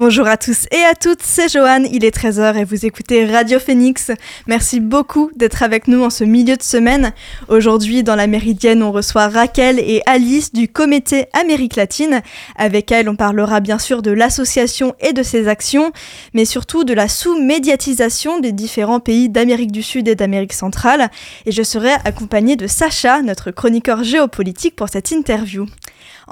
Bonjour 0.00 0.26
à 0.28 0.38
tous 0.38 0.64
et 0.70 0.82
à 0.90 0.94
toutes, 0.94 1.20
c'est 1.20 1.52
Joanne, 1.52 1.86
il 1.92 2.06
est 2.06 2.16
13h 2.16 2.56
et 2.56 2.64
vous 2.64 2.86
écoutez 2.86 3.26
Radio 3.26 3.58
Phoenix. 3.58 4.10
Merci 4.46 4.80
beaucoup 4.80 5.30
d'être 5.36 5.62
avec 5.62 5.88
nous 5.88 6.02
en 6.02 6.08
ce 6.08 6.24
milieu 6.24 6.56
de 6.56 6.62
semaine. 6.62 7.12
Aujourd'hui, 7.48 8.02
dans 8.02 8.14
la 8.14 8.26
Méridienne, 8.26 8.82
on 8.82 8.92
reçoit 8.92 9.28
Raquel 9.28 9.78
et 9.78 10.00
Alice 10.06 10.54
du 10.54 10.68
Comité 10.68 11.26
Amérique 11.38 11.76
latine. 11.76 12.22
Avec 12.56 12.90
elles, 12.90 13.10
on 13.10 13.14
parlera 13.14 13.60
bien 13.60 13.78
sûr 13.78 14.00
de 14.00 14.10
l'association 14.10 14.94
et 15.00 15.12
de 15.12 15.22
ses 15.22 15.48
actions, 15.48 15.92
mais 16.32 16.46
surtout 16.46 16.84
de 16.84 16.94
la 16.94 17.06
sous-médiatisation 17.06 18.40
des 18.40 18.52
différents 18.52 19.00
pays 19.00 19.28
d'Amérique 19.28 19.70
du 19.70 19.82
Sud 19.82 20.08
et 20.08 20.14
d'Amérique 20.14 20.54
centrale. 20.54 21.10
Et 21.44 21.52
je 21.52 21.62
serai 21.62 21.92
accompagnée 22.06 22.56
de 22.56 22.66
Sacha, 22.66 23.20
notre 23.20 23.50
chroniqueur 23.50 24.02
géopolitique, 24.02 24.76
pour 24.76 24.88
cette 24.88 25.10
interview. 25.10 25.66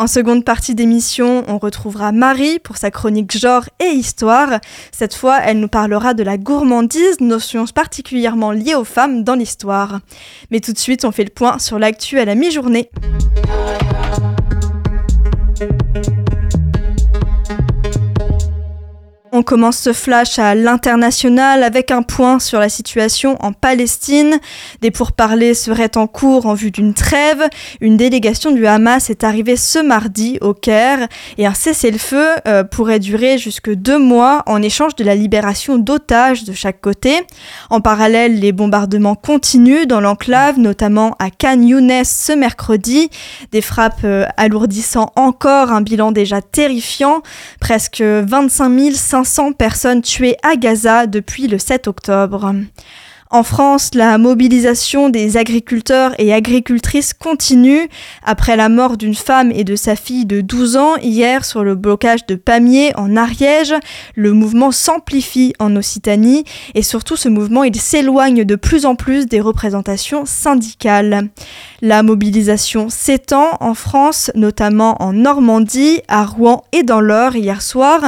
En 0.01 0.07
seconde 0.07 0.45
partie 0.45 0.77
d'émission, 0.77 1.43
on 1.49 1.59
retrouvera 1.59 2.12
Marie 2.12 2.61
pour 2.61 2.77
sa 2.77 2.93
chronique 2.93 3.37
genre 3.37 3.64
et 3.81 3.89
histoire. 3.89 4.61
Cette 4.93 5.13
fois, 5.13 5.41
elle 5.41 5.59
nous 5.59 5.67
parlera 5.67 6.14
de 6.14 6.22
la 6.22 6.39
gourmandise, 6.39 7.21
notion 7.21 7.64
particulièrement 7.67 8.53
liée 8.53 8.77
aux 8.77 8.85
femmes 8.85 9.25
dans 9.25 9.35
l'histoire. 9.35 9.99
Mais 10.53 10.61
tout 10.61 10.72
de 10.72 10.79
suite, 10.79 11.05
on 11.05 11.11
fait 11.11 11.25
le 11.25 11.31
point 11.31 11.58
sur 11.58 11.81
l'actu 11.81 12.21
à 12.21 12.25
la 12.25 12.36
mi-journée. 12.36 12.91
On 19.32 19.43
commence 19.43 19.77
ce 19.79 19.93
flash 19.93 20.39
à 20.39 20.55
l'international 20.55 21.63
avec 21.63 21.91
un 21.91 22.03
point 22.03 22.39
sur 22.39 22.59
la 22.59 22.69
situation 22.69 23.36
en 23.41 23.53
Palestine. 23.53 24.39
Des 24.81 24.91
pourparlers 24.91 25.55
seraient 25.55 25.96
en 25.96 26.07
cours 26.07 26.46
en 26.46 26.55
vue 26.55 26.71
d'une 26.71 26.95
trêve. 26.95 27.43
Une 27.81 27.96
délégation 27.96 28.53
du 28.53 28.67
Hamas 28.67 29.11
est 29.11 29.25
arrivée 29.25 29.57
ce 29.57 29.81
mardi 29.81 30.39
au 30.41 30.55
Caire 30.55 31.09
et 31.36 31.46
un 31.46 31.53
cessez-le-feu 31.53 32.27
euh, 32.47 32.64
pourrait 32.64 33.00
durer 33.00 33.36
jusque 33.36 33.70
deux 33.70 33.98
mois 33.98 34.42
en 34.47 34.62
échange 34.62 34.95
de 34.97 35.05
la 35.05 35.14
libération 35.14 35.77
d'otages 35.77 36.45
de 36.45 36.53
chaque 36.53 36.81
côté. 36.81 37.20
En 37.69 37.80
parallèle, 37.80 38.41
les 38.41 38.52
bombardements 38.52 39.14
continuent 39.17 39.86
dans 39.86 40.00
l'enclave, 40.00 40.58
notamment 40.58 41.17
à 41.19 41.30
Khan 41.30 41.61
Younes 41.61 42.05
ce 42.05 42.33
mercredi. 42.33 43.11
Des 43.52 43.61
frappes 43.61 44.05
euh, 44.05 44.24
alourdissant 44.36 45.12
encore 45.17 45.72
un 45.72 45.83
bilan 45.83 46.12
déjà 46.12 46.41
terrifiant. 46.41 47.22
Presque 47.61 48.00
25 48.00 48.69
500 48.95 49.17
500 49.24 49.52
personnes 49.52 50.02
tuées 50.02 50.36
à 50.44 50.55
Gaza 50.55 51.08
depuis 51.08 51.48
le 51.48 51.58
7 51.58 51.88
octobre. 51.88 52.55
En 53.30 53.42
France, 53.42 53.90
la 53.92 54.16
mobilisation 54.16 55.10
des 55.10 55.36
agriculteurs 55.36 56.14
et 56.16 56.32
agricultrices 56.32 57.12
continue. 57.12 57.90
Après 58.24 58.56
la 58.56 58.70
mort 58.70 58.96
d'une 58.96 59.14
femme 59.14 59.52
et 59.52 59.64
de 59.64 59.76
sa 59.76 59.96
fille 59.96 60.24
de 60.24 60.40
12 60.40 60.76
ans 60.78 60.96
hier 60.96 61.44
sur 61.44 61.62
le 61.62 61.74
blocage 61.74 62.24
de 62.24 62.36
Pamiers 62.36 62.96
en 62.96 63.16
Ariège, 63.16 63.74
le 64.14 64.32
mouvement 64.32 64.70
s'amplifie 64.70 65.52
en 65.58 65.76
Occitanie 65.76 66.44
et 66.74 66.82
surtout 66.82 67.16
ce 67.16 67.28
mouvement 67.28 67.64
il 67.64 67.78
s'éloigne 67.78 68.44
de 68.44 68.56
plus 68.56 68.86
en 68.86 68.94
plus 68.94 69.26
des 69.26 69.42
représentations 69.42 70.24
syndicales. 70.24 71.28
La 71.82 72.02
mobilisation 72.02 72.88
s'étend 72.88 73.58
en 73.60 73.74
France, 73.74 74.30
notamment 74.36 75.00
en 75.02 75.12
Normandie, 75.12 76.00
à 76.08 76.24
Rouen 76.24 76.64
et 76.72 76.82
dans 76.82 77.00
l'Eure 77.00 77.36
hier 77.36 77.60
soir. 77.60 78.00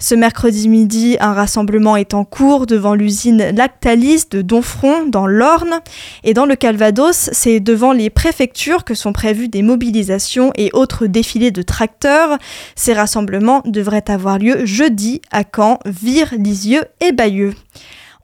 Ce 0.00 0.14
mercredi 0.14 0.68
midi, 0.68 1.18
un 1.20 1.34
rassemblement 1.34 1.96
est 1.96 2.14
en 2.14 2.24
cours 2.24 2.66
devant 2.66 2.94
l'usine 2.94 3.50
Lactalis 3.54 4.24
de 4.30 4.40
Donfront 4.62 5.06
dans 5.06 5.26
l'Orne. 5.26 5.80
Et 6.22 6.34
dans 6.34 6.46
le 6.46 6.54
Calvados, 6.54 7.30
c'est 7.32 7.58
devant 7.58 7.92
les 7.92 8.10
préfectures 8.10 8.84
que 8.84 8.94
sont 8.94 9.12
prévues 9.12 9.48
des 9.48 9.62
mobilisations 9.62 10.52
et 10.56 10.70
autres 10.72 11.08
défilés 11.08 11.50
de 11.50 11.62
tracteurs. 11.62 12.38
Ces 12.76 12.92
rassemblements 12.92 13.62
devraient 13.64 14.08
avoir 14.08 14.38
lieu 14.38 14.64
jeudi 14.64 15.20
à 15.32 15.42
Caen, 15.42 15.80
Vire, 15.84 16.32
Lisieux 16.38 16.84
et 17.00 17.10
Bayeux. 17.10 17.54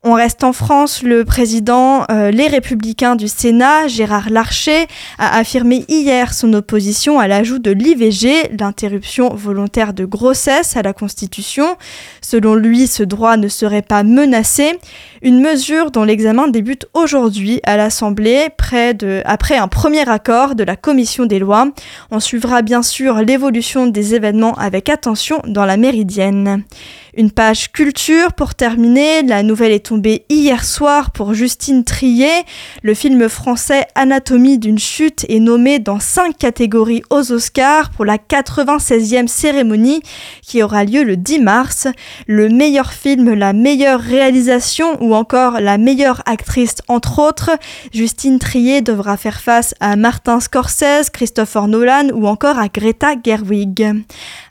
On 0.05 0.15
reste 0.15 0.45
en 0.45 0.53
France, 0.53 1.03
le 1.03 1.25
président 1.25 2.05
euh, 2.11 2.31
Les 2.31 2.47
Républicains 2.47 3.17
du 3.17 3.27
Sénat, 3.27 3.89
Gérard 3.89 4.31
Larcher, 4.31 4.87
a 5.19 5.37
affirmé 5.37 5.85
hier 5.89 6.35
son 6.35 6.53
opposition 6.53 7.19
à 7.19 7.27
l'ajout 7.27 7.59
de 7.59 7.73
l'IVG, 7.73 8.57
l'interruption 8.59 9.35
volontaire 9.35 9.93
de 9.95 10.05
grossesse, 10.05 10.77
à 10.77 10.83
la 10.83 10.93
Constitution. 10.93 11.77
Selon 12.21 12.55
lui, 12.55 12.87
ce 12.87 13.03
droit 13.03 13.37
ne 13.37 13.49
serait 13.49 13.83
pas 13.83 14.05
menacé. 14.05 14.79
Une 15.21 15.41
mesure 15.41 15.91
dont 15.91 16.05
l'examen 16.05 16.47
débute 16.47 16.87
aujourd'hui 16.95 17.61
à 17.65 17.77
l'Assemblée, 17.77 18.47
après 19.25 19.57
un 19.57 19.69
premier 19.69 20.09
accord 20.09 20.55
de 20.55 20.63
la 20.63 20.77
Commission 20.77 21.27
des 21.27 21.39
lois. 21.39 21.69
On 22.11 22.21
suivra 22.21 22.63
bien 22.63 22.83
sûr 22.83 23.17
l'évolution 23.23 23.87
des 23.87 24.15
événements 24.15 24.55
avec 24.55 24.89
attention 24.89 25.41
dans 25.47 25.65
la 25.65 25.77
Méridienne. 25.77 26.63
Une 27.17 27.31
page 27.33 27.73
culture 27.73 28.33
pour 28.33 28.55
terminer. 28.55 29.23
La 29.23 29.43
nouvelle 29.43 29.73
est 29.73 29.88
tombée 29.89 30.27
hier 30.29 30.67
soir 30.67 31.13
pour 31.13 31.33
Justine 31.33 31.83
Trier. 31.83 32.43
Le 32.83 32.93
film 32.93 33.27
français 33.31 33.87
Anatomie 33.95 34.59
d'une 34.59 34.79
chute 34.79 35.25
est 35.31 35.41
nommé 35.41 35.79
dans 35.79 35.99
cinq 35.99 36.37
catégories 36.37 37.03
aux 37.09 37.33
Oscars 37.33 37.89
pour 37.89 38.05
la 38.05 38.19
96e 38.19 39.29
cérémonie 39.29 40.03
qui 40.43 40.63
aura 40.63 40.85
lieu 40.85 41.05
le 41.05 41.17
10 41.17 41.39
mars. 41.39 41.89
Le 42.27 42.51
meilleur 42.51 42.93
film, 42.93 43.33
la 43.33 43.55
meilleure 43.55 44.01
réalisation 44.01 45.03
ou 45.03 45.15
encore 45.15 45.59
la 45.59 45.79
meilleure 45.79 46.21
actrice 46.27 46.77
entre 46.89 47.19
autres. 47.19 47.51
Justine 47.91 48.39
Trier 48.39 48.83
devra 48.83 49.17
faire 49.17 49.41
face 49.41 49.75
à 49.81 49.97
Martin 49.97 50.41
Scorsese, 50.41 51.09
Christopher 51.11 51.67
Nolan 51.67 52.09
ou 52.13 52.27
encore 52.27 52.59
à 52.59 52.69
Greta 52.69 53.15
Gerwig. 53.25 54.05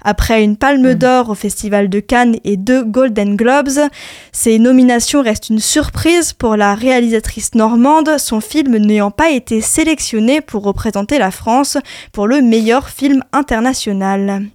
Après 0.10 0.42
une 0.42 0.56
palme 0.56 0.94
d'or 0.94 1.30
au 1.32 1.36
Festival 1.36 1.90
de 1.90 2.00
Cannes 2.00 2.38
et 2.46 2.56
deux 2.56 2.82
Golden 2.86 3.36
Globes, 3.36 3.90
ces 4.32 4.58
nominations 4.58 5.22
restent 5.22 5.50
une 5.50 5.60
surprise 5.60 6.32
pour 6.32 6.56
la 6.56 6.76
réalisatrice 6.76 7.56
normande, 7.56 8.18
son 8.18 8.40
film 8.40 8.78
n'ayant 8.78 9.12
pas 9.12 9.32
été 9.32 9.60
sélectionné 9.60 10.40
pour 10.40 10.64
représenter 10.64 11.20
la 11.20 11.30
France 11.30 11.78
pour 12.14 12.26
le 12.26 12.42
meilleur 12.42 12.88
film 12.88 13.22
international. 13.34 14.46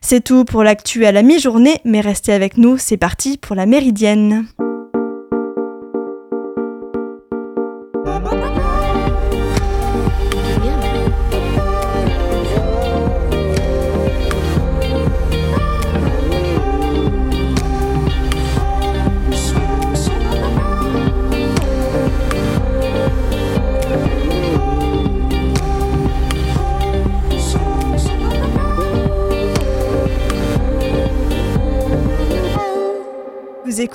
C'est 0.00 0.24
tout 0.24 0.44
pour 0.44 0.64
l'actu 0.64 1.06
à 1.06 1.12
la 1.12 1.22
mi-journée, 1.22 1.80
mais 1.84 2.00
restez 2.00 2.32
avec 2.32 2.56
nous, 2.56 2.76
c'est 2.76 2.96
parti 2.96 3.38
pour 3.38 3.54
la 3.54 3.66
méridienne. 3.66 4.46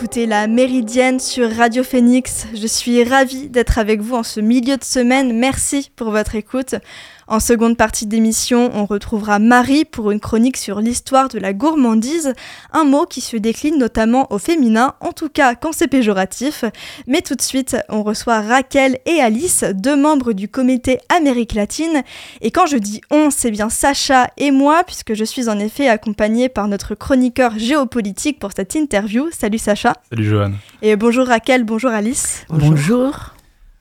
Écoutez 0.02 0.26
la 0.26 0.48
Méridienne 0.48 1.20
sur 1.20 1.56
Radio 1.56 1.84
Phoenix. 1.84 2.48
Je 2.56 2.66
suis 2.66 3.04
ravie 3.04 3.50
d'être 3.50 3.78
avec 3.78 4.02
vous 4.02 4.16
en 4.16 4.24
ce 4.24 4.40
milieu 4.40 4.76
de 4.76 4.84
semaine. 4.84 5.38
Merci 5.38 5.92
pour 5.96 6.10
votre 6.10 6.34
écoute. 6.34 6.74
En 7.32 7.40
seconde 7.40 7.78
partie 7.78 8.08
d'émission, 8.08 8.72
on 8.74 8.84
retrouvera 8.84 9.40
Marie 9.40 9.86
pour 9.86 10.12
une 10.12 10.20
chronique 10.20 10.58
sur 10.58 10.82
l'histoire 10.82 11.30
de 11.30 11.40
la 11.40 11.54
gourmandise, 11.54 12.34
un 12.74 12.84
mot 12.84 13.06
qui 13.06 13.22
se 13.22 13.38
décline 13.38 13.78
notamment 13.78 14.28
au 14.34 14.38
féminin, 14.38 14.96
en 15.00 15.14
tout 15.14 15.30
cas 15.30 15.56
quand 15.56 15.72
c'est 15.72 15.88
péjoratif. 15.88 16.66
Mais 17.08 17.22
tout 17.22 17.36
de 17.36 17.42
suite, 17.42 17.78
on 17.88 18.04
reçoit 18.04 18.42
Raquel 18.42 18.98
et 19.06 19.22
Alice, 19.22 19.64
deux 19.74 19.96
membres 19.96 20.34
du 20.34 20.50
comité 20.50 21.00
Amérique 21.08 21.54
latine. 21.54 22.04
Et 22.42 22.52
quand 22.52 22.66
je 22.66 22.76
dis 22.76 23.00
on, 23.12 23.30
c'est 23.32 23.52
bien 23.52 23.70
Sacha 23.70 24.28
et 24.36 24.52
moi, 24.52 24.84
puisque 24.86 25.14
je 25.14 25.24
suis 25.24 25.48
en 25.48 25.58
effet 25.58 25.88
accompagnée 25.88 26.50
par 26.50 26.68
notre 26.68 26.96
chroniqueur 26.96 27.58
géopolitique 27.58 28.40
pour 28.40 28.52
cette 28.54 28.76
interview. 28.76 29.30
Salut 29.32 29.58
Sacha. 29.58 29.94
Salut 30.10 30.26
Johan. 30.26 30.52
Et 30.82 30.98
bonjour 30.98 31.28
Raquel, 31.28 31.64
bonjour 31.64 31.92
Alice. 31.92 32.46
bonjour. 32.50 33.32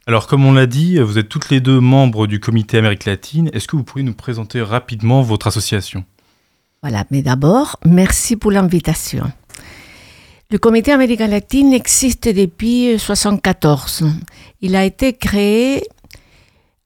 Alors, 0.06 0.26
comme 0.26 0.44
on 0.44 0.52
l'a 0.52 0.66
dit, 0.66 0.98
vous 0.98 1.18
êtes 1.18 1.28
toutes 1.28 1.50
les 1.50 1.60
deux 1.60 1.78
membres 1.78 2.26
du 2.26 2.40
comité 2.40 2.78
Amérique 2.78 3.04
latine. 3.04 3.50
Est-ce 3.52 3.68
que 3.68 3.76
vous 3.76 3.84
pourriez 3.84 4.04
nous 4.04 4.14
présenter 4.14 4.62
rapidement 4.62 5.22
votre 5.22 5.46
association? 5.46 6.04
Voilà, 6.82 7.04
mais 7.10 7.20
d'abord, 7.22 7.76
merci 7.84 8.36
pour 8.36 8.50
l'invitation. 8.50 9.30
Le 10.50 10.58
comité 10.58 10.92
Amérique 10.92 11.20
latine 11.20 11.74
existe 11.74 12.28
depuis 12.28 12.86
1974. 12.86 14.04
Il 14.62 14.74
a 14.74 14.84
été 14.84 15.12
créé 15.12 15.84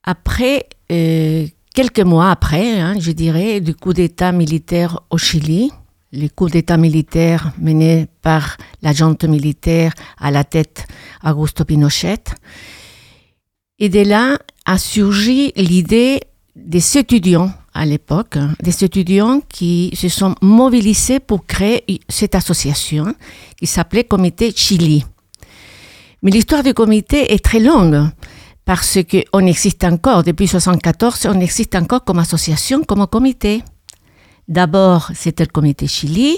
après, 0.03 0.67
euh, 0.93 1.47
quelques 1.75 2.01
mois 2.01 2.31
après, 2.31 2.81
hein, 2.81 2.95
je 2.99 3.13
dirais, 3.13 3.61
du 3.61 3.75
coup 3.75 3.95
d'État 3.95 4.33
militaire 4.33 5.01
au 5.09 5.17
Chili. 5.17 5.71
Le 6.13 6.29
coup 6.29 6.49
d'État 6.49 6.77
militaire 6.77 7.53
mené 7.59 8.07
par 8.23 8.57
la 8.83 8.93
militaire 9.27 9.95
à 10.19 10.31
la 10.31 10.45
tête 10.45 10.87
Augusto 11.25 11.65
Pinochet. 11.65 12.25
Et 13.81 13.89
de 13.89 14.01
là 14.01 14.39
a 14.67 14.79
surgi 14.79 15.53
l'idée 15.57 16.21
des 16.55 16.97
étudiants 16.97 17.53
à 17.73 17.85
l'époque, 17.85 18.39
des 18.63 18.85
étudiants 18.85 19.41
qui 19.49 19.91
se 19.97 20.09
sont 20.09 20.37
mobilisés 20.41 21.19
pour 21.19 21.45
créer 21.45 22.01
cette 22.09 22.37
association 22.37 23.17
qui 23.59 23.67
s'appelait 23.67 24.05
Comité 24.05 24.53
Chili. 24.55 25.05
Mais 26.23 26.31
l'histoire 26.31 26.63
du 26.63 26.73
comité 26.73 27.35
est 27.35 27.45
très 27.45 27.59
longue 27.59 28.09
parce 28.65 28.99
qu'on 29.03 29.47
existe 29.47 29.83
encore, 29.83 30.23
depuis 30.23 30.45
1974, 30.45 31.27
on 31.35 31.41
existe 31.41 31.75
encore 31.75 32.05
comme 32.05 32.21
association, 32.21 32.85
comme 32.85 33.07
comité. 33.09 33.63
D'abord, 34.47 35.11
c'était 35.15 35.45
le 35.45 35.51
comité 35.51 35.89
Chili. 35.89 36.37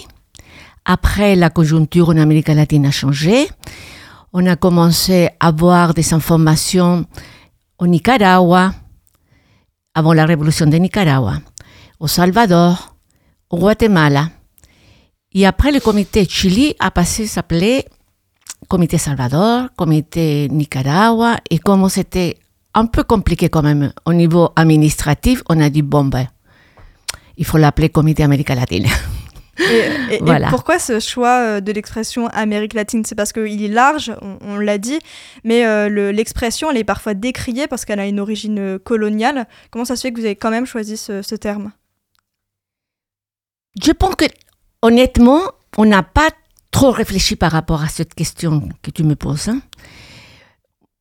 Après, 0.86 1.36
la 1.36 1.50
conjoncture 1.50 2.08
en 2.08 2.16
Amérique 2.16 2.48
latine 2.48 2.86
a 2.86 2.90
changé. 2.90 3.46
On 4.38 4.44
a 4.44 4.54
commencé 4.54 5.30
à 5.40 5.46
avoir 5.46 5.94
des 5.94 6.12
informations 6.12 7.06
au 7.78 7.86
Nicaragua, 7.86 8.74
avant 9.94 10.12
la 10.12 10.26
révolution 10.26 10.66
de 10.66 10.76
Nicaragua, 10.76 11.40
au 12.00 12.06
Salvador, 12.06 12.94
au 13.48 13.56
Guatemala. 13.56 14.28
Et 15.32 15.46
après, 15.46 15.72
le 15.72 15.80
comité 15.80 16.26
Chili 16.28 16.74
a 16.78 16.90
passé 16.90 17.24
à 17.24 17.28
s'appeler 17.28 17.86
comité 18.68 18.98
Salvador, 18.98 19.70
comité 19.74 20.50
Nicaragua, 20.50 21.38
et 21.48 21.58
comme 21.58 21.88
c'était 21.88 22.36
un 22.74 22.84
peu 22.84 23.04
compliqué 23.04 23.48
quand 23.48 23.62
même 23.62 23.90
au 24.04 24.12
niveau 24.12 24.50
administratif, 24.54 25.42
on 25.48 25.58
a 25.62 25.70
dit, 25.70 25.80
bon, 25.80 26.04
ben, 26.04 26.26
il 27.38 27.46
faut 27.46 27.56
l'appeler 27.56 27.88
comité 27.88 28.22
Amérique 28.22 28.50
latine. 28.50 28.86
Et, 29.58 30.20
pourquoi 30.50 30.78
ce 30.78 31.00
choix 31.00 31.40
euh, 31.40 31.60
de 31.60 31.72
l'expression 31.72 32.28
Amérique 32.28 32.74
latine? 32.74 33.04
C'est 33.04 33.14
parce 33.14 33.32
qu'il 33.32 33.62
est 33.62 33.68
large, 33.68 34.12
on, 34.40 34.56
l'a 34.56 34.78
dit, 34.78 34.98
mais 35.44 35.66
euh, 35.66 36.12
l'expression, 36.12 36.70
elle 36.70 36.76
est 36.78 36.84
parfois 36.84 37.14
décriée 37.14 37.66
parce 37.66 37.84
qu'elle 37.84 38.00
a 38.00 38.06
une 38.06 38.20
origine 38.20 38.58
euh, 38.58 38.78
coloniale. 38.78 39.46
Comment 39.70 39.84
ça 39.84 39.96
se 39.96 40.02
fait 40.02 40.12
que 40.12 40.18
vous 40.18 40.26
avez 40.26 40.36
quand 40.36 40.50
même 40.50 40.66
choisi 40.66 40.96
ce, 40.96 41.22
ce 41.22 41.34
terme? 41.34 41.72
Je 43.82 43.92
pense 43.92 44.14
que, 44.16 44.24
honnêtement, 44.82 45.40
on 45.76 45.84
n'a 45.84 46.02
pas 46.02 46.30
trop 46.70 46.90
réfléchi 46.90 47.36
par 47.36 47.52
rapport 47.52 47.82
à 47.82 47.88
cette 47.88 48.14
question 48.14 48.68
que 48.82 48.90
tu 48.90 49.02
me 49.02 49.16
poses. 49.16 49.48
Hein. 49.48 49.60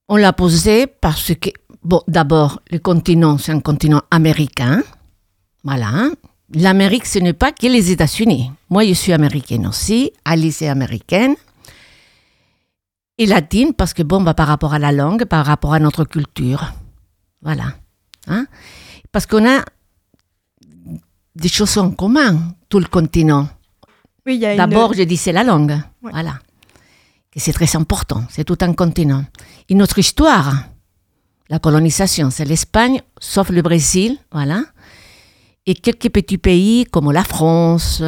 On 0.08 0.18
l'a 0.18 0.34
posée 0.34 0.88
parce 0.88 1.34
que, 1.36 1.50
bon, 1.84 2.02
d'abord, 2.08 2.62
le 2.72 2.80
continent, 2.80 3.38
c'est 3.38 3.52
un 3.52 3.60
continent 3.60 4.02
américain. 4.12 4.84
Voilà. 5.64 5.88
Hein. 5.88 6.12
L'Amérique, 6.54 7.06
ce 7.06 7.20
n'est 7.20 7.34
pas 7.34 7.52
que 7.52 7.66
les 7.68 7.92
États-Unis. 7.92 8.52
Moi, 8.70 8.86
je 8.86 8.94
suis 8.94 9.14
américaine 9.14 9.68
aussi. 9.68 10.12
Alice 10.24 10.62
est 10.62 10.68
américaine. 10.68 11.36
Et 13.18 13.26
latine, 13.26 13.74
parce 13.74 13.94
que, 13.94 14.04
bon, 14.04 14.22
bah, 14.22 14.34
par 14.34 14.48
rapport 14.48 14.74
à 14.74 14.80
la 14.80 14.92
langue, 14.92 15.26
par 15.26 15.46
rapport 15.46 15.74
à 15.74 15.80
notre 15.80 16.04
culture. 16.04 16.74
Voilà. 17.42 17.74
Hein. 18.28 18.46
Parce 19.12 19.26
qu'on 19.26 19.48
a 19.48 19.64
des 21.36 21.48
choses 21.48 21.78
en 21.78 21.92
commun, 21.92 22.56
tout 22.70 22.80
le 22.80 22.86
continent. 22.86 23.48
D'abord, 24.26 24.94
je 24.94 25.04
dis 25.04 25.18
c'est 25.18 25.32
la 25.32 25.44
langue. 25.44 25.80
Voilà. 26.02 26.40
Et 27.36 27.40
c'est 27.40 27.54
très 27.54 27.76
important. 27.76 28.24
C'est 28.30 28.44
tout 28.44 28.58
un 28.62 28.74
continent. 28.74 29.26
Et 29.70 29.76
notre 29.76 30.00
histoire, 30.00 30.64
la 31.50 31.60
colonisation, 31.60 32.30
c'est 32.32 32.46
l'Espagne, 32.46 33.02
sauf 33.20 33.50
le 33.50 33.62
Brésil. 33.62 34.18
Voilà. 34.32 34.64
Et 35.66 35.74
quelques 35.74 36.10
petits 36.10 36.38
pays 36.38 36.86
comme 36.86 37.12
la 37.12 37.24
France, 37.24 38.04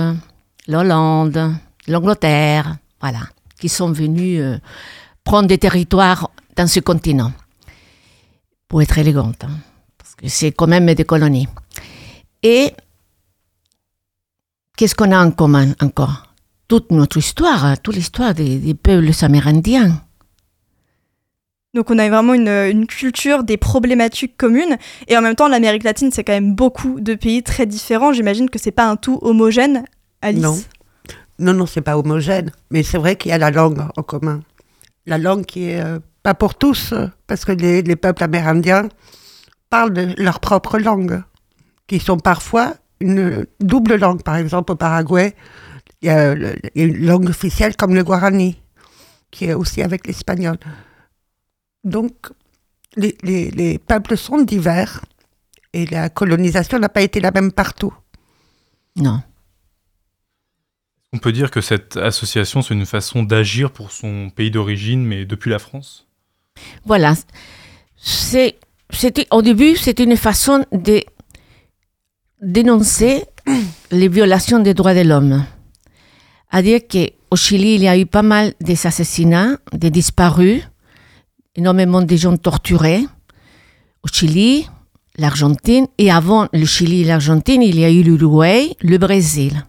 l'Hollande, 0.68 1.56
l'Angleterre. 1.88 2.77
Voilà. 3.01 3.21
Qui 3.59 3.69
sont 3.69 3.92
venus 3.92 4.39
euh, 4.42 4.59
prendre 5.24 5.48
des 5.48 5.57
territoires 5.57 6.30
dans 6.56 6.68
ce 6.68 6.80
continent. 6.80 7.31
Pour 8.68 8.81
être 8.81 8.98
élégante. 8.98 9.44
Hein, 9.44 9.57
parce 9.98 10.15
que 10.15 10.27
c'est 10.27 10.51
quand 10.51 10.68
même 10.68 10.94
des 10.94 11.06
colonies. 11.06 11.48
Et 12.44 12.74
Qu'est-ce 14.77 14.94
qu'on 14.94 15.12
a 15.12 15.25
en 15.25 15.31
commun 15.31 15.74
encore? 15.81 16.27
Toute 16.68 16.92
notre 16.92 17.18
histoire, 17.18 17.81
toute 17.81 17.95
l'histoire 17.95 18.36
des, 18.36 18.75
peuples 18.75 19.10
amérindiens. 19.21 20.03
Donc 21.73 21.91
on 21.91 21.99
a 21.99 22.09
vraiment 22.09 22.33
une, 22.33 22.87
culture, 22.87 23.43
des 23.43 23.57
problématiques 23.57 24.37
communes, 24.37 24.77
et 25.07 25.17
en 25.17 25.21
même 25.21 25.35
temps 25.35 25.47
l'Amérique 25.47 25.83
latine 25.83 26.11
c'est 26.11 26.23
quand 26.23 26.33
même 26.33 26.55
beaucoup 26.55 26.99
de 26.99 27.13
pays 27.13 27.43
très 27.43 27.65
différents. 27.65 28.13
J'imagine 28.13 28.49
que 28.49 28.57
c'est 28.57 28.71
pas 28.71 28.87
un 28.87 28.95
tout 28.95 29.19
homogène, 29.21 29.85
Alice. 30.21 30.41
Non, 30.41 30.57
non, 31.39 31.53
non, 31.53 31.65
c'est 31.65 31.81
pas 31.81 31.97
homogène, 31.97 32.51
mais 32.71 32.83
c'est 32.83 32.97
vrai 32.97 33.15
qu'il 33.15 33.29
y 33.29 33.33
a 33.33 33.37
la 33.37 33.51
langue 33.51 33.81
en 33.95 34.03
commun. 34.03 34.41
La 35.05 35.17
langue 35.17 35.45
qui 35.45 35.69
est 35.69 35.81
euh, 35.81 35.99
pas 36.23 36.33
pour 36.33 36.55
tous, 36.55 36.93
parce 37.27 37.45
que 37.45 37.51
les, 37.51 37.81
les, 37.81 37.95
peuples 37.95 38.23
amérindiens 38.23 38.89
parlent 39.69 40.15
leur 40.17 40.39
propre 40.39 40.79
langue, 40.79 41.21
qui 41.87 41.99
sont 41.99 42.17
parfois 42.17 42.73
une 42.99 43.45
double 43.59 43.95
langue. 43.95 44.23
Par 44.23 44.35
exemple, 44.37 44.71
au 44.71 44.75
Paraguay, 44.75 45.35
il 46.01 46.07
y 46.07 46.11
a 46.11 46.33
une 46.75 47.05
langue 47.05 47.29
officielle 47.29 47.75
comme 47.75 47.93
le 47.93 48.03
guarani, 48.03 48.61
qui 49.31 49.45
est 49.45 49.53
aussi 49.53 49.81
avec 49.81 50.07
l'espagnol. 50.07 50.57
Donc, 51.88 52.13
les, 52.98 53.16
les, 53.24 53.78
peuples 53.80 54.18
sont 54.18 54.42
divers 54.42 55.06
et 55.72 55.86
la 55.86 56.10
colonisation 56.10 56.80
n'a 56.80 56.89
pas 56.89 57.01
été 57.01 57.22
la 57.22 57.31
même 57.31 57.54
partout. 57.54 57.94
Non. 58.98 59.22
On 61.13 61.18
peut 61.18 61.31
dire 61.31 61.50
que 61.50 61.62
cette 61.62 61.95
association, 61.95 62.62
c'est 62.62 62.74
une 62.74 62.86
façon 62.86 63.24
d'agir 63.24 63.72
pour 63.72 63.94
son 63.94 64.30
pays 64.30 64.51
d'origine, 64.51 65.06
mais 65.06 65.24
depuis 65.24 65.50
la 65.50 65.60
France? 65.60 66.07
Voilà. 66.86 67.13
C'est, 67.95 68.57
c'était, 68.89 69.28
au 69.31 69.42
début, 69.42 69.78
c'était 69.78 70.04
une 70.04 70.18
façon 70.18 70.66
de 70.74 71.01
dénoncer 72.42 73.24
les 73.92 74.10
violations 74.10 74.60
des 74.60 74.74
droits 74.74 74.94
de 74.94 75.07
l'homme. 75.07 75.45
À 76.51 76.62
dire 76.62 76.81
qu'au 76.86 77.36
Chili, 77.38 77.75
il 77.75 77.84
y 77.84 77.88
a 77.88 77.98
eu 77.98 78.06
pas 78.06 78.24
mal 78.24 78.54
d'assassinats, 78.60 79.57
des 79.72 79.89
disparus, 79.89 80.63
énormément 81.57 82.01
de 82.01 82.15
gens 82.15 82.38
torturés. 82.38 83.04
Au 84.04 84.07
Chili, 84.07 84.68
l'Argentine, 85.18 85.88
et 85.98 86.12
avant 86.12 86.48
le 86.54 86.65
Chili 86.65 87.01
et 87.01 87.06
l'Argentine, 87.06 87.62
il 87.63 87.80
y 87.80 87.83
a 87.83 87.92
eu 87.92 88.04
l'Uruguay, 88.04 88.75
le 88.81 88.98
Brésil. 88.98 89.65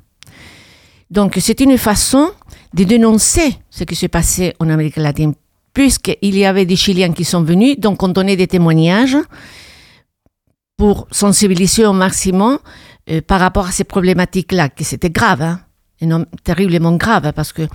Donc 1.11 1.39
c'est 1.41 1.61
une 1.61 1.79
façon 1.79 2.31
de 2.75 2.85
dénoncer 2.85 3.59
ce 3.71 3.85
qui 3.85 3.97
s'est 3.97 4.09
passé 4.09 4.55
en 4.61 4.69
Amérique 4.69 4.97
latine, 4.97 5.35
puisqu'il 5.73 6.37
y 6.37 6.45
avait 6.45 6.67
des 6.67 6.77
Chiliens 6.77 7.13
qui 7.13 7.25
sont 7.25 7.43
venus, 7.43 7.81
donc 7.81 8.03
on 8.03 8.09
donnait 8.09 8.37
des 8.37 8.47
témoignages, 8.47 9.17
pour 10.77 11.09
sensibiliser 11.11 11.87
au 11.87 11.93
maximum 11.93 12.59
euh, 13.11 13.21
par 13.23 13.41
rapport 13.41 13.67
à 13.67 13.73
ces 13.73 13.85
problématiques-là, 13.85 14.69
que 14.69 14.85
c'était 14.85 15.11
grave, 15.11 15.43
hein, 15.43 16.25
terriblement 16.45 16.95
grave, 16.97 17.33
parce 17.35 17.53
que 17.53 17.67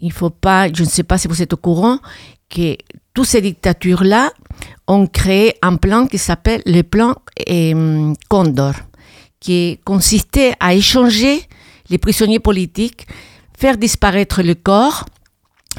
il 0.00 0.12
faut 0.12 0.30
pas, 0.30 0.72
je 0.72 0.82
ne 0.82 0.88
sais 0.88 1.02
pas 1.02 1.18
si 1.18 1.26
vous 1.26 1.42
êtes 1.42 1.52
au 1.52 1.56
courant, 1.56 1.98
que 2.48 2.76
toutes 3.14 3.26
ces 3.26 3.40
dictatures-là 3.40 4.30
ont 4.86 5.06
créé 5.06 5.54
un 5.62 5.76
plan 5.76 6.06
qui 6.06 6.18
s'appelle 6.18 6.62
le 6.66 6.82
plan 6.82 7.14
euh, 7.50 8.14
Condor, 8.28 8.74
qui 9.40 9.78
consistait 9.84 10.54
à 10.60 10.74
échanger 10.74 11.42
les 11.90 11.98
prisonniers 11.98 12.40
politiques, 12.40 13.06
faire 13.56 13.76
disparaître 13.76 14.42
le 14.42 14.54
corps. 14.54 15.04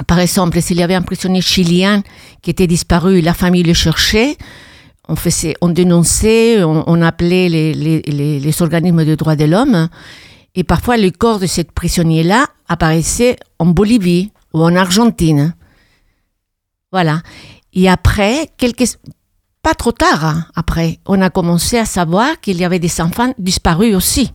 Par 0.07 0.19
exemple, 0.19 0.61
s'il 0.61 0.77
y 0.77 0.83
avait 0.83 0.95
un 0.95 1.01
prisonnier 1.01 1.41
chilien 1.41 2.03
qui 2.41 2.51
était 2.51 2.67
disparu, 2.67 3.21
la 3.21 3.33
famille 3.33 3.63
le 3.63 3.73
cherchait, 3.73 4.37
on, 5.61 5.69
dénonçait, 5.69 6.63
on, 6.63 7.01
appelait 7.01 7.49
les, 7.49 8.61
organismes 8.61 9.05
de 9.05 9.15
droits 9.15 9.35
de 9.35 9.45
l'homme. 9.45 9.89
Et 10.55 10.63
parfois, 10.63 10.97
le 10.97 11.09
corps 11.09 11.39
de 11.39 11.47
cette 11.47 11.71
prisonnier-là 11.71 12.45
apparaissait 12.67 13.37
en 13.57 13.65
Bolivie 13.65 14.31
ou 14.53 14.61
en 14.61 14.75
Argentine. 14.75 15.55
Voilà. 16.91 17.21
Et 17.73 17.89
après, 17.89 18.49
quelques, 18.57 18.97
pas 19.61 19.73
trop 19.73 19.91
tard, 19.91 20.25
hein, 20.25 20.45
après, 20.55 20.99
on 21.05 21.21
a 21.21 21.29
commencé 21.29 21.77
à 21.77 21.85
savoir 21.85 22.39
qu'il 22.39 22.57
y 22.57 22.65
avait 22.65 22.79
des 22.79 23.01
enfants 23.01 23.33
disparus 23.37 23.95
aussi, 23.95 24.31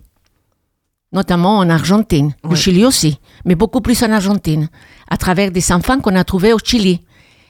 notamment 1.13 1.59
en 1.59 1.69
Argentine, 1.69 2.35
au 2.43 2.55
Chili 2.55 2.85
aussi, 2.85 3.19
mais 3.45 3.55
beaucoup 3.55 3.81
plus 3.81 4.03
en 4.03 4.11
Argentine, 4.13 4.69
à 5.09 5.17
travers 5.17 5.51
des 5.51 5.73
enfants 5.73 6.01
qu'on 6.01 6.15
a 6.15 6.25
trouvés 6.25 6.53
au 6.53 6.59
Chili, 6.59 7.01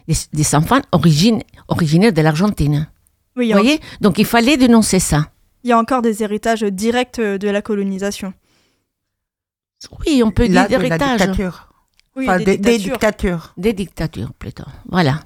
des, 0.06 0.54
enfants 0.54 0.80
originaires 0.92 2.12
de 2.12 2.23
l'Argentine. 2.23 2.88
Oui, 3.37 3.52
Vous 3.52 3.58
voyez? 3.58 3.80
Donc 4.00 4.18
il 4.18 4.26
fallait 4.26 4.56
dénoncer 4.56 5.00
ça. 5.00 5.26
Il 5.64 5.70
y 5.70 5.73
a 5.73 5.78
encore 5.78 6.02
des 6.02 6.23
héritages 6.23 6.62
directs 6.62 7.18
euh, 7.18 7.38
de 7.38 7.49
la 7.49 7.62
colonisation. 7.62 8.34
Oui, 10.06 10.23
on 10.23 10.30
peut 10.30 10.46
dire 10.49 10.68
des 10.68 10.76
des, 12.16 12.78
dictatures. 12.78 13.52
Des 13.56 13.73
dictatures, 13.73 14.33
plutôt. 14.35 14.64
Voilà. 14.90 15.21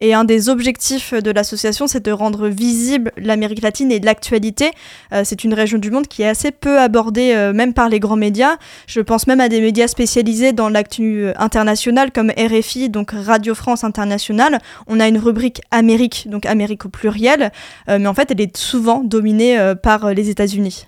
Et 0.00 0.14
un 0.14 0.22
des 0.22 0.48
objectifs 0.48 1.12
de 1.12 1.30
l'association, 1.32 1.88
c'est 1.88 2.04
de 2.04 2.12
rendre 2.12 2.46
visible 2.46 3.10
l'Amérique 3.16 3.62
latine 3.62 3.90
et 3.90 3.98
de 3.98 4.06
l'actualité. 4.06 4.70
Euh, 5.12 5.22
c'est 5.24 5.42
une 5.42 5.52
région 5.54 5.78
du 5.78 5.90
monde 5.90 6.06
qui 6.06 6.22
est 6.22 6.28
assez 6.28 6.52
peu 6.52 6.78
abordée, 6.78 7.32
euh, 7.34 7.52
même 7.52 7.74
par 7.74 7.88
les 7.88 7.98
grands 7.98 8.16
médias. 8.16 8.58
Je 8.86 9.00
pense 9.00 9.26
même 9.26 9.40
à 9.40 9.48
des 9.48 9.60
médias 9.60 9.88
spécialisés 9.88 10.52
dans 10.52 10.68
l'actu 10.68 11.22
euh, 11.22 11.32
internationale, 11.36 12.12
comme 12.12 12.30
RFI, 12.30 12.90
donc 12.90 13.10
Radio 13.10 13.56
France 13.56 13.82
Internationale. 13.82 14.60
On 14.86 15.00
a 15.00 15.08
une 15.08 15.18
rubrique 15.18 15.62
Amérique, 15.72 16.28
donc 16.30 16.46
Amérique 16.46 16.86
au 16.86 16.90
pluriel, 16.90 17.50
mais 17.88 18.06
en 18.06 18.14
fait, 18.14 18.30
elle 18.30 18.40
est 18.40 18.56
souvent 18.56 19.02
dominée 19.02 19.58
par 19.82 20.12
les 20.12 20.30
États-Unis. 20.30 20.86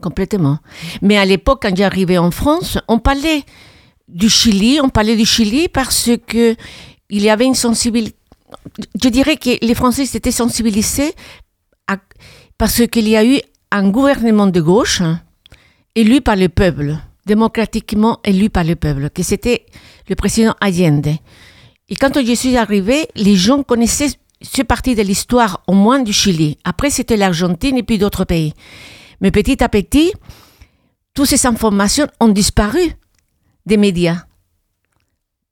Complètement. 0.00 0.58
Mais 1.02 1.16
à 1.16 1.24
l'époque, 1.24 1.60
quand 1.62 1.76
j'arrivais 1.76 2.18
en 2.18 2.30
France, 2.30 2.78
on 2.88 2.98
parlait 2.98 3.42
du 4.08 4.28
Chili, 4.28 4.80
on 4.82 4.88
parlait 4.88 5.16
du 5.16 5.26
Chili 5.26 5.68
parce 5.68 6.10
que 6.26 6.56
il 7.10 7.22
y 7.22 7.30
avait 7.30 7.46
une 7.46 7.54
sensibilité 7.54 8.18
je 9.02 9.08
dirais 9.08 9.36
que 9.36 9.64
les 9.64 9.74
Français 9.74 10.06
s'étaient 10.06 10.32
sensibilisés 10.32 11.12
parce 12.56 12.86
qu'il 12.86 13.08
y 13.08 13.16
a 13.16 13.24
eu 13.24 13.40
un 13.70 13.88
gouvernement 13.88 14.46
de 14.46 14.60
gauche 14.60 15.00
hein, 15.00 15.20
élu 15.94 16.20
par 16.20 16.36
le 16.36 16.48
peuple, 16.48 16.96
démocratiquement 17.26 18.18
élu 18.24 18.50
par 18.50 18.64
le 18.64 18.74
peuple, 18.74 19.10
que 19.10 19.22
c'était 19.22 19.66
le 20.08 20.14
président 20.16 20.54
Allende. 20.60 21.14
Et 21.88 21.96
quand 21.96 22.20
je 22.20 22.34
suis 22.34 22.56
arrivée, 22.56 23.08
les 23.14 23.36
gens 23.36 23.62
connaissaient 23.62 24.10
ce 24.42 24.62
parti 24.62 24.94
de 24.94 25.02
l'histoire, 25.02 25.62
au 25.66 25.72
moins 25.72 26.00
du 26.00 26.12
Chili. 26.12 26.58
Après, 26.64 26.90
c'était 26.90 27.16
l'Argentine 27.16 27.76
et 27.76 27.82
puis 27.82 27.98
d'autres 27.98 28.24
pays. 28.24 28.52
Mais 29.20 29.30
petit 29.30 29.62
à 29.62 29.68
petit, 29.68 30.12
toutes 31.14 31.26
ces 31.28 31.46
informations 31.46 32.06
ont 32.20 32.28
disparu 32.28 32.80
des 33.68 33.76
médias. 33.76 34.24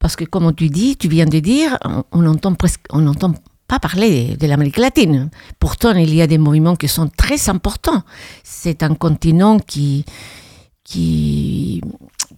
Parce 0.01 0.17
que, 0.17 0.25
comme 0.25 0.55
tu 0.55 0.69
dis, 0.69 0.97
tu 0.97 1.09
viens 1.09 1.27
de 1.27 1.39
dire, 1.39 1.79
on 2.13 2.23
n'entend 2.23 2.55
presque, 2.55 2.85
on 2.91 3.01
n'entend 3.01 3.33
pas 3.69 3.79
parler 3.79 4.37
de 4.37 4.47
l'Amérique 4.47 4.77
latine. 4.79 5.31
Pourtant, 5.59 5.93
il 5.93 6.15
y 6.15 6.23
a 6.23 6.27
des 6.27 6.39
mouvements 6.39 6.77
qui 6.77 6.89
sont 6.89 7.09
très 7.09 7.49
importants. 7.49 8.03
C'est 8.45 8.83
un 8.83 8.95
continent 8.95 9.59
qui, 9.59 10.05
qui, 10.85 11.81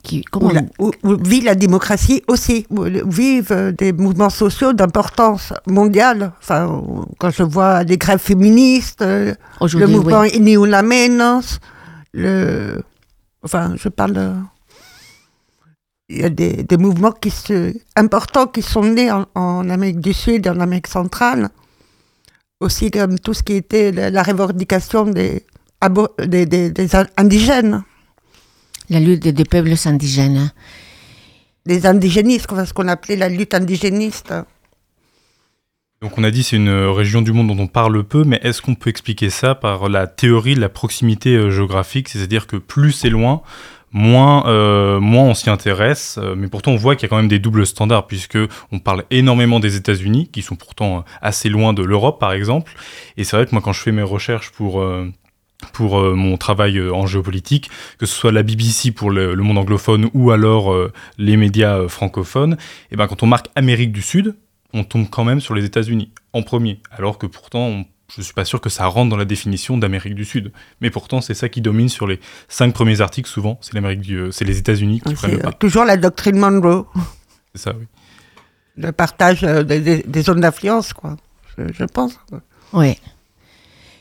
qui 0.03 0.23
comment 0.23 0.53
où, 0.79 0.91
vit 1.05 1.43
la 1.43 1.55
démocratie 1.55 2.23
aussi, 2.29 2.67
où 2.71 2.85
vivent 2.85 3.75
des 3.77 3.93
mouvements 3.93 4.31
sociaux 4.31 4.73
d'importance 4.73 5.53
mondiale. 5.67 6.33
Enfin, 6.41 6.83
quand 7.19 7.31
je 7.31 7.43
vois 7.43 7.83
les 7.85 7.99
grèves 7.99 8.21
féministes, 8.21 9.05
le 9.05 9.87
mouvement 9.87 10.23
oui. 10.23 10.57
Menos, 10.83 11.59
le, 12.15 12.83
enfin, 13.43 13.75
je 13.77 13.89
parle 13.91 14.35
il 16.09 16.19
y 16.19 16.25
a 16.25 16.31
des, 16.31 16.63
des 16.63 16.77
mouvements 16.77 17.13
qui 17.13 17.31
se, 17.31 17.75
importants 17.97 18.47
qui 18.47 18.63
sont 18.63 18.83
nés 18.83 19.11
en, 19.13 19.69
Amérique 19.69 20.01
du 20.01 20.13
Sud 20.13 20.47
et 20.47 20.51
en 20.51 20.61
Amérique 20.61 20.87
centrale, 20.87 21.51
aussi 22.61 22.91
comme 22.91 23.19
tout 23.19 23.35
ce 23.35 23.43
qui 23.43 23.55
était 23.55 23.93
la, 23.93 24.23
revendication 24.23 25.05
des, 25.05 25.45
des, 26.27 26.47
des, 26.47 26.97
indigènes. 27.17 27.83
La 28.91 29.01
lutte 29.01 29.29
des, 29.29 29.45
peuples 29.45 29.75
indigènes. 29.85 30.51
Les 31.67 31.85
indigénistes, 31.85 32.49
ce 32.65 32.73
qu'on 32.73 32.89
appelait 32.89 33.17
la 33.17 33.29
lutte 33.29 33.53
indigéniste. 33.53 34.33
Donc 36.01 36.17
on 36.17 36.25
a 36.25 36.31
dit 36.31 36.43
c'est 36.43 36.57
une 36.57 36.71
région 36.71 37.21
du 37.21 37.33
monde 37.33 37.49
dont 37.49 37.63
on 37.63 37.67
parle 37.67 38.03
peu, 38.05 38.25
mais 38.25 38.39
est-ce 38.43 38.63
qu'on 38.63 38.77
peut 38.77 38.89
expliquer 38.89 39.31
ça 39.31 39.55
par 39.55 39.89
la 39.89 40.07
théorie 40.07 40.55
de 40.55 40.61
la 40.61 40.69
proximité 40.69 41.35
euh, 41.35 41.51
géographique, 41.51 42.09
c'est-à-dire 42.09 42.47
que 42.47 42.57
plus 42.57 42.93
c'est 42.93 43.11
loin, 43.11 43.43
moins, 43.93 44.47
euh, 44.47 45.01
moins 45.01 45.25
on 45.25 45.35
s'y 45.35 45.51
intéresse. 45.51 46.19
Euh, 46.19 46.35
mais 46.37 46.49
pourtant, 46.49 46.73
on 46.73 46.77
voit 46.77 46.97
qu'il 46.97 47.05
y 47.05 47.07
a 47.07 47.11
quand 47.11 47.17
même 47.17 47.29
des 47.29 47.39
doubles 47.39 47.67
standards, 47.67 48.07
puisque 48.07 48.39
on 48.73 48.79
parle 48.79 49.05
énormément 49.11 49.61
des 49.61 49.77
États-Unis, 49.77 50.29
qui 50.33 50.43
sont 50.43 50.57
pourtant 50.57 50.99
euh, 50.99 51.01
assez 51.23 51.49
loin 51.49 51.73
de 51.73 51.83
l'Europe, 51.83 52.19
par 52.21 52.33
exemple. 52.33 52.73
Et 53.17 53.25
c'est 53.25 53.37
vrai 53.37 53.47
que 53.47 53.53
moi, 53.53 53.63
quand 53.63 53.73
je 53.73 53.81
fais 53.81 53.93
mes 53.93 54.03
recherches 54.03 54.51
pour 54.51 54.85
pour 55.73 56.01
mon 56.15 56.37
travail 56.37 56.81
en 56.81 57.09
géopolitique, 57.09 57.69
que 57.99 58.07
ce 58.07 58.15
soit 58.15 58.31
la 58.31 58.45
BBC 58.45 58.93
pour 58.93 59.11
le, 59.11 59.35
monde 59.35 59.59
anglophone 59.59 60.09
ou 60.15 60.31
alors 60.31 60.73
les 61.19 61.37
médias 61.37 61.89
francophones, 61.89 62.57
et 62.93 62.97
ben 62.97 63.09
quand 63.09 63.25
on 63.25 63.27
marque 63.27 63.49
Amérique 63.57 63.91
du 63.91 64.01
Sud, 64.01 64.37
on 64.73 64.85
tombe 64.85 65.09
quand 65.11 65.25
même 65.25 65.41
sur 65.41 65.57
les 65.57 65.65
États-Unis 65.65 66.13
en 66.33 66.43
premier, 66.43 66.81
alors 66.93 67.19
que 67.19 67.27
pourtant 67.27 67.67
on 67.67 67.87
je 68.11 68.21
ne 68.21 68.25
suis 68.25 68.33
pas 68.33 68.47
sûr 68.47 68.61
que 68.61 68.71
ça 68.71 68.87
rentre 68.87 69.11
dans 69.11 69.17
la 69.17 69.27
définition 69.27 69.77
d'Amérique 69.77 70.15
du 70.15 70.25
Sud. 70.25 70.51
Mais 70.81 70.91
pourtant, 70.91 71.21
c'est 71.21 71.35
ça 71.35 71.49
qui 71.49 71.61
domine 71.61 71.91
sur 71.91 72.07
les 72.07 72.21
cinq 72.49 72.73
premiers 72.73 73.03
articles, 73.03 73.29
souvent. 73.29 73.59
C'est 73.61 73.75
l'Amérique 73.75 74.01
du, 74.01 74.29
c'est 74.33 74.47
les 74.47 74.59
États-Unis 74.59 75.03
qui 75.05 75.15
prennent 75.15 75.33
le 75.33 75.39
pas. 75.39 75.53
Toujours 75.53 75.85
la 75.85 75.99
doctrine 75.99 76.39
Monroe. 76.39 76.87
C'est 77.55 77.63
ça, 77.63 77.73
oui. 77.79 77.87
Le 78.77 78.93
partage 78.93 79.45
euh, 79.45 79.63
des, 79.63 80.23
zones 80.23 80.41
d'influence, 80.41 80.93
quoi. 80.93 81.17
Je, 81.59 81.85
pense. 81.85 82.13
Oui. 82.73 82.97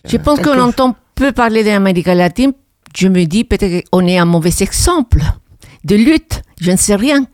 Je 0.06 0.16
euh, 0.16 0.20
pense 0.20 0.40
qu'on 0.40 0.60
entend 0.60 0.96
peu 1.16 1.32
parler 1.34 1.64
d'Amérique 1.64 2.06
latine. 2.06 2.54
Je 2.96 3.10
me 3.10 3.26
dis 3.26 3.44
peut-être 3.44 3.90
qu'on 3.90 4.08
est 4.08 4.18
un 4.18 4.26
mauvais 4.26 4.54
exemple 4.62 5.20
de 5.84 5.96
lutte. 5.96 6.44
Je 6.62 6.72
ne 6.72 6.78
sais 6.78 6.96
rien. 6.96 7.26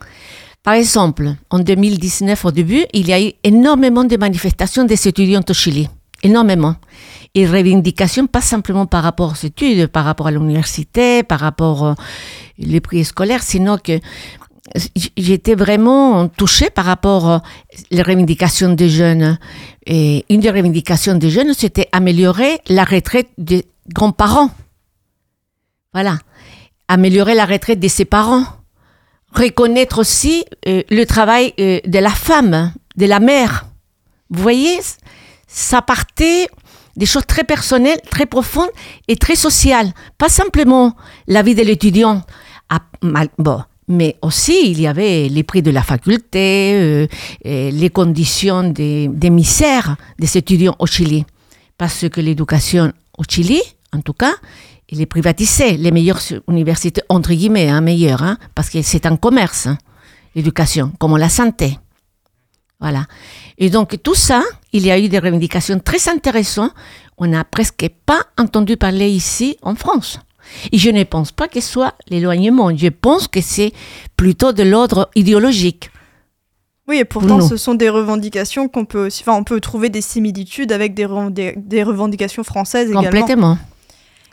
Par 0.64 0.74
exemple, 0.74 1.36
en 1.50 1.60
2019, 1.60 2.46
au 2.46 2.52
début, 2.52 2.86
il 2.94 3.08
y 3.08 3.14
a 3.14 3.22
eu 3.22 3.34
énormément 3.44 4.06
de 4.06 4.18
manifestations 4.18 4.86
des 4.86 5.08
étudiants 5.08 5.44
au 5.48 5.54
Chili 5.54 5.88
énormément. 6.24 6.76
Et 7.36 7.46
revendications, 7.46 8.28
pas 8.28 8.42
simplement 8.42 8.86
par 8.86 9.04
rapport 9.04 9.32
aux 9.32 9.46
études, 9.46 9.88
par 9.88 10.06
rapport 10.06 10.28
à 10.28 10.32
l'université, 10.32 11.24
par 11.24 11.40
rapport 11.40 11.82
aux 11.82 11.96
les 12.58 12.82
prix 12.82 13.04
scolaires, 13.04 13.44
sinon 13.44 13.78
que 13.78 14.00
j'étais 15.18 15.56
vraiment 15.56 16.28
touchée 16.28 16.70
par 16.70 16.86
rapport 16.86 17.26
aux 17.26 17.98
revendications 17.98 18.74
des 18.74 18.90
jeunes. 18.90 19.38
Et 19.86 20.26
une 20.30 20.40
des 20.40 20.50
revendications 20.50 21.16
des 21.16 21.30
jeunes, 21.30 21.54
c'était 21.54 21.90
améliorer 21.92 22.60
la 22.68 22.84
retraite 22.84 23.30
des 23.38 23.66
grands-parents. 23.90 24.50
Voilà. 25.94 26.18
Améliorer 26.88 27.36
la 27.36 27.46
retraite 27.46 27.80
de 27.80 27.88
ses 27.88 28.06
parents. 28.06 28.46
Reconnaître 29.34 30.00
aussi 30.00 30.46
euh, 30.68 30.84
le 30.90 31.06
travail 31.06 31.54
euh, 31.60 31.80
de 31.86 32.00
la 32.00 32.12
femme, 32.12 32.72
de 32.98 33.06
la 33.06 33.20
mère. 33.20 33.66
Vous 34.30 34.42
voyez 34.42 34.80
ça 35.54 35.82
partait 35.82 36.48
des 36.98 37.06
choses 37.06 37.26
très 37.28 37.44
personnelles, 37.44 38.00
très 38.10 38.26
profondes 38.26 38.70
et 39.08 39.16
très 39.16 39.36
sociales. 39.36 39.94
Pas 40.18 40.30
simplement 40.30 40.96
la 41.28 41.44
vie 41.44 41.56
de 41.56 41.62
l'étudiant, 41.62 42.24
bon, 43.38 43.62
mais 43.88 44.18
aussi 44.22 44.72
il 44.72 44.82
y 44.82 44.88
avait 44.88 45.30
les 45.30 45.44
prix 45.44 45.62
de 45.62 45.72
la 45.72 45.84
faculté, 45.84 46.74
euh, 46.74 47.08
les 47.44 47.90
conditions 47.90 48.64
des, 48.64 49.08
des 49.08 49.30
misères 49.30 49.96
des 50.20 50.38
étudiants 50.38 50.76
au 50.80 50.88
Chili. 50.88 51.24
Parce 51.78 52.08
que 52.10 52.20
l'éducation 52.20 52.92
au 53.18 53.24
Chili, 53.28 53.62
en 53.94 54.02
tout 54.02 54.14
cas, 54.14 54.34
il 54.90 55.02
est 55.02 55.06
privatisé. 55.06 55.78
Les 55.78 55.92
meilleures 55.92 56.22
universités, 56.48 57.02
entre 57.10 57.34
guillemets, 57.34 57.70
hein, 57.70 57.82
meilleures, 57.82 58.24
hein, 58.24 58.38
parce 58.56 58.70
que 58.70 58.82
c'est 58.82 59.06
un 59.06 59.18
commerce, 59.18 59.68
hein, 59.68 59.78
l'éducation, 60.36 60.92
comme 61.00 61.18
la 61.18 61.30
santé. 61.30 61.78
Voilà. 62.80 63.06
Et 63.58 63.70
donc 63.70 64.02
tout 64.02 64.16
ça, 64.16 64.44
il 64.72 64.86
y 64.86 64.92
a 64.92 65.00
eu 65.00 65.10
des 65.10 65.20
revendications 65.20 65.80
très 65.80 66.10
intéressantes. 66.10 66.74
On 67.18 67.28
n'a 67.28 67.44
presque 67.44 67.90
pas 68.06 68.24
entendu 68.38 68.78
parler 68.78 69.10
ici 69.10 69.58
en 69.62 69.76
France. 69.76 70.20
Et 70.72 70.78
je 70.78 70.90
ne 70.90 71.04
pense 71.04 71.32
pas 71.32 71.48
que 71.48 71.62
ce 71.62 71.72
soit 71.72 71.94
l'éloignement. 72.10 72.76
Je 72.76 72.90
pense 72.90 73.28
que 73.28 73.42
c'est 73.42 73.72
plutôt 74.18 74.52
de 74.52 74.64
l'ordre 74.64 75.10
idéologique. 75.16 75.90
Oui, 76.88 76.98
et 76.98 77.06
pourtant, 77.06 77.40
ce 77.40 77.56
sont 77.56 77.76
des 77.76 77.88
revendications 77.90 78.68
qu'on 78.68 78.84
peut. 78.84 79.08
Enfin, 79.08 79.34
on 79.34 79.46
peut 79.46 79.62
trouver 79.62 79.88
des 79.90 80.02
similitudes 80.02 80.74
avec 80.74 80.94
des, 80.94 81.54
des 81.56 81.84
revendications 81.84 82.44
françaises 82.44 82.90
également. 82.90 83.22
Complètement. 83.22 83.58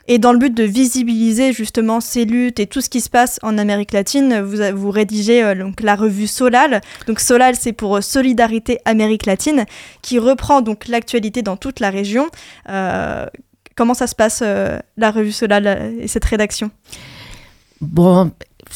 Et 0.07 0.17
dans 0.17 0.33
le 0.33 0.39
but 0.39 0.53
de 0.53 0.63
visibiliser 0.63 1.53
justement 1.53 1.99
ces 1.99 2.25
luttes 2.25 2.59
et 2.59 2.67
tout 2.67 2.81
ce 2.81 2.89
qui 2.89 3.01
se 3.01 3.09
passe 3.09 3.39
en 3.43 3.57
Amérique 3.57 3.91
latine, 3.91 4.41
vous, 4.41 4.91
rédigez 4.91 5.43
euh, 5.43 5.55
donc 5.55 5.81
la 5.81 5.95
revue 5.95 6.27
Solal. 6.27 6.81
Donc 7.07 7.19
Solal, 7.19 7.55
c'est 7.55 7.73
pour 7.73 7.97
euh, 7.97 8.01
Solidarité 8.01 8.79
Amérique 8.85 9.25
latine, 9.25 9.65
qui 10.01 10.19
reprend 10.19 10.61
donc 10.61 10.87
l'actualité 10.87 11.41
dans 11.41 11.57
toute 11.57 11.79
la 11.79 11.89
région. 11.89 12.27
Euh, 12.69 13.25
comment 13.75 13.93
ça 13.93 14.07
se 14.07 14.15
passe 14.15 14.41
la 14.41 15.11
revue 15.11 15.31
Solal 15.31 15.93
et 15.99 16.07
cette 16.07 16.25
rédaction? 16.25 16.71
Bon, 17.79 18.31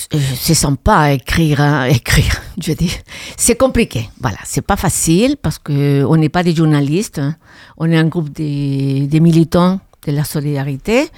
c'est 0.10 0.56
sympa 0.56 0.96
à 0.96 1.12
écrire, 1.12 1.62
hein, 1.62 1.86
écrire, 1.90 2.42
je 2.60 2.74
dis. 2.74 2.98
C'est 3.38 3.56
compliqué, 3.56 4.10
voilà, 4.20 4.38
c'est 4.46 4.66
pas 4.66 4.76
facile 4.76 5.38
parce 5.42 5.60
que 5.60 6.04
on 6.06 6.18
n'est 6.18 6.30
pas 6.30 6.44
des 6.44 6.56
journalistes, 6.56 7.20
hein. 7.20 7.36
on 7.78 7.92
est 7.92 7.98
un 7.98 8.08
groupe 8.08 8.32
de 8.32 9.20
militants 9.20 9.80
de 10.06 10.12
la 10.12 10.24
solidarité. 10.24 11.10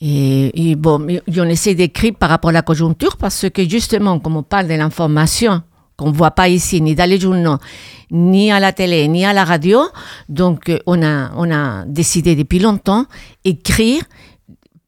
Et, 0.00 0.76
bon, 0.76 1.06
on 1.36 1.48
essaie 1.48 1.74
d'écrire 1.74 2.14
par 2.18 2.28
rapport 2.28 2.50
à 2.50 2.52
la 2.52 2.62
conjoncture 2.62 3.16
parce 3.16 3.48
que 3.48 3.68
justement, 3.68 4.18
comme 4.18 4.36
on 4.36 4.42
parle 4.42 4.68
de 4.68 4.74
l'information 4.74 5.62
qu'on 5.96 6.10
ne 6.10 6.16
voit 6.16 6.32
pas 6.32 6.48
ici, 6.48 6.82
ni 6.82 6.94
dans 6.94 7.08
les 7.08 7.18
journaux, 7.18 7.56
ni 8.10 8.52
à 8.52 8.60
la 8.60 8.72
télé, 8.72 9.08
ni 9.08 9.24
à 9.24 9.32
la 9.32 9.44
radio, 9.44 9.80
donc 10.28 10.68
euh, 10.68 10.78
on 10.86 11.02
a, 11.02 11.30
on 11.36 11.50
a 11.50 11.86
décidé 11.86 12.36
depuis 12.36 12.58
longtemps 12.58 13.06
écrire 13.44 14.02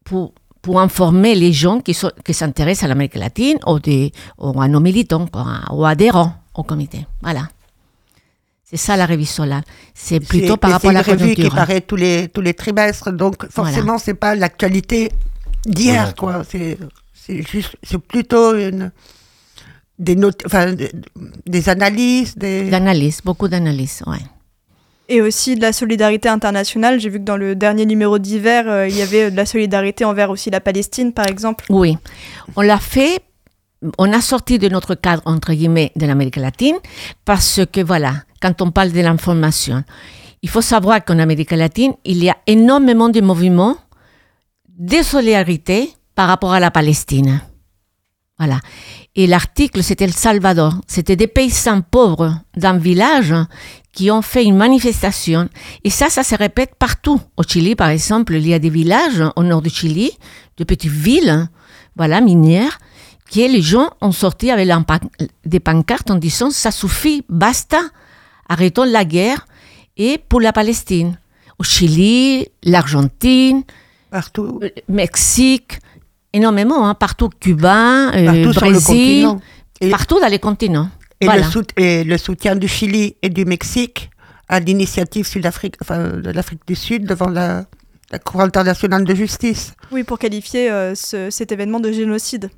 pour, 0.04 0.34
pour 0.60 0.80
informer 0.80 1.34
les 1.34 1.54
gens 1.54 1.80
qui, 1.80 1.94
sont, 1.94 2.12
qui 2.22 2.34
s'intéressent 2.34 2.84
à 2.84 2.88
l'Amérique 2.88 3.14
latine 3.14 3.58
ou, 3.66 3.78
des, 3.78 4.12
ou 4.36 4.60
à 4.60 4.68
nos 4.68 4.80
militants 4.80 5.26
ou 5.72 5.86
adhérents 5.86 6.34
au 6.54 6.62
comité. 6.62 7.06
Voilà. 7.22 7.48
C'est 8.70 8.76
ça 8.76 8.96
la 8.96 9.06
revue 9.06 9.24
Solal. 9.24 9.62
C'est 9.94 10.20
plutôt 10.20 10.58
par 10.58 10.72
rapport 10.72 10.90
à 10.90 10.92
la 10.92 11.02
C'est 11.02 11.12
une 11.12 11.18
revue 11.18 11.30
qui 11.30 11.36
conjoncture. 11.36 11.56
paraît 11.56 11.80
tous 11.80 11.96
les, 11.96 12.28
tous 12.28 12.42
les 12.42 12.52
trimestres, 12.52 13.12
donc 13.12 13.50
forcément, 13.50 13.96
c'est 13.98 14.14
pas 14.14 14.34
l'actualité 14.34 15.10
d'hier, 15.64 16.14
quoi. 16.14 16.42
C'est 16.48 16.76
c'est 17.82 17.98
plutôt 17.98 18.54
une, 18.56 18.90
des, 19.98 20.16
notes, 20.16 20.42
enfin, 20.46 20.72
des, 20.72 20.90
des 21.46 21.68
analyses, 21.68 22.36
des... 22.36 22.70
D'analyse, 22.70 23.20
beaucoup 23.22 23.48
d'analyse, 23.48 24.02
ouais. 24.06 24.16
Et 25.10 25.20
aussi 25.20 25.56
de 25.56 25.60
la 25.62 25.72
solidarité 25.72 26.28
internationale. 26.28 27.00
J'ai 27.00 27.08
vu 27.08 27.18
que 27.18 27.24
dans 27.24 27.36
le 27.36 27.54
dernier 27.54 27.86
numéro 27.86 28.18
d'hiver, 28.18 28.64
euh, 28.68 28.88
il 28.88 28.96
y 28.96 29.02
avait 29.02 29.30
de 29.30 29.36
la 29.36 29.46
solidarité 29.46 30.04
envers 30.04 30.30
aussi 30.30 30.50
la 30.50 30.60
Palestine, 30.60 31.12
par 31.12 31.26
exemple. 31.26 31.64
Oui, 31.70 31.96
on 32.56 32.62
l'a 32.62 32.78
fait, 32.78 33.20
on 33.98 34.12
a 34.12 34.20
sorti 34.20 34.58
de 34.58 34.68
notre 34.68 34.94
cadre, 34.94 35.22
entre 35.24 35.52
guillemets, 35.52 35.92
de 35.96 36.06
l'Amérique 36.06 36.36
latine, 36.36 36.76
parce 37.24 37.60
que 37.70 37.80
voilà, 37.82 38.14
quand 38.40 38.62
on 38.62 38.70
parle 38.70 38.92
de 38.92 39.00
l'information, 39.00 39.82
il 40.42 40.48
faut 40.48 40.62
savoir 40.62 41.04
qu'en 41.04 41.18
Amérique 41.18 41.50
latine, 41.50 41.94
il 42.04 42.22
y 42.22 42.30
a 42.30 42.36
énormément 42.46 43.08
de 43.08 43.20
mouvements 43.20 43.76
de 44.78 45.02
solidarité 45.02 45.92
par 46.14 46.28
rapport 46.28 46.52
à 46.52 46.60
la 46.60 46.70
Palestine. 46.70 47.40
Voilà. 48.38 48.60
Et 49.16 49.26
l'article, 49.26 49.82
c'était 49.82 50.04
El 50.04 50.12
Salvador. 50.12 50.74
C'était 50.86 51.16
des 51.16 51.26
paysans 51.26 51.80
pauvres 51.80 52.40
d'un 52.56 52.78
village 52.78 53.34
qui 53.92 54.12
ont 54.12 54.22
fait 54.22 54.44
une 54.44 54.56
manifestation. 54.56 55.48
Et 55.82 55.90
ça, 55.90 56.08
ça 56.08 56.22
se 56.22 56.36
répète 56.36 56.76
partout. 56.78 57.20
Au 57.36 57.42
Chili, 57.42 57.74
par 57.74 57.88
exemple, 57.88 58.34
il 58.34 58.46
y 58.46 58.54
a 58.54 58.60
des 58.60 58.70
villages 58.70 59.24
au 59.34 59.42
nord 59.42 59.60
du 59.60 59.70
Chili, 59.70 60.12
de 60.56 60.62
petites 60.62 60.92
villes, 60.92 61.48
voilà, 61.96 62.20
minières, 62.20 62.78
que 63.28 63.40
les 63.40 63.60
gens 63.60 63.90
ont 64.00 64.12
sorti 64.12 64.52
avec 64.52 64.68
des 65.44 65.60
pancartes 65.60 66.10
en 66.12 66.14
disant 66.14 66.50
ça 66.50 66.70
suffit, 66.70 67.24
basta, 67.28 67.80
arrêtons 68.48 68.84
la 68.84 69.04
guerre 69.04 69.46
et 69.96 70.18
pour 70.28 70.40
la 70.40 70.52
Palestine. 70.52 71.18
Au 71.58 71.64
Chili, 71.64 72.46
l'Argentine, 72.62 73.62
partout, 74.10 74.58
le 74.62 74.70
Mexique, 74.88 75.78
énormément, 76.32 76.86
hein, 76.88 76.94
partout, 76.94 77.28
Cuba, 77.40 78.10
euh, 78.14 78.24
partout 78.26 78.52
sur 78.52 78.66
le 78.66 78.72
Brésil. 78.72 79.28
Et, 79.80 79.90
partout 79.90 80.18
dans 80.20 80.28
les 80.28 80.38
continents. 80.38 80.88
et 81.20 81.26
voilà. 81.26 81.42
le 81.44 81.50
sout- 81.50 81.72
et 81.76 82.04
le 82.04 82.16
soutien 82.18 82.56
du 82.56 82.68
Chili 82.68 83.16
et 83.22 83.28
du 83.28 83.44
Mexique 83.44 84.10
à 84.48 84.60
l'initiative 84.60 85.26
Sud-Afrique, 85.26 85.74
enfin, 85.82 86.08
de 86.16 86.30
l'Afrique 86.30 86.62
du 86.66 86.74
Sud 86.74 87.04
devant 87.06 87.28
la, 87.28 87.66
la 88.10 88.18
Cour 88.18 88.40
internationale 88.40 89.04
de 89.04 89.14
justice. 89.14 89.74
Oui, 89.92 90.02
pour 90.04 90.18
qualifier 90.18 90.70
euh, 90.70 90.94
ce- 90.94 91.30
cet 91.30 91.52
événement 91.52 91.80
de 91.80 91.92
génocide. 91.92 92.50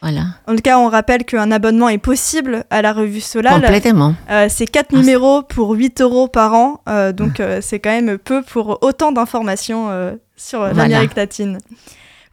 Voilà, 0.00 0.26
En 0.46 0.54
tout 0.54 0.62
cas, 0.62 0.78
on 0.78 0.88
rappelle 0.88 1.24
qu'un 1.24 1.50
abonnement 1.50 1.88
est 1.88 1.98
possible 1.98 2.64
à 2.70 2.82
la 2.82 2.92
revue 2.92 3.20
Solal. 3.20 3.60
complètement. 3.60 4.14
Euh, 4.30 4.46
c'est 4.48 4.66
4 4.66 4.90
Ah, 4.92 4.96
numéros 4.96 5.42
pour 5.42 5.70
8 5.72 6.00
euros 6.02 6.28
par 6.28 6.54
an, 6.54 6.80
euh, 6.88 7.12
donc 7.12 7.40
euh, 7.40 7.58
c'est 7.60 7.80
quand 7.80 7.90
même 7.90 8.16
peu 8.16 8.42
pour 8.42 8.78
autant 8.82 9.10
d'informations 9.10 9.88
sur 10.36 10.60
Voilà. 10.60 10.74
l'Amérique 10.74 11.16
latine. 11.16 11.58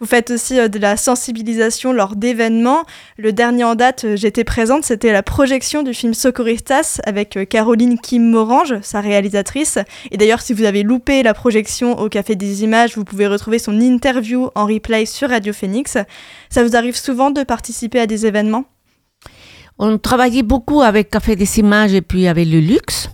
Vous 0.05 0.11
faites 0.11 0.29
aussi 0.29 0.59
euh, 0.59 0.67
de 0.67 0.77
la 0.77 0.97
sensibilisation 0.97 1.91
lors 1.91 2.15
d'événements. 2.15 2.83
Le 3.17 3.33
dernier 3.33 3.63
en 3.63 3.73
date, 3.73 4.03
euh, 4.03 4.15
j'étais 4.15 4.43
présente, 4.43 4.83
c'était 4.85 5.11
la 5.11 5.23
projection 5.23 5.81
du 5.81 5.95
film 5.95 6.13
Socorristas 6.13 7.01
avec 7.05 7.35
euh, 7.37 7.45
Caroline 7.45 7.97
Kim 7.97 8.29
Morange, 8.29 8.75
sa 8.83 9.01
réalisatrice. 9.01 9.79
Et 10.11 10.17
d'ailleurs, 10.17 10.41
si 10.41 10.53
vous 10.53 10.63
avez 10.63 10.83
loupé 10.83 11.23
la 11.23 11.33
projection 11.33 11.97
au 11.97 12.07
Café 12.07 12.35
des 12.35 12.63
Images, 12.63 12.95
vous 12.95 13.03
pouvez 13.03 13.25
retrouver 13.25 13.57
son 13.57 13.81
interview 13.81 14.51
en 14.53 14.67
replay 14.67 15.07
sur 15.07 15.29
Radio 15.29 15.53
Phoenix. 15.53 15.97
Ça 16.51 16.63
vous 16.63 16.75
arrive 16.75 16.95
souvent 16.95 17.31
de 17.31 17.41
participer 17.41 17.99
à 17.99 18.05
des 18.05 18.27
événements? 18.27 18.65
On 19.79 19.97
travaillait 19.97 20.43
beaucoup 20.43 20.83
avec 20.83 21.09
Café 21.09 21.35
des 21.35 21.57
Images 21.57 21.95
et 21.95 22.03
puis 22.03 22.27
avec 22.27 22.47
le 22.47 22.59
luxe, 22.59 23.09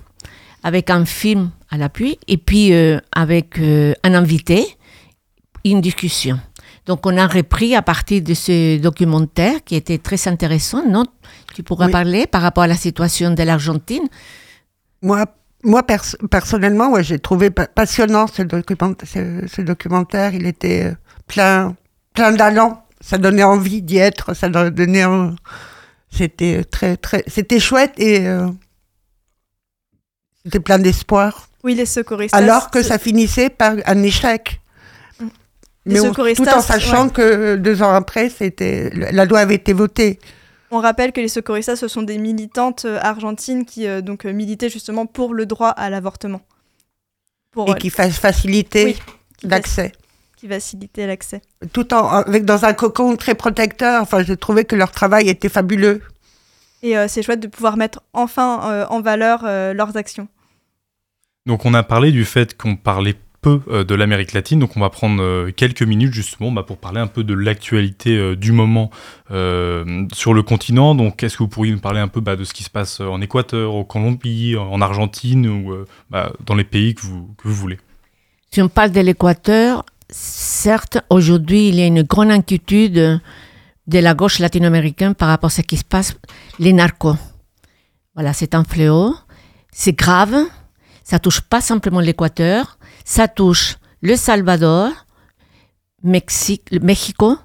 avec 0.61 0.89
un 0.89 1.05
film 1.05 1.51
à 1.69 1.77
l'appui, 1.77 2.19
et 2.27 2.35
puis 2.35 2.73
avec 3.13 3.59
un 3.59 4.13
invité, 4.13 4.65
une 5.63 5.79
discussion. 5.79 6.37
Donc 6.85 7.05
on 7.05 7.15
a 7.17 7.27
repris 7.27 7.75
à 7.75 7.81
partir 7.81 8.21
de 8.21 8.33
ce 8.33 8.77
documentaire 8.79 9.63
qui 9.63 9.75
était 9.75 9.97
très 9.99 10.27
intéressant, 10.27 10.83
non? 10.87 11.05
Tu 11.53 11.63
pourras 11.63 11.85
Oui. 11.87 11.91
parler 11.91 12.27
par 12.27 12.41
rapport 12.41 12.63
à 12.63 12.67
la 12.67 12.75
situation 12.75 13.31
de 13.31 13.43
l'Argentine? 13.43 14.07
Moi, 15.01 15.25
moi 15.63 15.83
pers- 15.83 16.15
personnellement, 16.29 16.91
ouais, 16.91 17.03
j'ai 17.03 17.19
trouvé 17.19 17.49
pa- 17.51 17.67
passionnant 17.67 18.25
ce, 18.27 18.41
document- 18.41 18.95
ce, 19.05 19.45
ce 19.47 19.61
documentaire. 19.61 20.33
Il 20.33 20.47
était 20.47 20.85
euh, 20.85 20.95
plein, 21.27 21.75
plein 22.13 22.31
d'allant. 22.31 22.83
Ça 22.99 23.17
donnait 23.17 23.43
envie 23.43 23.81
d'y 23.81 23.97
être. 23.97 24.33
Ça 24.35 24.49
donnait. 24.49 25.03
un- 25.03 25.35
C'était 26.09 26.63
très, 26.63 26.97
très. 26.97 27.23
C'était 27.27 27.59
chouette 27.59 27.93
et 27.97 28.27
euh, 28.27 28.47
c'était 30.43 30.59
plein 30.59 30.79
d'espoir. 30.79 31.47
Oui, 31.63 31.75
les 31.75 31.85
secouristas. 31.85 32.35
Alors 32.37 32.71
que 32.71 32.81
ça 32.81 32.97
finissait 32.97 33.49
par 33.49 33.73
un 33.85 34.03
échec. 34.03 34.60
Les 35.85 35.95
Mais 35.95 35.99
on- 36.01 36.13
tout 36.13 36.47
en 36.47 36.61
sachant 36.61 37.09
que 37.09 37.55
deux 37.55 37.81
ans 37.81 37.91
après, 37.93 38.29
c'était 38.29 38.91
la 38.93 39.25
loi 39.25 39.39
avait 39.39 39.55
été 39.55 39.73
votée. 39.73 40.19
On 40.69 40.79
rappelle 40.79 41.11
que 41.11 41.19
les 41.19 41.27
secouristas, 41.27 41.75
ce 41.75 41.87
sont 41.87 42.03
des 42.03 42.17
militantes 42.17 42.85
euh, 42.85 42.99
argentines 43.01 43.65
qui 43.65 43.87
euh, 43.87 44.01
donc 44.01 44.25
euh, 44.25 44.31
militaient 44.31 44.69
justement 44.69 45.05
pour 45.05 45.33
le 45.33 45.45
droit 45.45 45.69
à 45.69 45.89
l'avortement. 45.89 46.41
Pour 47.51 47.69
et 47.75 47.77
qui 47.77 47.89
fa- 47.89 48.09
facilitait 48.09 48.85
Oui, 48.85 48.93
qui, 49.37 49.47
faci- 49.47 49.49
l'accès. 49.49 49.91
qui 50.37 50.47
facilitait 50.47 51.07
l'accès. 51.07 51.41
Tout 51.73 51.93
en 51.93 52.07
avec 52.07 52.45
dans 52.45 52.63
un 52.63 52.73
cocon 52.73 53.17
très 53.17 53.35
protecteur. 53.35 54.01
Enfin, 54.01 54.23
j'ai 54.23 54.37
trouvé 54.37 54.63
que 54.63 54.75
leur 54.77 54.91
travail 54.91 55.27
était 55.29 55.49
fabuleux. 55.49 56.01
Et 56.83 56.97
euh, 56.97 57.07
c'est 57.09 57.21
chouette 57.21 57.41
de 57.41 57.47
pouvoir 57.47 57.75
mettre 57.75 58.01
enfin 58.13 58.61
euh, 58.71 58.85
en 58.89 59.01
valeur 59.01 59.41
euh, 59.43 59.73
leurs 59.73 59.97
actions. 59.97 60.27
Donc 61.47 61.65
on 61.65 61.73
a 61.73 61.83
parlé 61.83 62.11
du 62.11 62.23
fait 62.23 62.55
qu'on 62.55 62.75
parlait 62.77 63.15
peu 63.41 63.61
euh, 63.69 63.83
de 63.83 63.95
l'Amérique 63.95 64.33
latine, 64.33 64.59
donc 64.59 64.77
on 64.77 64.79
va 64.79 64.89
prendre 64.89 65.21
euh, 65.21 65.51
quelques 65.51 65.81
minutes 65.81 66.13
justement 66.13 66.51
bah, 66.51 66.63
pour 66.63 66.77
parler 66.77 66.99
un 66.99 67.07
peu 67.07 67.23
de 67.23 67.33
l'actualité 67.33 68.15
euh, 68.15 68.35
du 68.35 68.51
moment 68.51 68.91
sur 70.13 70.33
le 70.33 70.43
continent. 70.43 70.93
Donc 70.93 71.23
est-ce 71.23 71.37
que 71.37 71.43
vous 71.43 71.49
pourriez 71.49 71.71
nous 71.71 71.79
parler 71.79 71.99
un 71.99 72.07
peu 72.07 72.21
bah, 72.21 72.35
de 72.35 72.43
ce 72.43 72.53
qui 72.53 72.63
se 72.63 72.69
passe 72.69 72.99
en 72.99 73.21
Équateur, 73.21 73.73
au 73.73 73.85
Colombie, 73.85 74.55
en 74.57 74.81
Argentine 74.81 75.47
ou 75.47 75.73
bah, 76.09 76.33
dans 76.45 76.55
les 76.55 76.65
pays 76.65 76.95
que 76.95 77.01
vous, 77.01 77.33
que 77.37 77.47
vous 77.47 77.53
voulez? 77.53 77.79
Si 78.51 78.61
on 78.61 78.67
parle 78.67 78.91
de 78.91 78.99
l'Équateur, 78.99 79.85
certes, 80.09 80.99
aujourd'hui, 81.09 81.69
il 81.69 81.75
y 81.75 81.81
a 81.81 81.85
une 81.85 82.03
grande 82.03 82.31
inquiétude 82.31 83.21
de 83.87 83.99
la 83.99 84.13
gauche 84.13 84.39
latino-américaine 84.39 85.15
par 85.15 85.29
rapport 85.29 85.47
à 85.47 85.51
ce 85.51 85.61
qui 85.61 85.77
se 85.77 85.85
passe, 85.85 86.17
les 86.59 86.73
narcos. 86.73 87.15
Voilà, 88.15 88.33
c'est 88.33 88.53
un 88.53 88.65
fléau, 88.65 89.15
c'est 89.71 89.93
grave, 89.93 90.35
ça 91.03 91.19
touche 91.19 91.39
pas 91.39 91.61
simplement 91.61 92.01
l'Équateur, 92.01 92.77
ça 93.05 93.27
touche 93.27 93.77
le 94.01 94.15
Salvador, 94.15 94.89
Mexique, 96.03 96.63
le 96.71 96.79
Mexico, 96.79 97.37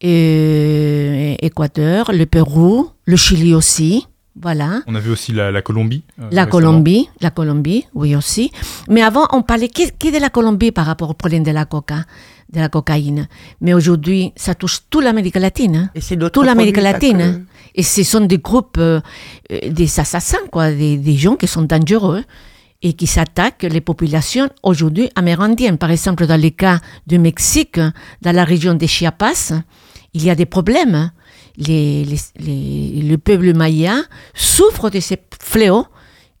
et 0.00 1.36
Équateur, 1.44 2.12
le 2.12 2.26
Pérou, 2.26 2.90
le 3.04 3.16
Chili 3.16 3.54
aussi, 3.54 4.06
voilà. 4.40 4.80
On 4.86 4.94
a 4.94 5.00
vu 5.00 5.10
aussi 5.10 5.32
la, 5.32 5.50
la 5.52 5.60
Colombie. 5.62 6.02
euh, 6.18 6.22
La 6.22 6.44
récemment. 6.44 6.50
Colombie, 6.50 7.08
la 7.20 7.30
Colombie, 7.30 7.84
oui 7.94 8.16
aussi. 8.16 8.50
Mais 8.88 9.02
avant, 9.02 9.26
on 9.32 9.42
parlait 9.42 9.68
que, 9.68 9.82
que 9.90 10.12
de 10.12 10.18
la 10.20 10.30
Colombie 10.30 10.72
par 10.72 10.86
rapport 10.86 11.10
au 11.10 11.14
problème 11.14 11.42
de 11.42 11.50
la 11.50 11.66
coca, 11.66 12.04
de 12.52 12.58
la 12.60 12.68
cocaïne? 12.70 13.28
Mais 13.60 13.74
aujourd'hui, 13.74 14.32
ça 14.34 14.54
touche 14.54 14.80
toute 14.88 15.04
l'Amérique 15.04 15.36
latine. 15.36 15.76
hein. 15.76 15.90
Et 15.94 16.00
c'est 16.00 16.16
d'autres 16.16 16.32
Toute 16.40 16.46
l'Amérique 16.46 16.78
latine. 16.78 17.18
que- 17.18 17.22
hein. 17.24 17.40
Et 17.74 17.82
ce 17.82 18.02
sont 18.02 18.22
des 18.22 18.38
groupes, 18.38 18.76
euh, 18.78 19.00
euh, 19.52 19.70
des 19.70 20.00
assassins, 20.00 20.46
quoi, 20.50 20.70
des, 20.72 20.96
des 20.96 21.16
gens 21.16 21.36
qui 21.36 21.46
sont 21.46 21.62
dangereux 21.62 22.24
et 22.82 22.94
qui 22.94 23.06
s'attaquent 23.06 23.62
les 23.62 23.80
populations 23.80 24.48
aujourd'hui 24.62 25.08
amérindiennes. 25.14 25.78
Par 25.78 25.90
exemple, 25.90 26.26
dans 26.26 26.40
le 26.40 26.50
cas 26.50 26.80
du 27.06 27.18
Mexique, 27.18 27.78
dans 28.22 28.34
la 28.34 28.44
région 28.44 28.74
des 28.74 28.88
Chiapas, 28.88 29.52
il 30.14 30.24
y 30.24 30.30
a 30.30 30.34
des 30.34 30.46
problèmes. 30.46 31.10
Les, 31.56 32.04
les- 32.04 32.16
les- 32.38 33.02
le 33.02 33.18
peuple 33.18 33.52
maya 33.54 33.94
souffre 34.34 34.88
de 34.90 35.00
ces 35.00 35.18
fléaux 35.40 35.86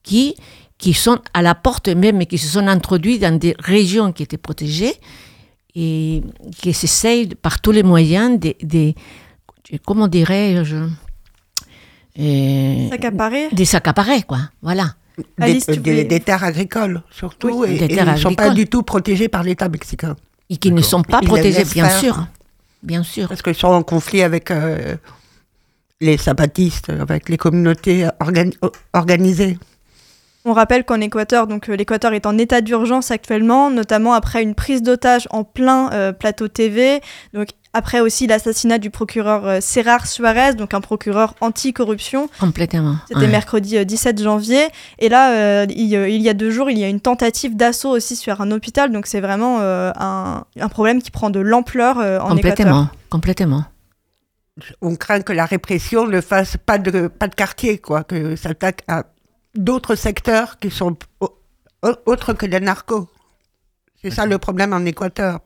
qui, 0.02 0.34
qui 0.78 0.94
sont 0.94 1.18
à 1.34 1.42
la 1.42 1.54
porte 1.54 1.88
même 1.88 2.20
et 2.22 2.26
qui 2.26 2.38
se 2.38 2.48
sont 2.48 2.66
introduits 2.66 3.18
dans 3.18 3.38
des 3.38 3.54
régions 3.58 4.10
qui 4.12 4.22
étaient 4.24 4.38
protégées 4.38 4.94
et 5.74 6.22
qui 6.60 6.72
s'essayent 6.72 7.34
par 7.34 7.60
tous 7.60 7.72
les 7.72 7.82
moyens 7.82 8.40
de, 8.40 8.54
de- 8.62 8.94
comment 9.86 10.08
dirais-je, 10.08 10.76
euh, 12.18 12.88
S'accaparer 12.90 13.48
de 13.52 13.64
s'accaparer, 13.64 14.22
quoi. 14.22 14.38
Voilà. 14.60 14.94
Alice, 15.40 15.66
tu 15.66 15.78
des- 15.78 16.20
terres 16.20 16.44
agricoles, 16.44 17.02
surtout, 17.10 17.50
Oui, 17.52 17.74
et, 17.74 17.78
des 17.78 17.84
et 17.84 17.88
terres 17.96 18.06
ils 18.08 18.12
ne 18.12 18.16
sont 18.16 18.34
pas 18.34 18.50
du 18.50 18.66
tout 18.66 18.82
protégés 18.82 19.28
par 19.28 19.42
l'État 19.42 19.68
mexicain. 19.68 20.16
Et 20.50 20.56
qui 20.56 20.70
ne 20.72 20.80
sont 20.82 21.02
pas 21.02 21.18
Ils 21.20 21.24
les 21.24 21.28
protégés, 21.28 21.58
laissent 21.58 21.72
bien 21.74 21.88
faire. 21.88 21.98
sûr. 22.00 22.26
Bien 22.82 23.02
sûr. 23.02 23.28
Parce 23.28 23.42
qu'ils 23.42 23.54
sont 23.54 23.68
en 23.68 23.82
conflit 23.82 24.22
avec 24.22 24.50
euh, 24.50 24.96
les 26.00 26.16
zapatistes, 26.16 26.90
avec 26.90 27.28
les 27.28 27.36
communautés 27.36 28.06
organi- 28.20 28.56
organisées. 28.92 29.58
On 30.44 30.52
rappelle 30.52 30.84
qu'en 30.84 31.00
Équateur, 31.00 31.46
donc 31.46 31.68
euh, 31.68 31.76
l'Équateur 31.76 32.12
est 32.14 32.26
en 32.26 32.36
état 32.36 32.60
d'urgence 32.60 33.10
actuellement, 33.10 33.70
notamment 33.70 34.12
après 34.12 34.42
une 34.42 34.54
prise 34.54 34.82
d'otage 34.82 35.28
en 35.30 35.44
plein 35.44 35.90
euh, 35.92 36.12
plateau 36.12 36.48
TV. 36.48 37.00
Donc 37.32 37.48
après 37.74 38.00
aussi 38.00 38.26
l'assassinat 38.26 38.78
du 38.78 38.90
procureur 38.90 39.46
euh, 39.46 39.58
Serrar 39.60 40.06
Suarez, 40.06 40.54
donc 40.54 40.74
un 40.74 40.80
procureur 40.80 41.34
anti-corruption. 41.40 42.28
Complètement. 42.38 42.96
C'était 43.08 43.20
ouais. 43.20 43.28
mercredi 43.28 43.78
euh, 43.78 43.84
17 43.84 44.22
janvier. 44.22 44.68
Et 44.98 45.08
là, 45.08 45.32
euh, 45.32 45.66
il, 45.70 45.94
euh, 45.96 46.08
il 46.08 46.20
y 46.20 46.28
a 46.28 46.34
deux 46.34 46.50
jours, 46.50 46.70
il 46.70 46.78
y 46.78 46.84
a 46.84 46.88
une 46.88 47.00
tentative 47.00 47.56
d'assaut 47.56 47.90
aussi 47.90 48.16
sur 48.16 48.40
un 48.40 48.50
hôpital. 48.50 48.92
Donc 48.92 49.06
c'est 49.06 49.20
vraiment 49.20 49.58
euh, 49.60 49.90
un, 49.96 50.44
un 50.58 50.68
problème 50.68 51.00
qui 51.00 51.10
prend 51.10 51.30
de 51.30 51.40
l'ampleur 51.40 51.98
euh, 51.98 52.18
en 52.18 52.36
Équateur. 52.36 52.66
Complètement. 52.66 52.88
Complètement. 53.10 53.64
On 54.82 54.96
craint 54.96 55.22
que 55.22 55.32
la 55.32 55.46
répression 55.46 56.06
ne 56.06 56.20
fasse 56.20 56.58
pas 56.58 56.76
de, 56.76 57.08
pas 57.08 57.26
de 57.26 57.34
quartier, 57.34 57.78
quoi, 57.78 58.04
que 58.04 58.36
ça 58.36 58.50
attaque 58.50 58.82
à 58.86 59.04
d'autres 59.54 59.94
secteurs 59.94 60.58
qui 60.58 60.70
sont 60.70 60.96
au- 61.20 61.34
au- 61.82 61.96
autres 62.06 62.32
que 62.32 62.46
les 62.46 62.60
narcos. 62.60 63.08
C'est 64.02 64.10
ça 64.10 64.26
le 64.26 64.38
problème 64.38 64.72
en 64.72 64.84
Équateur. 64.84 65.38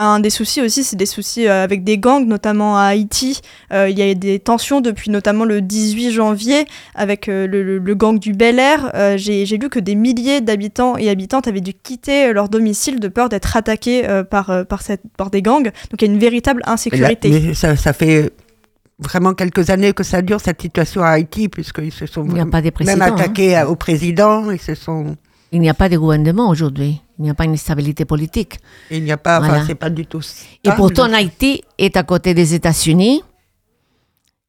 Un 0.00 0.18
des 0.18 0.30
soucis 0.30 0.60
aussi, 0.60 0.82
c'est 0.82 0.96
des 0.96 1.06
soucis 1.06 1.46
euh, 1.46 1.62
avec 1.62 1.84
des 1.84 1.98
gangs, 1.98 2.26
notamment 2.26 2.76
à 2.76 2.86
Haïti. 2.86 3.40
Euh, 3.72 3.88
il 3.88 3.96
y 3.96 4.02
a 4.02 4.12
des 4.14 4.40
tensions 4.40 4.80
depuis 4.80 5.08
notamment 5.12 5.44
le 5.44 5.60
18 5.60 6.10
janvier 6.10 6.66
avec 6.96 7.28
euh, 7.28 7.46
le, 7.46 7.62
le- 7.62 7.78
le 7.78 7.94
gang 7.94 8.18
du 8.18 8.32
Bel 8.32 8.58
Air. 8.58 8.90
Euh, 8.96 9.16
J'ai 9.16 9.46
j'ai 9.46 9.56
lu 9.56 9.68
que 9.68 9.78
des 9.78 9.94
milliers 9.94 10.40
d'habitants 10.40 10.96
et 10.96 11.08
habitantes 11.10 11.46
avaient 11.46 11.60
dû 11.60 11.74
quitter 11.74 12.32
leur 12.32 12.48
domicile 12.48 12.98
de 12.98 13.06
peur 13.06 13.28
d'être 13.28 13.56
attaqués 13.56 14.02
par, 14.28 14.66
par, 14.66 14.82
cette, 14.82 15.02
par 15.16 15.30
des 15.30 15.42
gangs. 15.42 15.70
Donc 15.90 16.02
il 16.02 16.08
y 16.08 16.10
a 16.10 16.12
une 16.12 16.18
véritable 16.18 16.62
là- 16.66 16.72
insécurité. 16.72 17.30
mais 17.30 17.54
ça, 17.54 17.76
ça 17.76 17.92
fait 17.92 18.32
vraiment 18.98 19.34
quelques 19.34 19.70
années 19.70 19.92
que 19.92 20.02
ça 20.02 20.22
dure, 20.22 20.40
cette 20.40 20.60
situation 20.62 21.02
à 21.02 21.08
Haïti, 21.10 21.48
puisqu'ils 21.48 21.92
se 21.92 22.06
sont 22.06 22.24
Il 22.26 22.34
n'y 22.34 22.40
a 22.40 22.46
pas 22.46 22.62
de 22.62 22.70
même 22.84 23.02
hein. 23.02 23.06
attaqués 23.14 23.56
à- 23.56 23.68
au 23.68 23.76
président. 23.76 24.50
Ils 24.50 24.60
se 24.60 24.74
sont... 24.74 25.16
Il 25.52 25.60
n'y 25.60 25.68
a 25.68 25.74
pas 25.74 25.88
de 25.88 25.96
gouvernement 25.96 26.48
aujourd'hui. 26.48 27.00
Il 27.18 27.24
n'y 27.24 27.30
a 27.30 27.34
pas 27.34 27.44
une 27.44 27.56
stabilité 27.56 28.04
politique. 28.04 28.58
Il 28.90 29.04
n'y 29.04 29.12
a 29.12 29.16
pas, 29.16 29.38
enfin, 29.38 29.48
Voilà. 29.48 29.64
c'est 29.66 29.76
pas 29.76 29.90
du 29.90 30.04
tout. 30.06 30.18
Et 30.20 30.68
stable. 30.68 30.76
pourtant, 30.76 31.12
Haïti 31.12 31.62
est 31.78 31.96
à 31.96 32.02
côté 32.02 32.34
des 32.34 32.54
États-Unis. 32.54 33.22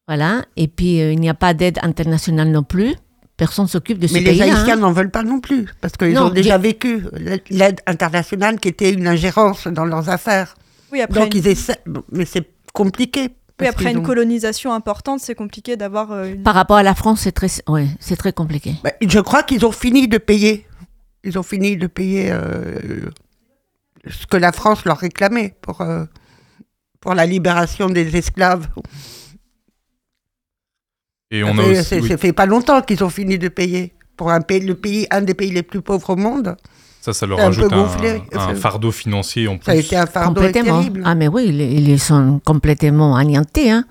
Voilà. 0.08 0.42
Et 0.56 0.68
puis, 0.68 1.00
euh, 1.00 1.12
il 1.12 1.20
n'y 1.20 1.28
a 1.28 1.34
pas 1.34 1.54
d'aide 1.54 1.78
internationale 1.82 2.50
non 2.50 2.62
plus. 2.62 2.94
Personne 3.36 3.66
s'occupe 3.68 3.98
de 3.98 4.06
ce 4.06 4.14
Mais 4.14 4.20
les. 4.20 4.40
Haïtiens 4.42 4.74
hein. 4.74 4.76
n'en 4.76 4.92
veulent 4.92 5.10
pas 5.10 5.22
non 5.22 5.40
plus, 5.40 5.66
parce 5.80 5.92
qu'ils 5.96 6.18
ont 6.18 6.30
déjà 6.30 6.56
vécu 6.56 7.04
l'aide 7.50 7.80
internationale 7.86 8.58
qui 8.58 8.68
était 8.68 8.90
une 8.90 9.06
ingérence 9.06 9.66
dans 9.66 9.84
leurs 9.84 10.08
affaires. 10.08 10.54
Oui, 10.90 11.02
après, 11.02 11.20
Donc 11.20 11.34
une, 11.34 11.40
ils 11.40 11.48
essaient, 11.48 11.80
mais 12.10 12.24
c'est 12.24 12.48
compliqué. 12.72 13.28
Oui, 13.60 13.66
après 13.68 13.90
une 13.92 13.98
ont- 13.98 14.02
colonisation 14.02 14.72
importante, 14.72 15.20
c'est 15.20 15.34
compliqué 15.34 15.76
d'avoir 15.76 16.12
euh, 16.12 16.32
une... 16.34 16.42
Par 16.42 16.54
rapport 16.54 16.76
à 16.76 16.82
la 16.82 16.94
France, 16.94 17.20
c'est 17.22 17.32
très, 17.32 17.48
ouais, 17.68 17.86
c'est 18.00 18.16
très 18.16 18.32
compliqué. 18.32 18.74
Bah, 18.84 18.92
je 19.00 19.20
crois 19.20 19.42
qu'ils 19.42 19.64
ont 19.64 19.72
fini 19.72 20.08
de 20.08 20.18
payer. 20.18 20.66
Ils 21.24 21.38
ont 21.38 21.42
fini 21.42 21.76
de 21.76 21.86
payer 21.86 22.30
euh, 22.30 23.08
ce 24.08 24.26
que 24.26 24.36
la 24.36 24.52
France 24.52 24.84
leur 24.84 24.98
réclamait 24.98 25.56
pour, 25.62 25.80
euh, 25.80 26.04
pour 27.00 27.14
la 27.14 27.26
libération 27.26 27.88
des 27.88 28.14
esclaves. 28.16 28.68
Et 31.30 31.40
Ça 31.42 31.46
on 31.50 31.58
a 31.58 31.62
aussi. 31.64 31.84
c'est- 31.84 32.00
oui, 32.00 32.08
ça 32.08 32.16
fait 32.16 32.32
pas 32.32 32.46
longtemps 32.46 32.80
qu'ils 32.82 33.02
ont 33.02 33.10
fini 33.10 33.38
de 33.38 33.48
payer. 33.48 33.94
Pour 34.16 34.30
un 34.30 34.40
pays, 34.40 34.60
le 34.60 34.74
pays, 34.74 35.06
un 35.10 35.20
des 35.22 35.34
pays 35.34 35.50
les 35.50 35.62
plus 35.62 35.82
pauvres 35.82 36.10
au 36.10 36.16
monde, 36.16 36.56
ça, 37.06 37.12
ça 37.12 37.26
leur 37.26 37.38
un 37.40 37.44
rajoute 37.44 37.72
un, 37.72 37.76
gonflé. 37.82 38.22
un 38.32 38.54
fardeau 38.56 38.90
financier 38.90 39.46
en 39.48 39.58
ça 39.64 39.70
a 39.72 39.74
plus. 39.74 39.84
été 39.84 39.96
un 39.96 40.06
fardeau 40.06 40.40
complètement. 40.42 40.78
terrible. 40.80 41.02
Ah, 41.04 41.14
mais 41.14 41.28
oui, 41.28 41.46
ils, 41.48 41.88
ils 41.88 42.00
sont 42.00 42.40
complètement 42.44 43.14
anéantis 43.16 43.70
hein, 43.70 43.84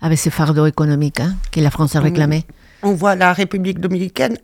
avec 0.00 0.18
ce 0.18 0.30
fardeau 0.30 0.66
économique 0.66 1.18
hein, 1.20 1.34
que 1.50 1.60
la 1.60 1.70
France 1.70 1.96
a 1.96 2.00
réclamé. 2.00 2.44
On 2.82 2.92
voit 2.92 3.16
la 3.16 3.32
République 3.32 3.80
dominicaine 3.80 4.36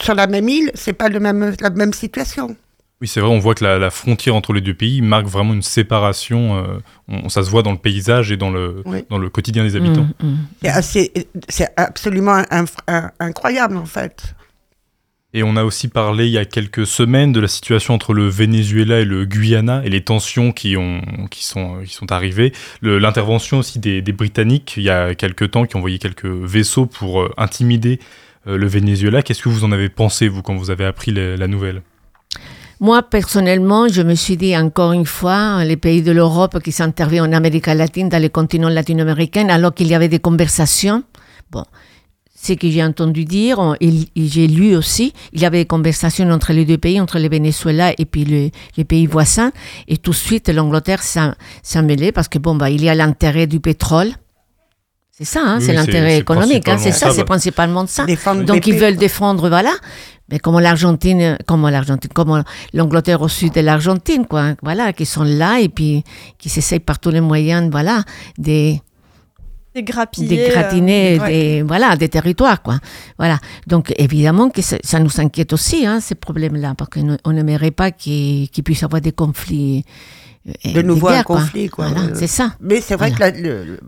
sur 0.00 0.14
la 0.14 0.26
même 0.26 0.48
île, 0.48 0.70
c'est 0.74 0.92
pas 0.94 1.08
le 1.08 1.18
même, 1.20 1.54
la 1.60 1.70
même 1.70 1.92
situation. 1.92 2.56
Oui, 3.00 3.08
c'est 3.08 3.20
vrai, 3.20 3.28
on 3.28 3.38
voit 3.40 3.54
que 3.54 3.64
la, 3.64 3.76
la 3.78 3.90
frontière 3.90 4.34
entre 4.36 4.52
les 4.54 4.60
deux 4.62 4.72
pays 4.72 5.02
marque 5.02 5.26
vraiment 5.26 5.52
une 5.52 5.62
séparation. 5.62 6.56
euh, 6.56 6.78
on- 7.08 7.28
ça 7.28 7.42
se 7.42 7.50
voit 7.50 7.62
dans 7.62 7.72
le 7.72 7.78
paysage 7.78 8.30
et 8.32 8.36
dans 8.38 8.50
le, 8.50 8.82
Oui. 8.86 9.04
dans 9.10 9.18
le 9.18 9.28
quotidien 9.28 9.64
des 9.64 9.74
habitants. 9.76 10.06
Mm, 10.22 10.26
mm. 10.26 10.36
C'est 10.62 10.68
assez- 10.70 11.12
c'est 11.48 11.68
absolument 11.76 12.42
un- 12.50 12.64
un- 12.86 13.10
incroyable 13.20 13.76
en 13.76 13.84
fait. 13.84 14.34
Et 15.36 15.42
on 15.42 15.56
a 15.56 15.64
aussi 15.64 15.88
parlé 15.88 16.26
il 16.26 16.30
y 16.30 16.38
a 16.38 16.44
quelques 16.44 16.86
semaines 16.86 17.32
de 17.32 17.40
la 17.40 17.48
situation 17.48 17.92
entre 17.92 18.14
le 18.14 18.28
Venezuela 18.28 19.00
et 19.00 19.04
le 19.04 19.24
Guyana 19.24 19.82
et 19.84 19.90
les 19.90 20.00
tensions 20.00 20.52
qui, 20.52 20.76
ont, 20.76 21.02
qui, 21.28 21.44
sont, 21.44 21.82
qui 21.84 21.92
sont 21.92 22.12
arrivées. 22.12 22.52
L'intervention 22.82 23.58
aussi 23.58 23.80
des, 23.80 24.00
Britanniques 24.12 24.74
il 24.76 24.84
y 24.84 24.90
a 24.90 25.16
quelques 25.16 25.50
temps 25.50 25.66
qui 25.66 25.74
ont 25.74 25.80
envoyé 25.80 25.98
quelques 25.98 26.26
vaisseaux 26.26 26.86
pour 26.86 27.20
euh, 27.20 27.32
intimider 27.36 27.98
euh, 28.46 28.56
le 28.56 28.68
Venezuela. 28.68 29.22
Qu'est-ce 29.22 29.42
que 29.42 29.48
vous 29.48 29.64
en 29.64 29.72
avez 29.72 29.88
pensé, 29.88 30.28
vous, 30.28 30.40
quand 30.40 30.54
vous 30.54 30.70
avez 30.70 30.84
appris 30.84 31.10
la, 31.10 31.36
la 31.36 31.48
nouvelle? 31.48 31.82
Moi, 32.78 33.02
personnellement, 33.02 33.88
je 33.88 34.02
me 34.02 34.14
suis 34.14 34.36
dit 34.36 34.56
encore 34.56 34.92
une 34.92 35.06
fois, 35.06 35.64
les 35.64 35.76
pays 35.76 36.02
de 36.02 36.12
l'Europe 36.12 36.62
qui 36.62 36.70
s'interviennent 36.70 37.24
en 37.24 37.32
Amérique 37.32 37.66
latine, 37.66 38.08
dans 38.08 38.22
le 38.22 38.28
continent 38.28 38.68
latino-américain, 38.68 39.48
alors 39.48 39.74
qu'il 39.74 39.88
y 39.88 39.96
avait 39.96 40.08
des 40.08 40.20
conversations. 40.20 41.02
Bon, 41.50 41.64
ce 42.44 42.52
que 42.54 42.68
j'ai 42.70 42.84
entendu 42.84 43.24
dire, 43.24 43.74
et, 43.80 43.88
et 44.16 44.26
j'ai 44.28 44.46
lu 44.46 44.76
aussi, 44.76 45.12
il 45.32 45.40
y 45.40 45.46
avait 45.46 45.58
des 45.62 45.66
conversations 45.66 46.28
entre 46.30 46.52
les 46.52 46.64
deux 46.64 46.78
pays, 46.78 47.00
entre 47.00 47.18
le 47.18 47.28
Venezuela 47.28 47.92
et 47.96 48.04
puis 48.04 48.24
le- 48.24 48.50
les 48.76 48.84
pays 48.84 49.06
voisins, 49.06 49.50
et 49.88 49.96
tout 49.96 50.10
de 50.10 50.16
suite 50.16 50.48
l'Angleterre 50.48 51.02
s'en 51.02 51.32
s'en 51.62 51.82
mêlait 51.82 52.12
parce 52.12 52.28
que 52.28 52.38
bon, 52.38 52.54
bah, 52.54 52.70
il 52.70 52.82
y 52.84 52.88
a 52.88 52.94
l'intérêt 52.94 53.46
du 53.46 53.60
pétrole. 53.60 54.10
C'est 55.16 55.24
ça, 55.24 55.40
hein, 55.44 55.58
Oui, 55.58 55.64
c'est 55.64 55.72
l'intérêt 55.72 56.10
c'est 56.10 56.18
économique, 56.18 56.68
hein, 56.68 56.76
c'est 56.76 56.90
ça, 56.90 57.12
c'est 57.12 57.24
principalement 57.24 57.86
ça. 57.86 58.04
Défendre 58.04 58.42
Donc 58.44 58.66
ils 58.66 58.74
veulent 58.76 58.96
défendre, 58.96 59.48
voilà. 59.48 59.72
Mais 60.30 60.38
comme 60.40 60.58
l'Argentine, 60.58 61.38
comme 61.46 61.68
l'Argentine, 61.70 62.10
comme 62.12 62.42
l'Angleterre 62.72 63.22
au 63.22 63.28
sud 63.28 63.52
de 63.52 63.60
l'Argentine, 63.60 64.26
quoi. 64.26 64.54
Voilà, 64.62 64.92
qui 64.92 65.06
sont 65.06 65.22
là 65.22 65.60
et 65.60 65.68
puis 65.68 66.02
qui 66.38 66.48
s'essayent 66.48 66.80
par 66.80 66.98
tous 66.98 67.10
les 67.10 67.20
moyens, 67.20 67.70
voilà, 67.70 68.02
des, 68.38 68.80
des 69.74 69.82
grappillés. 69.82 70.28
des 70.28 70.44
euh, 70.44 70.48
gratinés, 70.50 71.18
ouais. 71.20 71.28
des, 71.28 71.62
voilà, 71.62 71.96
des 71.96 72.08
territoires, 72.08 72.62
quoi. 72.62 72.78
Voilà. 73.18 73.38
Donc 73.66 73.92
évidemment 73.98 74.48
que 74.50 74.62
ça, 74.62 74.76
ça 74.84 75.00
nous 75.00 75.20
inquiète 75.20 75.52
aussi, 75.52 75.84
hein, 75.86 76.00
ces 76.00 76.14
problèmes-là, 76.14 76.74
parce 76.76 76.90
qu'on 76.90 77.32
n'aimerait 77.32 77.70
pas 77.72 77.90
qu'il 77.90 78.48
qu'il 78.50 78.62
puisse 78.64 78.80
y 78.82 78.84
avoir 78.84 79.00
des 79.00 79.12
conflits. 79.12 79.84
euh, 80.48 80.52
De 80.64 80.72
des 80.80 80.82
nouveau 80.82 81.08
un 81.08 81.12
guerres, 81.12 81.24
quoi. 81.24 81.40
conflit, 81.40 81.68
quoi. 81.68 81.88
Voilà, 81.88 82.08
Euh, 82.10 82.14
c'est 82.14 82.26
ça. 82.26 82.54
Mais 82.60 82.80
c'est 82.80 82.96
vrai 82.96 83.10
Voilà. 83.10 83.32
que 83.32 83.36
la, 83.42 83.42
le- 83.42 83.80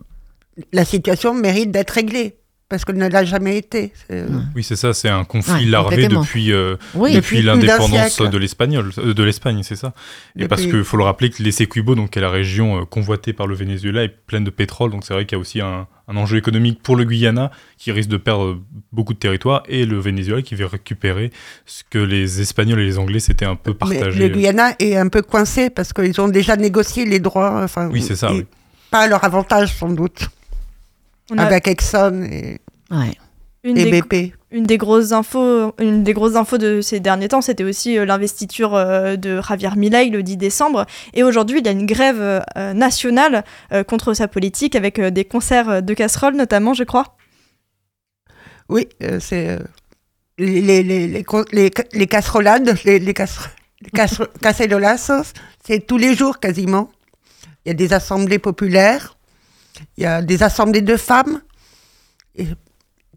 la 0.73 0.85
situation 0.85 1.33
mérite 1.33 1.71
d'être 1.71 1.91
réglée, 1.91 2.35
parce 2.69 2.83
qu'elle 2.83 2.97
ne 2.97 3.07
l'a 3.07 3.23
jamais 3.23 3.57
été. 3.57 3.93
C'est- 4.07 4.25
Oui, 4.55 4.63
c'est 4.63 4.75
ça, 4.75 4.93
c'est 4.93 5.09
un 5.09 5.23
conflit 5.23 5.65
Ouais, 5.65 5.71
larvé 5.71 6.07
depuis, 6.07 6.51
euh, 6.51 6.75
Oui. 6.95 7.13
depuis 7.13 7.37
Depuis 7.37 7.41
l'indépendance 7.45 8.17
de 8.21 8.37
l'Espagnol, 8.37 8.91
euh, 8.97 9.13
de 9.13 9.23
l'Espagne, 9.23 9.61
c'est 9.63 9.75
ça. 9.75 9.93
Et 10.35 10.39
Depuis- 10.39 10.47
parce 10.49 10.61
qu'il 10.63 10.83
faut 10.83 10.97
le 10.97 11.03
rappeler 11.03 11.29
que 11.29 11.41
l'Essequibo, 11.41 11.95
donc 11.95 12.09
qui 12.11 12.19
est 12.19 12.21
la 12.21 12.29
région 12.29 12.81
euh, 12.81 12.85
convoitée 12.85 13.31
par 13.33 13.47
le 13.47 13.55
Venezuela, 13.55 14.03
est 14.03 14.09
pleine 14.09 14.43
de 14.43 14.49
pétrole, 14.49 14.91
donc 14.91 15.05
c'est 15.05 15.13
vrai 15.13 15.25
qu'il 15.25 15.37
y 15.37 15.39
a 15.39 15.41
aussi 15.41 15.61
un, 15.61 15.87
un 16.09 16.17
enjeu 16.17 16.37
économique 16.37 16.81
pour 16.83 16.95
le 16.95 17.03
Guyana 17.05 17.51
qui 17.77 17.91
risque 17.91 18.09
de 18.09 18.17
perdre 18.17 18.43
euh, 18.45 18.61
beaucoup 18.91 19.13
de 19.13 19.19
territoire 19.19 19.63
et 19.69 19.85
le 19.85 19.99
Venezuela 19.99 20.41
qui 20.41 20.55
veut 20.55 20.65
récupérer 20.65 21.31
ce 21.65 21.83
que 21.89 21.99
les 21.99 22.41
Espagnols 22.41 22.79
et 22.81 22.85
les 22.85 22.97
Anglais 22.97 23.19
s'étaient 23.19 23.45
un 23.45 23.55
peu 23.55 23.71
Mais 23.71 23.77
partagés. 23.99 24.19
le 24.19 24.29
Guyana 24.29 24.71
est 24.79 24.95
un 24.97 25.07
peu 25.07 25.21
coincé 25.21 25.69
parce 25.69 25.93
qu'ils 25.93 26.19
ont 26.19 26.27
déjà 26.27 26.55
négocié 26.57 27.05
les 27.05 27.19
droits. 27.19 27.61
Enfin, 27.63 27.89
Oui, 27.91 28.01
c'est 28.01 28.15
ça, 28.17 28.29
et 28.31 28.39
oui. 28.39 28.45
Pas 28.91 28.99
à 29.01 29.07
leur 29.07 29.23
avantage, 29.23 29.73
sans 29.73 29.89
doute, 29.89 30.29
On 31.31 31.37
a 31.37 31.45
avec 31.45 31.67
Exxon 31.67 32.23
et, 32.23 32.59
Ouais. 32.89 33.11
une 33.63 33.77
et 33.77 33.89
des, 33.89 34.01
BP. 34.01 34.33
Une 34.51 34.63
des 34.63 34.77
grosses 34.77 35.11
infos, 35.11 35.73
une 35.77 36.03
des 36.03 36.13
grosses 36.13 36.35
infos 36.35 36.57
de 36.57 36.79
ces 36.79 37.01
derniers 37.01 37.27
temps, 37.27 37.41
c'était 37.41 37.65
aussi 37.65 37.97
euh, 37.97 38.05
l'investiture 38.05 38.75
euh, 38.75 39.17
de 39.17 39.41
Javier 39.41 39.71
Milei 39.75 40.09
le 40.09 40.23
10 40.23 40.37
décembre. 40.37 40.85
Et 41.13 41.23
aujourd'hui, 41.23 41.59
il 41.59 41.65
y 41.65 41.69
a 41.69 41.73
une 41.73 41.85
grève 41.85 42.21
euh, 42.21 42.73
nationale 42.73 43.43
euh, 43.73 43.83
contre 43.83 44.13
sa 44.13 44.29
politique 44.29 44.75
avec 44.75 44.99
euh, 44.99 45.11
des 45.11 45.25
concerts 45.25 45.69
euh, 45.69 45.81
de 45.81 45.93
casseroles 45.93 46.35
notamment, 46.35 46.73
je 46.73 46.85
crois. 46.85 47.17
Oui, 48.69 48.87
euh, 49.03 49.19
c'est 49.19 49.49
euh, 49.49 49.59
les, 50.37 50.61
les, 50.61 50.83
les, 50.83 51.25
les, 51.93 52.07
casserolades, 52.07 52.77
les, 52.85 52.99
les, 52.99 53.13
c'est 55.65 55.85
tous 55.85 55.97
les 55.97 56.15
jours 56.15 56.39
quasiment. 56.39 56.89
Il 57.65 57.69
y 57.69 57.71
a 57.71 57.73
des 57.73 57.93
assemblées 57.93 58.39
populaires, 58.39 59.16
il 59.97 60.03
y 60.03 60.05
a 60.05 60.21
des 60.21 60.43
assemblées 60.43 60.81
de 60.81 60.97
femmes 60.97 61.41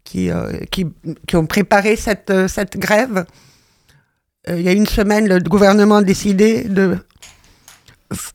qui, 0.03 0.29
euh, 0.31 0.51
qui, 0.71 0.87
qui 1.27 1.35
ont 1.35 1.45
préparé 1.45 1.95
cette, 1.95 2.29
euh, 2.29 2.47
cette 2.47 2.77
grève. 2.77 3.25
Euh, 4.49 4.57
il 4.59 4.63
y 4.63 4.69
a 4.69 4.71
une 4.73 4.87
semaine, 4.87 5.27
le 5.27 5.39
gouvernement 5.39 5.97
a 5.97 6.03
décidé 6.03 6.63
de, 6.63 6.97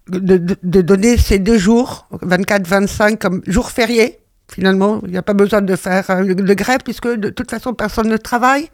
de, 0.08 0.36
de- 0.38 0.56
de 0.62 0.80
donner 0.82 1.16
ces 1.18 1.38
deux 1.38 1.58
jours, 1.58 2.08
24-25, 2.22 3.18
comme 3.18 3.42
jours 3.46 3.70
fériés. 3.70 4.20
Finalement, 4.52 5.00
il 5.04 5.10
n'y 5.10 5.16
a 5.16 5.22
pas 5.22 5.34
besoin 5.34 5.60
de 5.60 5.74
faire 5.74 6.04
de 6.24 6.54
grève 6.54 6.78
puisque 6.84 7.08
de 7.08 7.30
toute 7.30 7.50
façon 7.50 7.74
personne 7.74 8.08
ne 8.08 8.16
travaille. 8.16 8.68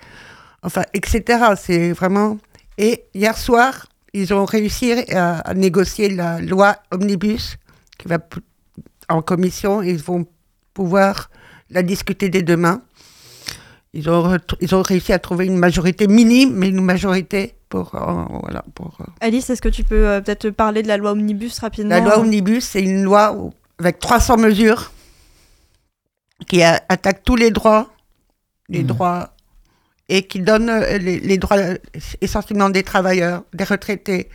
Enfin, 0.62 0.82
etc. 0.92 1.42
C'est 1.56 1.92
vraiment. 1.92 2.38
Et 2.76 3.04
hier 3.14 3.36
soir, 3.38 3.86
ils 4.12 4.34
ont 4.34 4.44
réussi 4.44 4.92
à, 5.12 5.54
négocier 5.54 6.10
la 6.10 6.40
loi 6.40 6.76
omnibus 6.90 7.56
qui 7.98 8.06
va 8.06 8.18
en 9.12 9.22
commission 9.22 9.82
ils 9.82 10.02
vont 10.02 10.26
pouvoir 10.74 11.30
la 11.70 11.82
discuter 11.82 12.28
dès 12.28 12.42
demain. 12.42 12.82
ils 13.92 14.08
ont, 14.08 14.36
ils 14.60 14.74
ont 14.74 14.82
réussi 14.82 15.12
à 15.12 15.18
trouver 15.18 15.46
une 15.46 15.58
majorité 15.58 16.06
minime, 16.06 16.54
mais 16.54 16.68
une 16.68 16.84
majorité 16.84 17.54
pour. 17.72 17.94
Euh, 17.94 18.24
voilà, 18.42 18.62
pour 18.74 18.98
euh. 19.00 19.04
Alice, 19.20 19.48
est-ce 19.50 19.62
que 19.62 19.68
tu 19.68 19.84
peux 19.84 20.06
euh, 20.06 20.20
peut-être 20.20 20.50
parler 20.50 20.82
de 20.82 20.88
la 20.88 20.98
loi 20.98 21.12
Omnibus 21.12 21.58
rapidement? 21.58 21.90
La 21.90 22.00
loi 22.00 22.18
Omnibus, 22.18 22.64
c'est 22.64 22.82
une 22.82 23.02
loi 23.02 23.50
avec 23.78 23.98
300 23.98 24.36
mesures 24.36 24.92
qui 26.46 26.62
attaque 26.62 27.22
tous 27.24 27.36
les 27.36 27.50
droits, 27.50 27.88
les 28.68 28.82
mmh. 28.82 28.86
droits, 28.86 29.34
et 30.08 30.24
qui 30.24 30.40
donne 30.40 30.70
les, 31.00 31.38
droits 31.38 31.56
essentiellement 32.20 32.68
des 32.68 32.82
travailleurs, 32.82 33.44
des 33.54 33.64
retraités, 33.64 34.28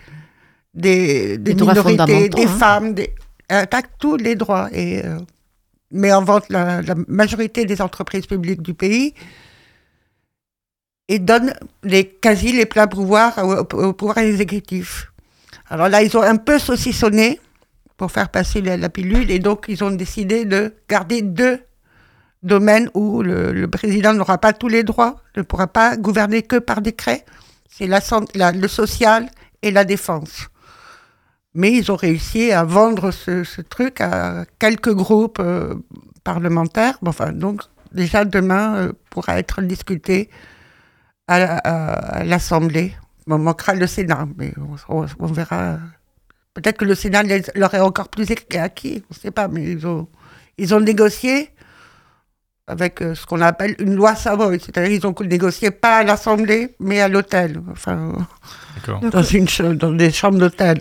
des, 0.73 1.37
minorités, 1.37 2.29
des 2.29 2.45
hein. 2.45 2.47
femmes, 2.47 2.93
des, 2.93 3.13
elle 3.47 3.57
attaque 3.57 3.97
tous 3.99 4.17
les 4.17 4.35
droits 4.35 4.69
et 4.73 5.01
met 5.91 6.11
en 6.11 6.23
vente 6.23 6.45
la, 6.49 6.81
majorité 7.07 7.65
des 7.65 7.81
entreprises 7.81 8.25
publiques 8.25 8.61
du 8.61 8.73
pays 8.73 9.13
et 11.07 11.19
donne 11.19 11.53
les, 11.83 12.05
quasi 12.07 12.51
les 12.51 12.65
pleins 12.65 12.87
pouvoirs 12.87 13.37
au, 13.37 13.93
pouvoir 13.93 14.17
exécutif. 14.17 15.11
Alors 15.69 15.89
là, 15.89 16.01
ils 16.01 16.15
ont 16.17 16.21
un 16.21 16.35
peu 16.35 16.59
saucissonné 16.59 17.39
pour 17.95 18.11
faire 18.11 18.29
passer 18.29 18.61
la, 18.61 18.89
pilule 18.89 19.31
et 19.31 19.39
donc 19.39 19.65
ils 19.67 19.83
ont 19.83 19.91
décidé 19.91 20.45
de 20.45 20.73
garder 20.89 21.21
deux 21.21 21.59
domaines 22.43 22.89
où 22.93 23.21
le, 23.21 23.65
président 23.67 24.13
n'aura 24.13 24.37
pas 24.37 24.53
tous 24.53 24.67
les 24.67 24.83
droits, 24.83 25.21
ne 25.35 25.41
pourra 25.41 25.67
pas 25.67 25.97
gouverner 25.97 26.43
que 26.43 26.57
par 26.57 26.81
décret. 26.81 27.25
C'est 27.69 27.87
le 27.87 28.67
social 28.67 29.29
et 29.61 29.71
la 29.71 29.85
défense. 29.85 30.47
Mais 31.57 31.71
ils 31.73 31.91
ont 31.91 31.95
réussi 31.95 32.51
à 32.51 32.63
vendre 32.63 33.09
ce, 33.09 33.61
truc 33.61 33.99
à 33.99 34.45
quelques 34.59 34.93
groupes 34.93 35.39
euh, 35.39 35.73
parlementaires. 36.23 36.99
enfin, 37.03 37.31
donc 37.31 37.63
déjà 37.91 38.25
demain 38.25 38.75
euh, 38.75 38.93
pourra 39.09 39.39
être 39.39 39.63
discuté 39.63 40.29
à, 41.27 42.23
l'Assemblée. 42.23 42.93
On 43.25 43.39
manquera 43.39 43.73
le 43.73 43.87
Sénat, 43.87 44.27
mais 44.37 44.53
on, 44.87 45.05
verra. 45.25 45.79
Peut-être 46.53 46.77
que 46.77 46.85
le 46.85 46.93
Sénat 46.93 47.23
leur 47.55 47.73
est 47.73 47.79
encore 47.79 48.09
plus 48.09 48.27
acquis, 48.53 49.03
on 49.09 49.15
ne 49.15 49.19
sait 49.19 49.31
pas, 49.31 49.47
mais 49.47 49.63
ils 49.63 49.87
ont, 49.87 50.07
ils 50.59 50.75
ont 50.75 50.79
négocié 50.79 51.49
avec 52.67 53.01
euh, 53.01 53.15
ce 53.15 53.25
qu'on 53.25 53.41
appelle 53.41 53.75
une 53.79 53.95
loi 53.95 54.13
Savoy. 54.13 54.59
C'est-à-dire 54.59 54.99
qu'ils 54.99 55.07
ont 55.07 55.15
négocié 55.25 55.71
pas 55.71 55.97
à 55.97 56.03
l'Assemblée, 56.03 56.75
mais 56.79 56.99
à 56.99 57.07
l'hôtel. 57.07 57.61
Enfin, 57.71 58.13
dans, 59.11 59.23
une, 59.23 59.47
dans 59.75 59.91
des 59.91 60.11
chambres 60.11 60.37
d'hôtel. 60.37 60.77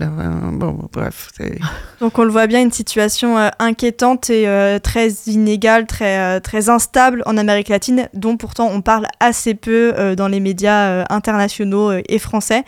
bon, 0.53 0.89
bref. 0.93 1.31
Donc 2.01 2.19
on 2.19 2.25
le 2.25 2.31
voit 2.31 2.49
bien, 2.49 2.61
une 2.61 2.73
situation 2.73 3.39
euh, 3.39 3.49
inquiétante 3.61 4.31
et 4.31 4.49
euh, 4.49 4.81
très 4.81 5.11
inégale, 5.27 5.87
très, 5.87 6.41
très 6.41 6.69
instable 6.69 7.23
en 7.25 7.37
Amérique 7.37 7.69
latine, 7.69 8.09
dont 8.15 8.37
pourtant 8.37 8.69
on 8.73 8.81
parle 8.81 9.07
assez 9.21 9.55
peu 9.55 10.15
dans 10.17 10.29
les 10.29 10.41
médias 10.41 11.05
internationaux 11.09 11.93
et 11.93 12.19
français. 12.19 12.65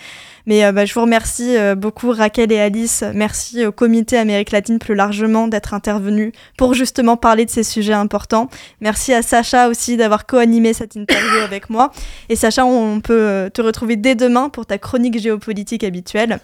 Mais 0.48 0.64
euh, 0.64 0.72
bah, 0.72 0.86
je 0.86 0.94
vous 0.94 1.02
remercie 1.02 1.58
euh, 1.58 1.74
beaucoup 1.74 2.10
Raquel 2.10 2.50
et 2.52 2.58
Alice. 2.58 3.04
Merci 3.14 3.66
au 3.66 3.70
comité 3.70 4.16
Amérique 4.16 4.50
latine 4.50 4.78
plus 4.78 4.94
largement 4.94 5.46
d'être 5.46 5.74
intervenu 5.74 6.32
pour 6.56 6.72
justement 6.72 7.18
parler 7.18 7.44
de 7.44 7.50
ces 7.50 7.62
sujets 7.62 7.92
importants. 7.92 8.48
Merci 8.80 9.12
à 9.12 9.20
Sacha 9.20 9.68
aussi 9.68 9.98
d'avoir 9.98 10.24
co-animé 10.24 10.72
cette 10.72 10.96
interview 10.96 11.40
avec 11.44 11.68
moi. 11.68 11.92
Et 12.30 12.34
Sacha, 12.34 12.64
on 12.64 13.02
peut 13.02 13.12
euh, 13.12 13.50
te 13.50 13.60
retrouver 13.60 13.96
dès 13.96 14.14
demain 14.14 14.48
pour 14.48 14.64
ta 14.64 14.78
chronique 14.78 15.18
géopolitique 15.20 15.84
habituelle. 15.84 16.38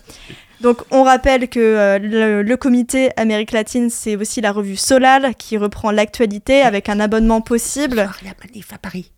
Donc 0.60 0.82
on 0.90 1.02
rappelle 1.02 1.48
que 1.48 1.98
le, 1.98 2.54
comité 2.56 3.08
Amérique 3.16 3.52
latine, 3.52 3.88
c'est 3.88 4.16
aussi 4.16 4.42
la 4.42 4.52
revue 4.52 4.76
Solal 4.76 5.34
qui 5.34 5.56
reprend 5.56 5.90
l'actualité 5.90 6.60
avec 6.60 6.90
un 6.90 7.00
abonnement 7.00 7.40
possible. 7.40 7.96
La 7.96 8.32
manif 8.46 8.70
à 8.72 8.78
Paris. 8.78 9.10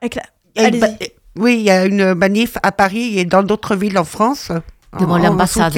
Avec 0.00 0.18
oui, 1.36 1.56
il 1.58 1.64
y 1.64 1.70
a 1.70 1.84
une 1.84 2.14
manif 2.14 2.56
à 2.62 2.72
Paris 2.72 3.18
et 3.18 3.24
dans 3.24 3.42
d'autres 3.42 3.76
villes 3.76 3.98
en 3.98 4.04
France. 4.04 4.50
Devant 4.98 5.18
l'ambassade 5.18 5.74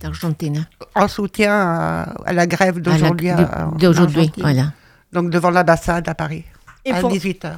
d'Argentine. 0.00 0.66
En 0.94 1.08
soutien 1.08 1.52
à, 2.24 2.32
la 2.32 2.46
grève 2.46 2.80
d'aujourd'hui. 2.80 3.30
D'aujourd'hui, 3.78 4.30
voilà. 4.38 4.72
Donc 5.12 5.30
devant 5.30 5.50
l'ambassade 5.50 6.08
à 6.08 6.14
Paris, 6.14 6.44
et 6.84 6.92
à 6.92 7.00
18h. 7.00 7.52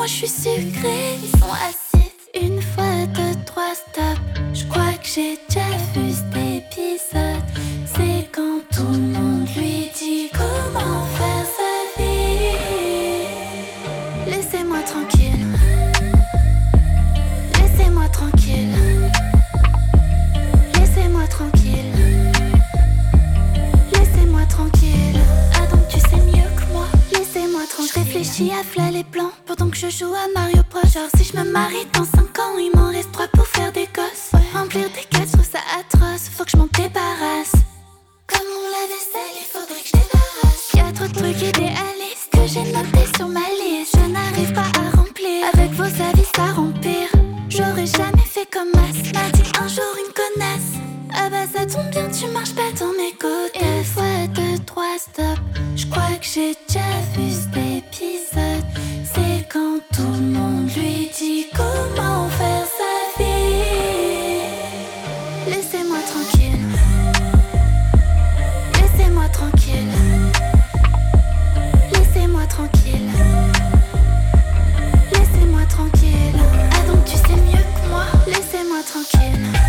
Moi 0.00 0.06
je 0.06 0.14
suis 0.14 0.28
sucré, 0.28 1.18
ils 1.22 1.38
sont 1.38 1.52
assis. 1.68 2.10
Une 2.34 2.62
fois, 2.62 3.04
deux, 3.12 3.34
trois, 3.44 3.74
stop. 3.74 4.18
Je 4.54 4.64
crois 4.64 4.94
que 4.94 5.06
j'ai 5.06 5.38
déjà 5.46 5.68
vu 5.92 6.10
cet 6.10 6.34
épisode. 6.38 7.44
C'est 7.84 8.26
quand 8.32 8.60
tout 8.74 8.92
le 8.92 9.08
monde 9.18 9.46
lui 9.54 9.90
dit 9.98 10.30
comment 10.32 11.04
faire 11.16 11.46
sa 11.58 11.72
vie. 11.98 12.56
Laissez-moi 14.26 14.80
tranquille. 14.92 15.46
Laissez-moi 17.58 18.08
tranquille. 18.08 18.76
Laissez-moi 20.76 21.26
tranquille. 21.26 21.92
Laissez-moi 23.92 24.46
tranquille. 24.48 25.20
Ah 25.56 25.66
donc 25.66 25.86
tu 25.88 26.00
sais 26.00 26.22
mieux 26.32 26.50
que 26.56 26.72
moi. 26.72 26.86
Laissez-moi 27.12 27.64
tranquille. 27.68 27.92
Je 27.94 27.98
réfléchis 28.00 28.50
à 28.58 28.64
flatter 28.64 28.92
les 28.92 29.04
plans 29.04 29.32
pendant 29.56 29.70
que 29.70 29.76
je 29.76 29.90
joue 29.90 30.14
à 30.14 30.28
Mario 30.34 30.62
Bros. 30.70 30.80
Genre 30.92 31.08
si 31.16 31.24
je 31.24 31.36
me 31.36 31.44
marie 31.50 31.86
dans 31.92 32.04
5 32.04 32.38
ans, 32.38 32.58
il 32.58 32.70
m'en 32.74 32.90
reste 32.90 33.10
3 33.12 33.26
pour 33.28 33.46
faire 33.46 33.72
des 33.72 33.88
gosses. 33.94 34.30
Remplir 34.54 34.88
des 34.90 35.04
cases, 35.10 35.28
je 35.28 35.32
trouve 35.32 35.50
ça 35.50 35.58
atroce. 35.78 36.28
Faut 36.36 36.44
que 36.44 36.50
je 36.50 36.56
m'en 36.56 36.68
débarrasse. 36.72 37.54
Comme 38.26 38.48
on 38.58 38.66
la 38.76 38.84
vaisselle, 38.92 39.34
il 39.34 39.48
faudrait 39.52 39.82
que 39.82 39.88
je 39.88 39.96
débarrasse. 40.02 40.74
Y'a 40.74 40.92
trop 40.92 41.08
de 41.08 41.14
trucs 41.14 41.42
idéalistes 41.42 42.30
que 42.32 42.46
j'ai 42.46 42.64
notés 42.72 43.08
sur 43.16 43.28
ma 43.28 43.46
liste. 43.60 43.96
Je 43.96 44.06
n'arrive 44.14 44.52
pas 44.52 44.70
à 44.78 44.96
remplir. 44.96 45.46
Avec 45.52 45.72
vos 45.72 45.84
avis, 46.08 46.28
ça 46.36 46.52
remplir. 46.52 47.08
J'aurais 47.48 47.86
jamais 47.86 48.26
fait 48.26 48.48
comme 48.52 48.72
As. 48.74 48.98
M'a 49.14 49.30
dit 49.30 49.50
un 49.60 49.68
jour 49.68 49.92
une 49.98 50.12
connasse. 50.12 50.72
Ah 51.12 51.28
bah 51.28 51.46
ça 51.52 51.66
tombe 51.66 51.90
bien, 51.90 52.08
tu 52.08 52.26
marches 52.28 52.54
pas 52.54 52.70
dans 52.78 52.92
mes 52.92 53.12
côtes. 53.18 53.56
Une 53.60 53.84
fois, 53.84 54.26
deux, 54.28 54.58
trois, 54.64 54.96
stop. 54.98 55.40
Je 55.74 55.86
crois 55.86 56.14
que 56.20 56.26
j'ai 56.34 56.54
déjà 56.68 56.86
vu 57.16 57.32
cet 57.32 57.56
épisode. 57.56 58.79
Quand 59.52 59.80
tout 59.92 60.02
le 60.02 60.26
monde 60.38 60.70
lui 60.76 61.10
dit 61.18 61.46
comment 61.52 62.28
faire 62.28 62.66
sa 62.78 63.20
vie. 63.20 64.44
Laissez-moi 65.48 65.98
tranquille. 66.06 66.68
Laissez-moi 68.74 69.28
tranquille. 69.30 69.92
Laissez-moi 71.92 72.46
tranquille. 72.46 73.10
Laissez-moi 75.12 75.64
tranquille. 75.68 76.40
Ah 76.70 76.86
donc 76.86 77.04
tu 77.04 77.16
sais 77.16 77.40
mieux 77.48 77.64
que 77.74 77.88
moi. 77.88 78.04
Laissez-moi 78.28 78.82
tranquille. 78.86 79.59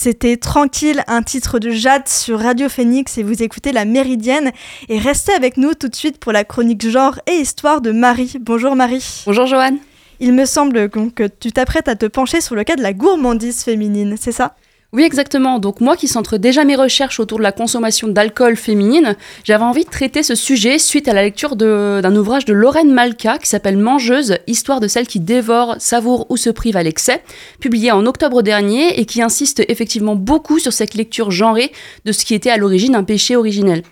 C'était 0.00 0.36
Tranquille, 0.36 1.02
un 1.08 1.22
titre 1.22 1.58
de 1.58 1.72
Jade 1.72 2.06
sur 2.06 2.38
Radio 2.38 2.68
Phoenix 2.68 3.18
et 3.18 3.24
vous 3.24 3.42
écoutez 3.42 3.72
La 3.72 3.84
Méridienne. 3.84 4.52
Et 4.88 5.00
restez 5.00 5.32
avec 5.32 5.56
nous 5.56 5.74
tout 5.74 5.88
de 5.88 5.94
suite 5.96 6.18
pour 6.18 6.30
la 6.30 6.44
chronique 6.44 6.88
genre 6.88 7.18
et 7.26 7.32
histoire 7.32 7.80
de 7.80 7.90
Marie. 7.90 8.36
Bonjour 8.40 8.76
Marie. 8.76 9.24
Bonjour 9.26 9.46
Joanne. 9.46 9.78
Il 10.20 10.34
me 10.34 10.44
semble 10.44 10.88
que 10.88 11.26
tu 11.26 11.50
t'apprêtes 11.50 11.88
à 11.88 11.96
te 11.96 12.06
pencher 12.06 12.40
sur 12.40 12.54
le 12.54 12.62
cas 12.62 12.76
de 12.76 12.82
la 12.82 12.92
gourmandise 12.92 13.64
féminine, 13.64 14.14
c'est 14.20 14.30
ça? 14.30 14.54
Oui, 14.94 15.02
exactement. 15.02 15.58
Donc 15.58 15.82
moi 15.82 15.96
qui 15.96 16.08
centre 16.08 16.38
déjà 16.38 16.64
mes 16.64 16.74
recherches 16.74 17.20
autour 17.20 17.36
de 17.36 17.42
la 17.42 17.52
consommation 17.52 18.08
d'alcool 18.08 18.56
féminine, 18.56 19.16
j'avais 19.44 19.64
envie 19.64 19.84
de 19.84 19.90
traiter 19.90 20.22
ce 20.22 20.34
sujet 20.34 20.78
suite 20.78 21.08
à 21.08 21.12
la 21.12 21.22
lecture 21.22 21.56
d'un 21.56 22.16
ouvrage 22.16 22.46
de 22.46 22.54
Lorraine 22.54 22.90
Malka 22.90 23.36
qui 23.36 23.50
s'appelle 23.50 23.76
Mangeuse, 23.76 24.38
histoire 24.46 24.80
de 24.80 24.88
celle 24.88 25.06
qui 25.06 25.20
dévore, 25.20 25.76
savoure 25.78 26.24
ou 26.30 26.38
se 26.38 26.48
prive 26.48 26.78
à 26.78 26.82
l'excès, 26.82 27.22
publié 27.60 27.92
en 27.92 28.06
octobre 28.06 28.40
dernier 28.40 28.98
et 28.98 29.04
qui 29.04 29.20
insiste 29.20 29.62
effectivement 29.68 30.16
beaucoup 30.16 30.58
sur 30.58 30.72
cette 30.72 30.94
lecture 30.94 31.30
genrée 31.30 31.70
de 32.06 32.12
ce 32.12 32.24
qui 32.24 32.34
était 32.34 32.50
à 32.50 32.56
l'origine 32.56 32.94
un 32.94 33.04
péché 33.04 33.36
originel. 33.36 33.82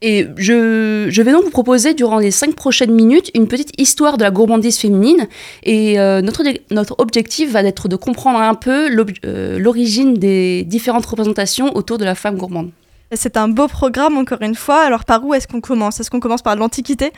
Et 0.00 0.28
je, 0.36 1.20
vais 1.20 1.32
donc 1.32 1.44
vous 1.44 1.50
proposer 1.50 1.92
durant 1.92 2.18
les 2.18 2.30
cinq 2.30 2.54
prochaines 2.54 2.92
minutes 2.92 3.30
une 3.34 3.48
petite 3.48 3.72
histoire 3.80 4.16
de 4.16 4.22
la 4.22 4.30
gourmandise 4.30 4.78
féminine. 4.78 5.26
Et 5.64 5.98
euh, 5.98 6.20
notre, 6.22 6.44
notre 6.70 6.94
objectif 6.98 7.50
va 7.50 7.62
être 7.62 7.88
de 7.88 7.96
comprendre 7.96 8.38
un 8.38 8.54
peu 8.54 8.88
euh, 9.24 9.58
l'origine 9.58 10.14
des 10.14 10.62
différentes 10.64 11.06
représentations 11.06 11.74
autour 11.76 11.98
de 11.98 12.04
la 12.04 12.14
femme 12.14 12.36
gourmande. 12.36 12.70
C'est 13.12 13.36
un 13.36 13.48
beau 13.48 13.66
programme 13.66 14.18
encore 14.18 14.42
une 14.42 14.54
fois. 14.54 14.82
Alors 14.82 15.04
par 15.04 15.24
où 15.24 15.34
est-ce 15.34 15.48
qu'on 15.48 15.60
commence? 15.60 15.98
Est-ce 15.98 16.10
qu'on 16.10 16.20
commence 16.20 16.42
par 16.42 16.54
l'Antiquité? 16.54 17.12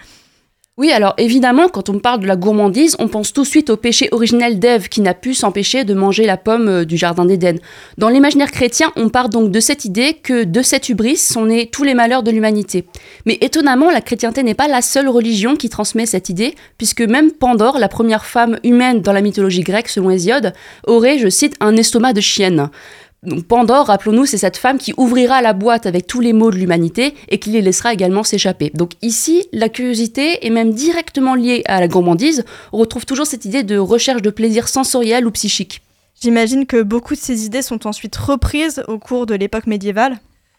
Oui, 0.80 0.92
alors 0.92 1.12
évidemment, 1.18 1.68
quand 1.68 1.90
on 1.90 1.98
parle 1.98 2.20
de 2.20 2.26
la 2.26 2.36
gourmandise, 2.36 2.96
on 2.98 3.08
pense 3.08 3.34
tout 3.34 3.42
de 3.42 3.46
suite 3.46 3.68
au 3.68 3.76
péché 3.76 4.08
originel 4.12 4.58
d'Ève 4.58 4.88
qui 4.88 5.02
n'a 5.02 5.12
pu 5.12 5.34
s'empêcher 5.34 5.84
de 5.84 5.92
manger 5.92 6.24
la 6.24 6.38
pomme 6.38 6.68
euh, 6.68 6.84
du 6.86 6.96
jardin 6.96 7.26
d'Éden. 7.26 7.58
Dans 7.98 8.08
l'imaginaire 8.08 8.50
chrétien, 8.50 8.90
on 8.96 9.10
part 9.10 9.28
donc 9.28 9.50
de 9.50 9.60
cette 9.60 9.84
idée 9.84 10.14
que 10.14 10.44
de 10.44 10.62
cette 10.62 10.88
hubris 10.88 11.18
sont 11.18 11.44
nés 11.44 11.68
tous 11.70 11.82
les 11.82 11.92
malheurs 11.92 12.22
de 12.22 12.30
l'humanité. 12.30 12.86
Mais 13.26 13.36
étonnamment, 13.42 13.90
la 13.90 14.00
chrétienté 14.00 14.42
n'est 14.42 14.54
pas 14.54 14.68
la 14.68 14.80
seule 14.80 15.10
religion 15.10 15.54
qui 15.54 15.68
transmet 15.68 16.06
cette 16.06 16.30
idée, 16.30 16.54
puisque 16.78 17.02
même 17.02 17.30
Pandore, 17.30 17.78
la 17.78 17.88
première 17.88 18.24
femme 18.24 18.58
humaine 18.64 19.02
dans 19.02 19.12
la 19.12 19.20
mythologie 19.20 19.60
grecque 19.60 19.88
selon 19.88 20.08
Hésiode, 20.08 20.54
aurait, 20.86 21.18
je 21.18 21.28
cite, 21.28 21.56
un 21.60 21.76
estomac 21.76 22.14
de 22.14 22.22
chienne. 22.22 22.70
Donc 23.22 23.44
Pandore, 23.44 23.88
rappelons-nous, 23.88 24.24
c'est 24.24 24.38
cette 24.38 24.56
femme 24.56 24.78
qui 24.78 24.94
ouvrira 24.96 25.42
la 25.42 25.52
boîte 25.52 25.84
avec 25.84 26.06
tous 26.06 26.20
les 26.20 26.32
maux 26.32 26.50
de 26.50 26.56
l'humanité 26.56 27.14
et 27.28 27.38
qui 27.38 27.50
les 27.50 27.60
laissera 27.60 27.92
également 27.92 28.24
s'échapper. 28.24 28.70
Donc 28.72 28.92
ici, 29.02 29.46
la 29.52 29.68
curiosité 29.68 30.46
est 30.46 30.50
même 30.50 30.72
directement 30.72 31.34
liée 31.34 31.62
à 31.66 31.80
la 31.80 31.88
gourmandise. 31.88 32.44
On 32.72 32.78
retrouve 32.78 33.04
toujours 33.04 33.26
cette 33.26 33.44
idée 33.44 33.62
de 33.62 33.76
recherche 33.76 34.22
de 34.22 34.30
plaisir 34.30 34.68
sensoriel 34.68 35.26
ou 35.26 35.30
psychique. 35.32 35.82
J'imagine 36.22 36.64
que 36.64 36.82
beaucoup 36.82 37.14
de 37.14 37.20
ces 37.20 37.44
idées 37.44 37.60
sont 37.60 37.86
ensuite 37.86 38.16
reprises 38.16 38.82
au 38.88 38.98
cours 38.98 39.26
de 39.26 39.34
l'époque 39.34 39.66
médiévale. 39.66 40.18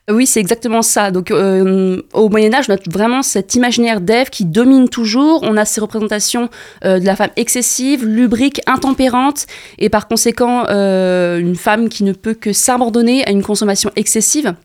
Oui, 0.10 0.26
c'est 0.26 0.40
exactement 0.40 0.82
ça. 0.82 1.12
Donc, 1.12 1.32
euh, 1.32 2.02
au 2.14 2.30
Moyen 2.30 2.54
Âge, 2.54 2.66
on 2.70 2.74
a 2.74 2.78
vraiment 2.90 3.22
cet 3.22 3.56
imaginaire 3.56 4.02
d'Ève 4.02 4.30
qui 4.30 4.46
domine 4.46 4.90
toujours. 4.90 5.42
On 5.44 5.56
a 5.58 5.66
ces 5.66 5.80
représentations 5.80 6.50
euh, 6.84 7.00
de 7.00 7.06
la 7.06 7.16
femme 7.16 7.30
excessive, 7.36 8.06
lubrique, 8.06 8.62
intempérante, 8.66 9.46
et 9.78 9.90
par 9.90 10.08
conséquent, 10.08 10.66
euh, 10.70 11.38
une 11.38 11.56
femme 11.56 11.88
qui 11.88 12.04
ne 12.04 12.14
peut 12.14 12.34
que 12.34 12.52
s'abandonner 12.52 13.26
à 13.26 13.32
une 13.32 13.44
consommation 13.44 13.92
excessive. 13.96 14.56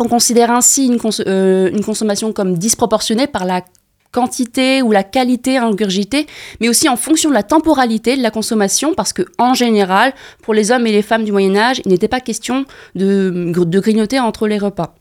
On 0.00 0.08
considère 0.08 0.50
ainsi 0.50 0.86
une, 0.86 0.98
une 1.26 1.84
consommation 1.84 2.32
comme 2.32 2.58
disproportionnée 2.58 3.28
par 3.28 3.44
la 3.44 3.62
quantité 4.12 4.82
ou 4.82 4.92
la 4.92 5.02
qualité 5.02 5.56
ingurgitée, 5.56 6.26
mais 6.60 6.68
aussi 6.68 6.88
en 6.88 6.96
fonction 6.96 7.30
de 7.30 7.34
la 7.34 7.42
temporalité 7.42 8.16
de 8.16 8.22
la 8.22 8.30
consommation, 8.30 8.94
parce 8.94 9.12
que 9.12 9.22
en 9.38 9.54
général, 9.54 10.14
pour 10.42 10.54
les 10.54 10.70
hommes 10.70 10.86
et 10.86 10.92
les 10.92 11.02
femmes 11.02 11.24
du 11.24 11.32
Moyen 11.32 11.56
Âge, 11.56 11.80
il 11.84 11.90
n'était 11.90 12.08
pas 12.08 12.20
question 12.20 12.64
de, 12.94 13.52
de 13.56 13.80
grignoter 13.80 14.20
entre 14.20 14.46
les 14.46 14.58
repas. 14.58 14.94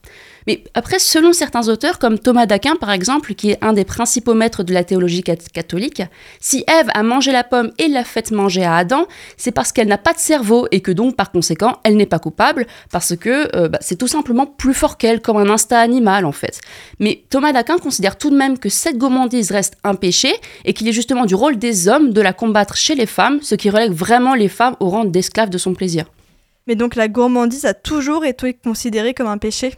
Mais 0.47 0.63
après, 0.73 0.99
selon 0.99 1.34
certains 1.34 1.67
auteurs, 1.67 1.99
comme 1.99 2.19
Thomas 2.19 2.45
d'Aquin 2.45 2.75
par 2.75 2.91
exemple, 2.91 3.34
qui 3.36 3.51
est 3.51 3.63
un 3.63 3.73
des 3.73 3.86
principaux 3.86 4.34
maîtres 4.34 4.63
de 4.63 4.73
la 4.73 4.84
théologie 4.84 5.23
catholique, 5.23 6.01
si 6.39 6.63
Ève 6.67 6.89
a 6.93 7.04
mangé 7.04 7.32
la 7.32 7.43
pomme 7.43 7.71
et 7.77 7.88
l'a 7.88 8.04
fait 8.04 8.32
manger 8.32 8.63
à 8.63 8.75
Adam, 8.75 9.06
c'est 9.38 9.51
parce 9.51 9.71
qu'elle 9.71 9.88
n'a 9.88 9.97
pas 9.97 10.13
de 10.13 10.19
cerveau 10.19 10.67
et 10.71 10.82
que 10.82 10.91
donc 10.91 11.15
par 11.15 11.32
conséquent, 11.32 11.77
elle 11.84 11.95
n'est 11.95 12.06
pas 12.06 12.19
coupable, 12.19 12.67
parce 12.91 13.15
que 13.15 13.56
euh, 13.56 13.67
bah, 13.67 13.80
c'est 13.82 13.97
tout 13.97 14.08
simplement 14.08 14.45
plus 14.45 14.73
fort 14.73 14.97
qu'elle, 14.97 15.21
comme 15.21 15.38
un 15.38 15.49
instinct 15.49 15.80
animal 15.80 16.25
en 16.25 16.32
fait. 16.32 16.60
Mais 16.99 17.23
Thomas 17.30 17.54
d'Aquin 17.54 17.77
considère 17.77 18.17
tout 18.17 18.30
de 18.30 18.38
même 18.38 18.58
que 18.58 18.69
cette 18.69 18.97
gourmandise 18.97 19.51
reste 19.51 19.75
un 19.84 19.95
péché 19.95 20.34
et 20.65 20.73
qu'il 20.73 20.88
est 20.88 20.93
justement 20.93 21.25
du 21.25 21.36
rôle 21.36 21.58
des 21.58 21.88
hommes 21.88 22.12
de 22.12 22.21
la 22.21 22.34
combattre 22.34 22.75
chez 22.75 22.95
les 22.95 23.06
femmes, 23.06 23.39
ce 23.41 23.56
qui 23.56 23.69
relègue 23.69 23.93
vraiment 23.93 24.34
les 24.34 24.49
femmes 24.49 24.75
au 24.80 24.89
rang 24.89 25.06
d'esclaves 25.06 25.49
de 25.49 25.58
son 25.58 25.73
plaisir. 25.73 26.06
Mais 26.67 26.75
donc 26.75 26.95
la 26.95 27.08
gourmandise 27.08 27.65
a 27.65 27.73
toujours 27.73 28.25
été 28.25 28.54
considérée 28.54 29.13
comme 29.13 29.27
un 29.27 29.38
péché? 29.38 29.73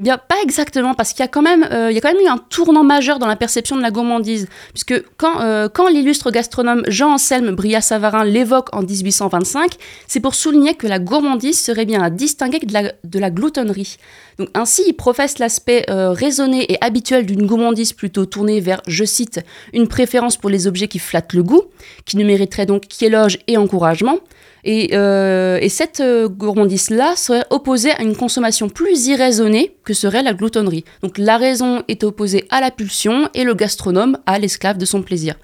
Bien, 0.00 0.16
pas 0.16 0.36
exactement, 0.42 0.94
parce 0.94 1.10
qu'il 1.12 1.20
y 1.20 1.24
a 1.24 1.28
quand 1.28 1.42
même, 1.42 1.62
euh, 1.70 1.92
y 1.92 1.98
a 1.98 2.00
quand 2.00 2.10
même 2.10 2.24
eu 2.24 2.28
un 2.28 2.38
tournant 2.38 2.82
majeur 2.82 3.18
dans 3.18 3.26
la 3.26 3.36
perception 3.36 3.76
de 3.76 3.82
la 3.82 3.90
gourmandise, 3.90 4.48
puisque 4.72 4.94
quand, 5.18 5.42
euh, 5.42 5.68
quand 5.68 5.88
l'illustre 5.88 6.30
gastronome 6.30 6.84
Jean-Anselme 6.88 7.54
Brillat-Savarin 7.54 8.24
l'évoque 8.24 8.74
en 8.74 8.80
1825, 8.80 9.72
c'est 10.06 10.20
pour 10.20 10.34
souligner 10.34 10.72
que 10.72 10.86
la 10.86 11.00
gourmandise 11.00 11.60
serait 11.60 11.84
bien 11.84 12.02
à 12.02 12.08
distinguer 12.08 12.60
de 12.60 12.72
la, 12.72 12.92
de 13.04 13.18
la 13.18 13.28
gloutonnerie. 13.28 13.98
Donc 14.38 14.48
ainsi, 14.54 14.84
il 14.86 14.94
professe 14.94 15.38
l'aspect 15.38 15.84
euh, 15.90 16.12
raisonné 16.12 16.72
et 16.72 16.78
habituel 16.80 17.26
d'une 17.26 17.46
gourmandise 17.46 17.92
plutôt 17.92 18.24
tournée 18.24 18.60
vers, 18.60 18.80
je 18.86 19.04
cite, 19.04 19.40
une 19.74 19.86
préférence 19.86 20.38
pour 20.38 20.48
les 20.48 20.66
objets 20.66 20.88
qui 20.88 20.98
flattent 20.98 21.34
le 21.34 21.42
goût, 21.42 21.64
qui 22.06 22.16
ne 22.16 22.24
mériterait 22.24 22.64
donc 22.64 22.86
qu'éloge 22.88 23.36
et 23.48 23.58
encouragement. 23.58 24.16
Et, 24.64 24.90
euh, 24.92 25.58
et 25.60 25.68
cette 25.68 26.00
euh, 26.00 26.28
gourmandise-là 26.28 27.16
serait 27.16 27.44
opposée 27.50 27.92
à 27.92 28.02
une 28.02 28.16
consommation 28.16 28.68
plus 28.68 29.06
irraisonnée 29.06 29.76
que 29.84 29.94
serait 29.94 30.22
la 30.22 30.34
gloutonnerie. 30.34 30.84
Donc 31.02 31.18
la 31.18 31.38
raison 31.38 31.82
est 31.88 32.04
opposée 32.04 32.46
à 32.50 32.60
la 32.60 32.70
pulsion 32.70 33.28
et 33.34 33.44
le 33.44 33.54
gastronome 33.54 34.18
à 34.26 34.38
l'esclave 34.38 34.78
de 34.78 34.84
son 34.84 35.02
plaisir. 35.02 35.36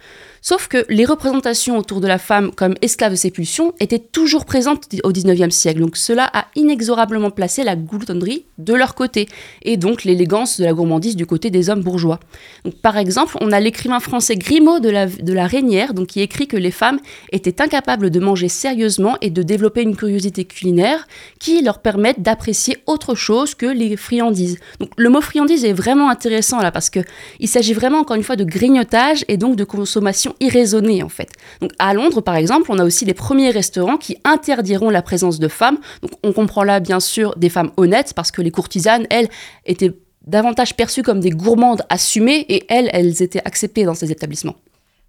Sauf 0.49 0.69
que 0.69 0.87
les 0.89 1.05
représentations 1.05 1.77
autour 1.77 2.01
de 2.01 2.07
la 2.07 2.19
femme 2.19 2.53
comme 2.55 2.77
esclave 2.81 3.15
de 3.15 3.73
étaient 3.81 3.99
toujours 3.99 4.45
présentes 4.45 4.85
au 5.03 5.11
XIXe 5.11 5.53
siècle. 5.53 5.81
Donc 5.81 5.97
cela 5.97 6.31
a 6.33 6.47
inexorablement 6.55 7.33
placé 7.33 7.65
la 7.65 7.75
gloutonnerie 7.75 8.45
de 8.57 8.73
leur 8.73 8.95
côté, 8.95 9.29
et 9.63 9.77
donc 9.77 10.05
l'élégance 10.05 10.61
de 10.61 10.65
la 10.65 10.73
gourmandise 10.73 11.17
du 11.17 11.27
côté 11.27 11.51
des 11.51 11.69
hommes 11.69 11.83
bourgeois. 11.83 12.21
Donc, 12.65 12.77
par 12.77 12.97
exemple, 12.97 13.37
on 13.41 13.51
a 13.51 13.59
l'écrivain 13.59 13.99
français 13.99 14.37
Grimaud 14.37 14.79
de 14.79 14.89
la, 14.89 15.07
de 15.07 15.33
la 15.33 15.49
Reynière, 15.49 15.95
donc, 15.95 16.07
qui 16.07 16.21
écrit 16.21 16.47
que 16.47 16.57
les 16.57 16.71
femmes 16.71 17.01
étaient 17.33 17.61
incapables 17.61 18.11
de 18.11 18.21
manger 18.21 18.49
sérieusement 18.49 19.17
et 19.21 19.31
de 19.31 19.43
développer 19.43 19.83
une 19.83 19.97
curiosité 19.97 20.45
culinaire 20.45 21.09
qui 21.41 21.61
leur 21.61 21.81
permette 21.81 22.23
d'apprécier 22.23 22.79
autre 22.87 23.17
chose 23.17 23.57
que 23.57 23.67
les 23.67 23.97
friandises. 23.97 24.59
Donc 24.79 24.91
le 24.97 25.11
mot 25.11 25.21
friandise 25.21 25.65
est 25.65 25.73
vraiment 25.73 26.09
intéressant 26.09 26.61
là, 26.61 26.71
parce 26.71 26.89
qu'il 26.89 27.49
s'agit 27.49 27.75
vraiment 27.75 27.99
encore 27.99 28.17
une 28.17 28.23
fois 28.23 28.37
de 28.37 28.45
grignotage 28.45 29.25
et 29.27 29.37
donc 29.39 29.57
de 29.57 29.65
consommation 29.65 30.36
irraisonnée 30.41 31.03
en 31.03 31.09
fait. 31.09 31.29
Donc 31.61 31.73
à 31.79 31.95
Londres 31.95 32.21
par 32.21 32.37
exemple, 32.37 32.67
on 32.71 32.79
a 32.79 32.85
aussi 32.85 33.05
les 33.05 33.15
premiers 33.15 33.51
restaurants 33.51 33.97
qui 33.97 34.17
interdiront 34.25 34.91
la 34.91 35.03
présence 35.03 35.39
de 35.39 35.49
femmes. 35.49 35.79
Donc 36.03 36.13
on 36.23 36.33
comprend 36.33 36.65
là 36.65 36.81
bien 36.81 37.01
sûr 37.01 37.35
des 37.37 37.49
femmes 37.49 37.71
honnêtes 37.77 38.13
parce 38.15 38.31
que 38.31 38.43
les 38.43 38.51
courtisanes, 38.51 39.07
elles, 39.11 39.29
étaient 39.65 39.93
davantage 40.27 40.75
perçues 40.75 41.03
comme 41.03 41.21
des 41.21 41.31
gourmandes 41.31 41.83
assumées 41.89 42.45
et 42.49 42.65
elles, 42.69 42.91
elles 42.93 43.23
étaient 43.23 43.43
acceptées 43.45 43.85
dans 43.85 43.95
ces 43.95 44.11
établissements. 44.11 44.57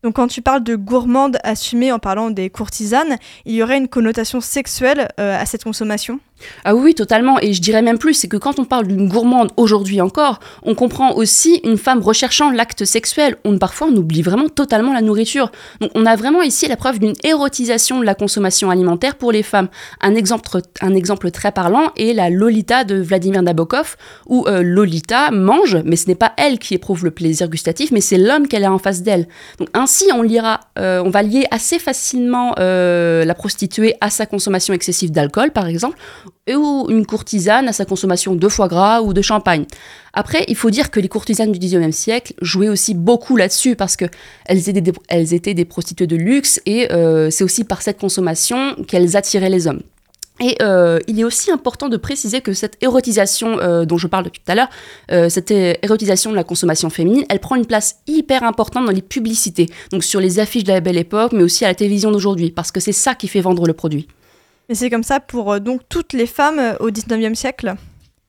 Donc 0.03 0.15
quand 0.15 0.27
tu 0.27 0.41
parles 0.41 0.63
de 0.63 0.75
gourmande 0.75 1.37
assumée 1.43 1.91
en 1.91 1.99
parlant 1.99 2.29
des 2.29 2.49
courtisanes, 2.49 3.17
il 3.45 3.55
y 3.55 3.63
aurait 3.63 3.77
une 3.77 3.87
connotation 3.87 4.41
sexuelle 4.41 5.07
euh, 5.19 5.39
à 5.39 5.45
cette 5.45 5.63
consommation? 5.63 6.19
Ah 6.63 6.75
oui, 6.75 6.93
totalement. 6.93 7.39
Et 7.41 7.53
je 7.53 7.61
dirais 7.61 7.81
même 7.81 7.97
plus, 7.97 8.13
c'est 8.13 8.27
que 8.27 8.37
quand 8.37 8.59
on 8.59 8.65
parle 8.65 8.87
d'une 8.87 9.07
gourmande 9.07 9.51
aujourd'hui 9.57 10.01
encore, 10.01 10.39
on 10.63 10.75
comprend 10.75 11.13
aussi 11.13 11.59
une 11.63 11.77
femme 11.77 12.01
recherchant 12.01 12.51
l'acte 12.51 12.85
sexuel. 12.85 13.37
On, 13.45 13.57
parfois, 13.57 13.87
on 13.91 13.95
oublie 13.95 14.21
vraiment 14.21 14.49
totalement 14.49 14.93
la 14.93 15.01
nourriture. 15.01 15.51
Donc 15.81 15.91
on 15.95 16.05
a 16.05 16.15
vraiment 16.15 16.41
ici 16.41 16.67
la 16.67 16.77
preuve 16.77 16.99
d'une 16.99 17.13
érotisation 17.23 17.99
de 17.99 18.05
la 18.05 18.15
consommation 18.15 18.69
alimentaire 18.69 19.15
pour 19.15 19.31
les 19.31 19.43
femmes. 19.43 19.69
Un 20.01 20.15
exemple, 20.15 21.31
très 21.31 21.51
parlant 21.51 21.91
est 21.95 22.13
la 22.13 22.29
Lolita 22.29 22.83
de 22.83 22.95
Vladimir 22.95 23.41
Nabokov, 23.41 23.95
où 24.27 24.45
euh, 24.47 24.61
Lolita 24.61 25.31
mange, 25.31 25.77
mais 25.85 25.95
ce 25.95 26.07
n'est 26.07 26.15
pas 26.15 26.33
elle 26.37 26.59
qui 26.59 26.73
éprouve 26.73 27.03
le 27.03 27.11
plaisir 27.11 27.47
gustatif, 27.49 27.91
mais 27.91 28.01
c'est 28.01 28.17
l'homme 28.17 28.47
qu'elle 28.47 28.63
a 28.63 28.71
en 28.71 28.77
face 28.77 29.01
d'elle. 29.03 29.27
Donc 29.59 29.69
ainsi, 29.73 30.05
on, 30.13 30.21
lira, 30.21 30.59
euh, 30.79 31.01
on 31.03 31.09
va 31.09 31.23
lier 31.23 31.45
assez 31.51 31.79
facilement 31.79 32.55
euh, 32.59 33.25
la 33.25 33.33
prostituée 33.33 33.95
à 34.01 34.09
sa 34.09 34.25
consommation 34.25 34.73
excessive 34.73 35.11
d'alcool, 35.11 35.51
par 35.51 35.67
exemple, 35.67 35.97
ou 36.55 36.87
une 36.89 37.05
courtisane 37.05 37.67
à 37.67 37.73
sa 37.73 37.85
consommation 37.85 38.35
de 38.35 38.47
foie 38.47 38.67
gras 38.67 39.01
ou 39.01 39.13
de 39.13 39.21
champagne. 39.21 39.65
Après, 40.13 40.45
il 40.47 40.55
faut 40.55 40.69
dire 40.69 40.89
que 40.89 40.99
les 40.99 41.09
courtisanes 41.09 41.51
du 41.51 41.59
XIXe 41.59 41.95
siècle 41.95 42.33
jouaient 42.41 42.69
aussi 42.69 42.93
beaucoup 42.93 43.35
là-dessus 43.35 43.75
parce 43.75 43.95
des, 43.97 44.93
elles 45.09 45.33
étaient 45.33 45.53
des 45.53 45.65
prostituées 45.65 46.07
de 46.07 46.15
luxe 46.15 46.61
et 46.65 46.91
euh, 46.91 47.29
c'est 47.29 47.43
aussi 47.43 47.63
par 47.63 47.81
cette 47.81 47.99
consommation 47.99 48.75
qu'elles 48.87 49.15
attiraient 49.15 49.49
les 49.49 49.67
hommes. 49.67 49.81
Et 50.39 50.55
euh, 50.61 50.99
il 51.07 51.19
est 51.19 51.23
aussi 51.23 51.51
important 51.51 51.89
de 51.89 51.97
préciser 51.97 52.41
que 52.41 52.53
cette 52.53 52.77
érotisation 52.81 53.59
euh, 53.59 53.85
dont 53.85 53.97
je 53.97 54.05
parle 54.05 54.25
depuis 54.25 54.39
tout 54.45 54.51
à 54.51 54.55
l'heure, 54.55 54.69
cette 55.29 55.49
érotisation 55.49 56.29
de 56.29 56.35
la 56.35 56.43
consommation 56.43 56.91
féminine, 56.91 57.25
elle 57.29 57.39
prend 57.39 57.55
une 57.55 57.65
place 57.65 57.97
hyper 58.05 58.43
importante 58.43 58.85
dans 58.85 58.91
les 58.91 59.01
publicités, 59.01 59.67
donc 59.91 60.03
sur 60.03 60.19
les 60.19 60.39
affiches 60.39 60.63
de 60.63 60.73
la 60.73 60.79
belle 60.79 60.97
époque, 60.97 61.31
mais 61.31 61.41
aussi 61.41 61.65
à 61.65 61.69
la 61.69 61.75
télévision 61.75 62.11
d'aujourd'hui, 62.11 62.51
parce 62.51 62.71
que 62.71 62.79
c'est 62.79 62.91
ça 62.91 63.15
qui 63.15 63.27
fait 63.27 63.41
vendre 63.41 63.65
le 63.65 63.73
produit. 63.73 64.07
Mais 64.69 64.75
c'est 64.75 64.89
comme 64.89 65.03
ça 65.03 65.19
pour 65.19 65.53
euh, 65.53 65.59
donc 65.59 65.81
toutes 65.89 66.13
les 66.13 66.27
femmes 66.27 66.59
euh, 66.59 66.77
au 66.79 66.91
19e 66.91 67.35
siècle 67.35 67.75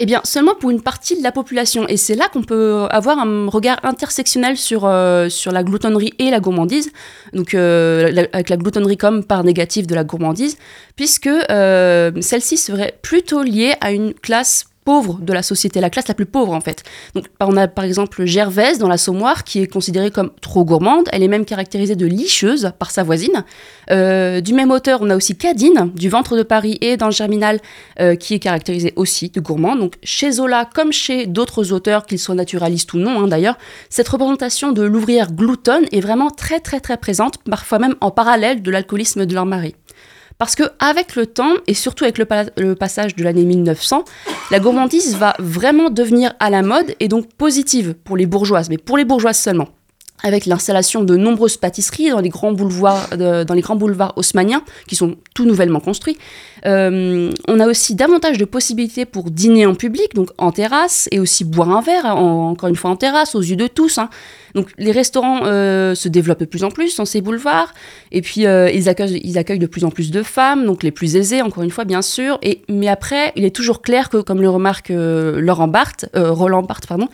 eh 0.00 0.06
bien, 0.06 0.20
seulement 0.22 0.54
pour 0.54 0.70
une 0.70 0.80
partie 0.80 1.18
de 1.18 1.24
la 1.24 1.32
population. 1.32 1.88
Et 1.88 1.96
c'est 1.96 2.14
là 2.14 2.28
qu'on 2.32 2.44
peut 2.44 2.86
avoir 2.90 3.18
un 3.18 3.48
regard 3.48 3.80
intersectionnel 3.82 4.56
sur, 4.56 4.84
euh, 4.84 5.28
sur 5.28 5.50
la 5.50 5.64
gloutonnerie 5.64 6.14
et 6.20 6.30
la 6.30 6.38
gourmandise. 6.38 6.92
Donc, 7.32 7.52
avec 7.52 8.48
la 8.48 8.56
gloutonnerie 8.56 8.96
comme 8.96 9.24
part 9.24 9.42
négative 9.42 9.88
de 9.88 9.96
la 9.96 10.04
gourmandise, 10.04 10.56
puisque 10.94 11.28
celle-ci 11.48 12.58
serait 12.58 12.96
plutôt 13.02 13.42
liée 13.42 13.74
à 13.80 13.90
une 13.90 14.14
classe 14.14 14.66
pauvre 14.88 15.18
de 15.20 15.34
la 15.34 15.42
société, 15.42 15.82
la 15.82 15.90
classe 15.90 16.08
la 16.08 16.14
plus 16.14 16.24
pauvre 16.24 16.54
en 16.54 16.62
fait. 16.62 16.82
Donc 17.14 17.26
on 17.40 17.58
a 17.58 17.68
par 17.68 17.84
exemple 17.84 18.24
Gervaise 18.24 18.78
dans 18.78 18.88
la 18.88 18.96
Sommoire 18.96 19.44
qui 19.44 19.60
est 19.60 19.66
considérée 19.66 20.10
comme 20.10 20.30
trop 20.40 20.64
gourmande, 20.64 21.10
elle 21.12 21.22
est 21.22 21.28
même 21.28 21.44
caractérisée 21.44 21.94
de 21.94 22.06
licheuse 22.06 22.72
par 22.78 22.90
sa 22.90 23.02
voisine. 23.02 23.44
Euh, 23.90 24.40
du 24.40 24.54
même 24.54 24.70
auteur, 24.70 25.00
on 25.02 25.10
a 25.10 25.16
aussi 25.16 25.36
Cadine 25.36 25.92
du 25.94 26.08
ventre 26.08 26.38
de 26.38 26.42
Paris 26.42 26.78
et 26.80 26.96
dans 26.96 27.04
le 27.04 27.12
Germinal 27.12 27.60
euh, 28.00 28.14
qui 28.14 28.32
est 28.32 28.38
caractérisée 28.38 28.94
aussi 28.96 29.28
de 29.28 29.40
gourmande. 29.40 29.80
Donc 29.80 29.96
chez 30.02 30.32
Zola 30.32 30.64
comme 30.64 30.90
chez 30.90 31.26
d'autres 31.26 31.70
auteurs, 31.74 32.06
qu'ils 32.06 32.18
soient 32.18 32.34
naturalistes 32.34 32.94
ou 32.94 32.98
non 32.98 33.24
hein, 33.24 33.28
d'ailleurs, 33.28 33.58
cette 33.90 34.08
représentation 34.08 34.72
de 34.72 34.80
l'ouvrière 34.80 35.32
gloutonne 35.32 35.84
est 35.92 36.00
vraiment 36.00 36.30
très 36.30 36.60
très 36.60 36.80
très 36.80 36.96
présente, 36.96 37.36
parfois 37.44 37.78
même 37.78 37.96
en 38.00 38.10
parallèle 38.10 38.62
de 38.62 38.70
l'alcoolisme 38.70 39.26
de 39.26 39.34
leur 39.34 39.44
mari. 39.44 39.74
Parce 40.38 40.54
que 40.54 40.62
avec 40.78 41.16
le 41.16 41.26
temps, 41.26 41.54
et 41.66 41.74
surtout 41.74 42.04
avec 42.04 42.16
le, 42.16 42.74
passage 42.74 43.16
de 43.16 43.24
l'année 43.24 43.44
1900, 43.44 44.04
la 44.52 44.60
gourmandise 44.60 45.16
va 45.16 45.34
vraiment 45.40 45.90
devenir 45.90 46.32
à 46.38 46.48
la 46.48 46.62
mode 46.62 46.94
et 47.00 47.08
donc 47.08 47.32
positive 47.34 47.94
pour 48.04 48.16
les 48.16 48.26
bourgeoises, 48.26 48.70
mais 48.70 48.78
pour 48.78 48.96
les 48.96 49.04
bourgeoises 49.04 49.38
seulement 49.38 49.68
avec 50.24 50.46
l'installation 50.46 51.04
de 51.04 51.16
nombreuses 51.16 51.56
pâtisseries 51.56 52.10
dans 52.10 52.20
les 52.20 52.28
grands 52.28 52.52
boulevards, 52.52 53.16
dans 53.16 53.54
les 53.54 53.60
grands 53.60 53.76
boulevards 53.76 54.14
haussmanniens, 54.16 54.64
qui 54.88 54.96
sont 54.96 55.14
tout 55.32 55.44
nouvellement 55.44 55.78
construits. 55.78 56.18
Euh, 56.66 57.30
on 57.46 57.60
a 57.60 57.66
aussi 57.66 57.94
davantage 57.94 58.38
de 58.38 58.44
possibilités 58.44 59.04
pour 59.04 59.30
dîner 59.30 59.66
en 59.66 59.74
public, 59.74 60.14
donc 60.14 60.30
en 60.38 60.52
terrasse, 60.52 61.08
et 61.12 61.20
aussi 61.20 61.44
boire 61.44 61.70
un 61.70 61.80
verre, 61.80 62.06
encore 62.06 62.68
une 62.68 62.76
fois 62.76 62.90
en 62.90 62.96
terrasse, 62.96 63.34
aux 63.34 63.40
yeux 63.40 63.56
de 63.56 63.66
tous. 63.66 63.98
Hein. 63.98 64.08
Donc 64.54 64.70
les 64.78 64.92
restaurants 64.92 65.40
euh, 65.44 65.94
se 65.94 66.08
développent 66.08 66.40
de 66.40 66.44
plus 66.44 66.64
en 66.64 66.70
plus 66.70 66.96
dans 66.96 67.04
ces 67.04 67.20
boulevards, 67.20 67.74
et 68.12 68.22
puis 68.22 68.46
euh, 68.46 68.70
ils, 68.70 68.88
accueillent, 68.88 69.58
de 69.58 69.66
plus 69.66 69.84
en 69.84 69.90
plus 69.90 70.10
de 70.10 70.22
femmes, 70.22 70.64
donc 70.64 70.82
les 70.82 70.90
plus 70.90 71.16
aisées, 71.16 71.42
encore 71.42 71.62
une 71.62 71.70
fois, 71.70 71.84
bien 71.84 72.02
sûr. 72.02 72.40
Mais 72.68 72.88
après, 72.88 73.32
il 73.36 73.44
est 73.44 73.54
toujours 73.54 73.82
clair 73.82 74.08
que, 74.08 74.18
comme 74.18 74.40
le 74.40 74.50
remarque 74.50 74.90
Laurent 74.90 75.68
Barthes, 75.68 76.06
Roland 76.14 76.62
Barthes, 76.62 76.86
pardon, 76.86 77.08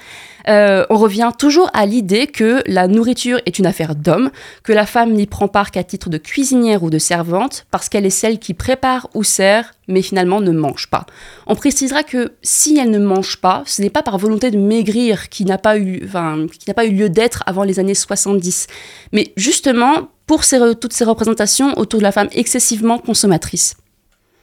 on 0.46 0.96
revient 0.96 1.30
toujours 1.38 1.70
à 1.72 1.86
l'idée 1.86 2.26
que 2.26 2.62
la 2.66 2.88
nourriture 2.88 3.40
est 3.46 3.58
une 3.58 3.66
affaire 3.66 3.94
d'homme, 3.94 4.30
que 4.62 4.72
la 4.72 4.86
femme 4.86 5.12
n'y 5.12 5.26
prend 5.26 5.48
part 5.48 5.70
qu'à 5.70 5.84
titre 5.84 6.10
de 6.10 6.18
cuisinière 6.18 6.82
ou 6.82 6.90
de 6.90 6.98
servante, 6.98 7.66
parce 7.70 7.88
qu'elle 7.88 8.06
est 8.06 8.10
celle 8.10 8.38
qui 8.38 8.54
prépare 8.54 9.08
ou 9.14 9.22
sert, 9.34 9.72
mais 9.88 10.02
finalement 10.02 10.40
ne 10.40 10.52
mange 10.52 10.88
pas. 10.88 11.06
On 11.46 11.54
précisera 11.54 12.02
que 12.02 12.32
si 12.42 12.78
elle 12.78 12.90
ne 12.90 12.98
mange 12.98 13.38
pas, 13.38 13.62
ce 13.66 13.82
n'est 13.82 13.90
pas 13.90 14.02
par 14.02 14.18
volonté 14.18 14.50
de 14.50 14.58
maigrir 14.58 15.28
qui 15.28 15.44
n'a 15.44 15.58
pas 15.58 15.78
eu, 15.78 16.02
enfin, 16.04 16.46
qui 16.58 16.68
n'a 16.68 16.74
pas 16.74 16.86
eu 16.86 16.92
lieu 16.92 17.08
d'être 17.08 17.42
avant 17.46 17.64
les 17.64 17.78
années 17.78 17.94
70, 17.94 18.66
mais 19.12 19.32
justement 19.36 20.08
pour 20.26 20.42
toutes 20.80 20.92
ces 20.92 21.04
représentations 21.04 21.76
autour 21.78 22.00
de 22.00 22.04
la 22.04 22.12
femme 22.12 22.28
excessivement 22.32 22.98
consommatrice. 22.98 23.76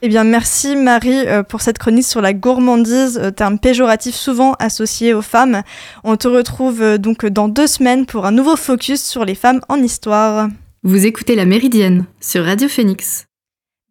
Eh 0.03 0.09
bien, 0.09 0.23
merci 0.23 0.75
Marie 0.75 1.27
euh, 1.27 1.43
pour 1.43 1.61
cette 1.61 1.77
chronique 1.77 2.05
sur 2.05 2.21
la 2.21 2.33
gourmandise, 2.33 3.19
euh, 3.21 3.29
terme 3.29 3.59
péjoratif 3.59 4.15
souvent 4.15 4.53
associé 4.53 5.13
aux 5.13 5.21
femmes. 5.21 5.61
On 6.03 6.17
te 6.17 6.27
retrouve 6.27 6.81
euh, 6.81 6.97
donc 6.97 7.23
dans 7.25 7.47
deux 7.47 7.67
semaines 7.67 8.07
pour 8.07 8.25
un 8.25 8.31
nouveau 8.31 8.55
focus 8.55 9.03
sur 9.03 9.25
les 9.25 9.35
femmes 9.35 9.61
en 9.69 9.77
histoire. 9.77 10.49
Vous 10.81 11.05
écoutez 11.05 11.35
La 11.35 11.45
Méridienne 11.45 12.05
sur 12.19 12.45
Radio 12.45 12.67
Phoenix. 12.67 13.25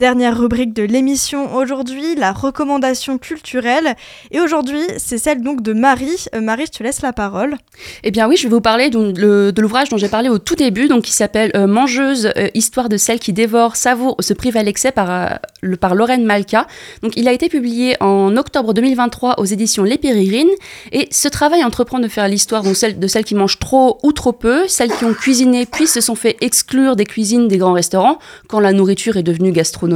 Dernière 0.00 0.38
rubrique 0.38 0.72
de 0.72 0.82
l'émission 0.82 1.54
aujourd'hui, 1.54 2.14
la 2.16 2.32
recommandation 2.32 3.18
culturelle. 3.18 3.96
Et 4.30 4.40
aujourd'hui, 4.40 4.80
c'est 4.96 5.18
celle 5.18 5.42
donc 5.42 5.60
de 5.60 5.74
Marie. 5.74 6.24
Euh, 6.34 6.40
Marie, 6.40 6.64
je 6.64 6.78
te 6.78 6.82
laisse 6.82 7.02
la 7.02 7.12
parole. 7.12 7.58
Eh 8.02 8.10
bien 8.10 8.26
oui, 8.26 8.38
je 8.38 8.44
vais 8.44 8.48
vous 8.48 8.62
parler 8.62 8.88
de 8.88 9.60
l'ouvrage 9.60 9.90
dont 9.90 9.98
j'ai 9.98 10.08
parlé 10.08 10.30
au 10.30 10.38
tout 10.38 10.54
début, 10.54 10.88
donc 10.88 11.02
qui 11.02 11.12
s'appelle 11.12 11.50
euh, 11.54 11.66
Mangeuse, 11.66 12.30
euh, 12.38 12.48
histoire 12.54 12.88
de 12.88 12.96
celle 12.96 13.18
qui 13.18 13.34
dévore, 13.34 13.76
savoure, 13.76 14.16
se 14.20 14.32
prive 14.32 14.56
à 14.56 14.62
l'excès 14.62 14.90
par, 14.90 15.38
le, 15.60 15.76
par 15.76 15.94
Lorraine 15.94 16.24
Malka. 16.24 16.66
Donc 17.02 17.12
il 17.16 17.28
a 17.28 17.34
été 17.34 17.50
publié 17.50 18.02
en 18.02 18.38
octobre 18.38 18.72
2023 18.72 19.38
aux 19.38 19.44
éditions 19.44 19.84
Les 19.84 19.98
Périrines. 19.98 20.48
Et 20.92 21.08
ce 21.10 21.28
travail 21.28 21.62
entreprend 21.62 21.98
de 21.98 22.08
faire 22.08 22.26
l'histoire 22.26 22.62
de 22.62 22.72
celles, 22.72 22.98
de 22.98 23.06
celles 23.06 23.26
qui 23.26 23.34
mangent 23.34 23.58
trop 23.58 23.98
ou 24.02 24.12
trop 24.12 24.32
peu, 24.32 24.66
celles 24.66 24.92
qui 24.92 25.04
ont 25.04 25.12
cuisiné 25.12 25.66
puis 25.66 25.86
se 25.86 26.00
sont 26.00 26.14
fait 26.14 26.38
exclure 26.40 26.96
des 26.96 27.04
cuisines 27.04 27.48
des 27.48 27.58
grands 27.58 27.74
restaurants 27.74 28.18
quand 28.48 28.60
la 28.60 28.72
nourriture 28.72 29.18
est 29.18 29.22
devenue 29.22 29.52
gastronomique 29.52 29.89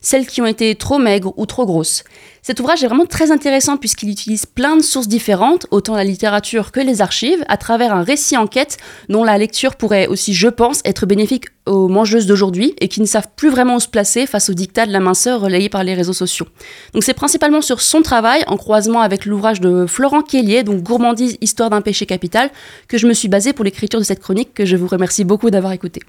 celles 0.00 0.26
qui 0.26 0.40
ont 0.40 0.46
été 0.46 0.74
trop 0.74 0.98
maigres 0.98 1.32
ou 1.36 1.46
trop 1.46 1.66
grosses. 1.66 2.04
Cet 2.46 2.60
ouvrage 2.60 2.84
est 2.84 2.86
vraiment 2.86 3.06
très 3.06 3.32
intéressant 3.32 3.76
puisqu'il 3.76 4.08
utilise 4.08 4.46
plein 4.46 4.76
de 4.76 4.82
sources 4.82 5.08
différentes, 5.08 5.66
autant 5.72 5.96
la 5.96 6.04
littérature 6.04 6.70
que 6.70 6.78
les 6.78 7.02
archives, 7.02 7.44
à 7.48 7.56
travers 7.56 7.92
un 7.92 8.04
récit 8.04 8.36
enquête 8.36 8.76
dont 9.08 9.24
la 9.24 9.36
lecture 9.36 9.74
pourrait 9.74 10.06
aussi, 10.06 10.32
je 10.32 10.46
pense, 10.46 10.80
être 10.84 11.06
bénéfique 11.06 11.46
aux 11.66 11.88
mangeuses 11.88 12.26
d'aujourd'hui 12.26 12.74
et 12.80 12.86
qui 12.86 13.00
ne 13.00 13.06
savent 13.06 13.26
plus 13.34 13.50
vraiment 13.50 13.74
où 13.74 13.80
se 13.80 13.88
placer 13.88 14.26
face 14.26 14.48
aux 14.48 14.54
dictats 14.54 14.86
de 14.86 14.92
la 14.92 15.00
minceur 15.00 15.40
relayés 15.40 15.68
par 15.68 15.82
les 15.82 15.94
réseaux 15.94 16.12
sociaux. 16.12 16.46
Donc 16.94 17.02
c'est 17.02 17.14
principalement 17.14 17.62
sur 17.62 17.80
son 17.80 18.00
travail, 18.00 18.44
en 18.46 18.56
croisement 18.56 19.00
avec 19.00 19.26
l'ouvrage 19.26 19.60
de 19.60 19.86
Florent 19.86 20.22
Kellier, 20.22 20.62
donc 20.62 20.84
Gourmandise, 20.84 21.38
Histoire 21.40 21.70
d'un 21.70 21.80
péché 21.80 22.06
capital, 22.06 22.50
que 22.86 22.96
je 22.96 23.08
me 23.08 23.12
suis 23.12 23.26
basée 23.26 23.54
pour 23.54 23.64
l'écriture 23.64 23.98
de 23.98 24.04
cette 24.04 24.20
chronique 24.20 24.54
que 24.54 24.64
je 24.64 24.76
vous 24.76 24.86
remercie 24.86 25.24
beaucoup 25.24 25.50
d'avoir 25.50 25.72
écouté. 25.72 26.00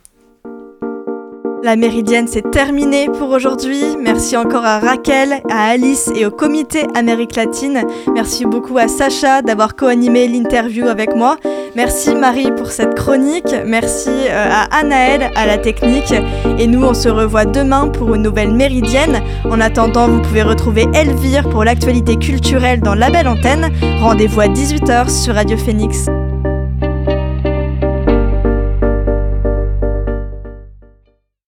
La 1.68 1.76
méridienne, 1.76 2.30
c'est 2.30 2.49
terminé 2.49 3.09
pour 3.09 3.30
aujourd'hui. 3.32 3.84
Merci 4.01 4.38
encore 4.38 4.63
à 4.63 4.80
Raquel, 4.80 5.41
à 5.51 5.68
Alice 5.72 6.09
et 6.15 6.26
au 6.26 6.32
comité 6.32 6.88
Amérique 6.95 7.36
latine. 7.36 7.84
Merci 8.13 8.45
beaucoup 8.45 8.78
à 8.78 8.88
Sacha 8.88 9.41
d'avoir 9.41 9.76
co-animé 9.76 10.30
l'interview 10.30 10.88
avec 10.88 11.13
moi. 11.13 11.36
Merci 11.76 12.15
Marie 12.15 12.53
pour 12.55 12.72
cette 12.72 12.95
chronique. 12.95 13.53
Merci 13.65 14.07
euh, 14.09 14.49
à 14.49 14.80
Anaël 14.80 15.30
à 15.36 15.45
la 15.45 15.57
technique. 15.57 16.13
Et 16.57 16.68
nous, 16.68 16.86
on 16.86 16.93
se 16.93 17.09
revoit 17.09 17.43
demain 17.43 17.89
pour 17.89 18.15
une 18.15 18.22
nouvelle 18.22 18.53
méridienne. 18.53 19.22
En 19.43 19.59
attendant, 19.59 20.07
vous 20.07 20.22
pouvez 20.22 20.43
retrouver 20.43 20.86
Elvire 20.93 21.49
pour 21.49 21.65
l'actualité 21.65 22.15
culturelle 22.15 22.80
dans 22.80 22.95
la 22.95 23.09
belle 23.09 23.28
antenne. 23.28 23.70
Rendez-vous 23.99 24.39
à 24.39 24.47
18h 24.47 25.09
sur 25.09 25.36
Radio 25.36 25.57
Phoenix. 25.57 26.07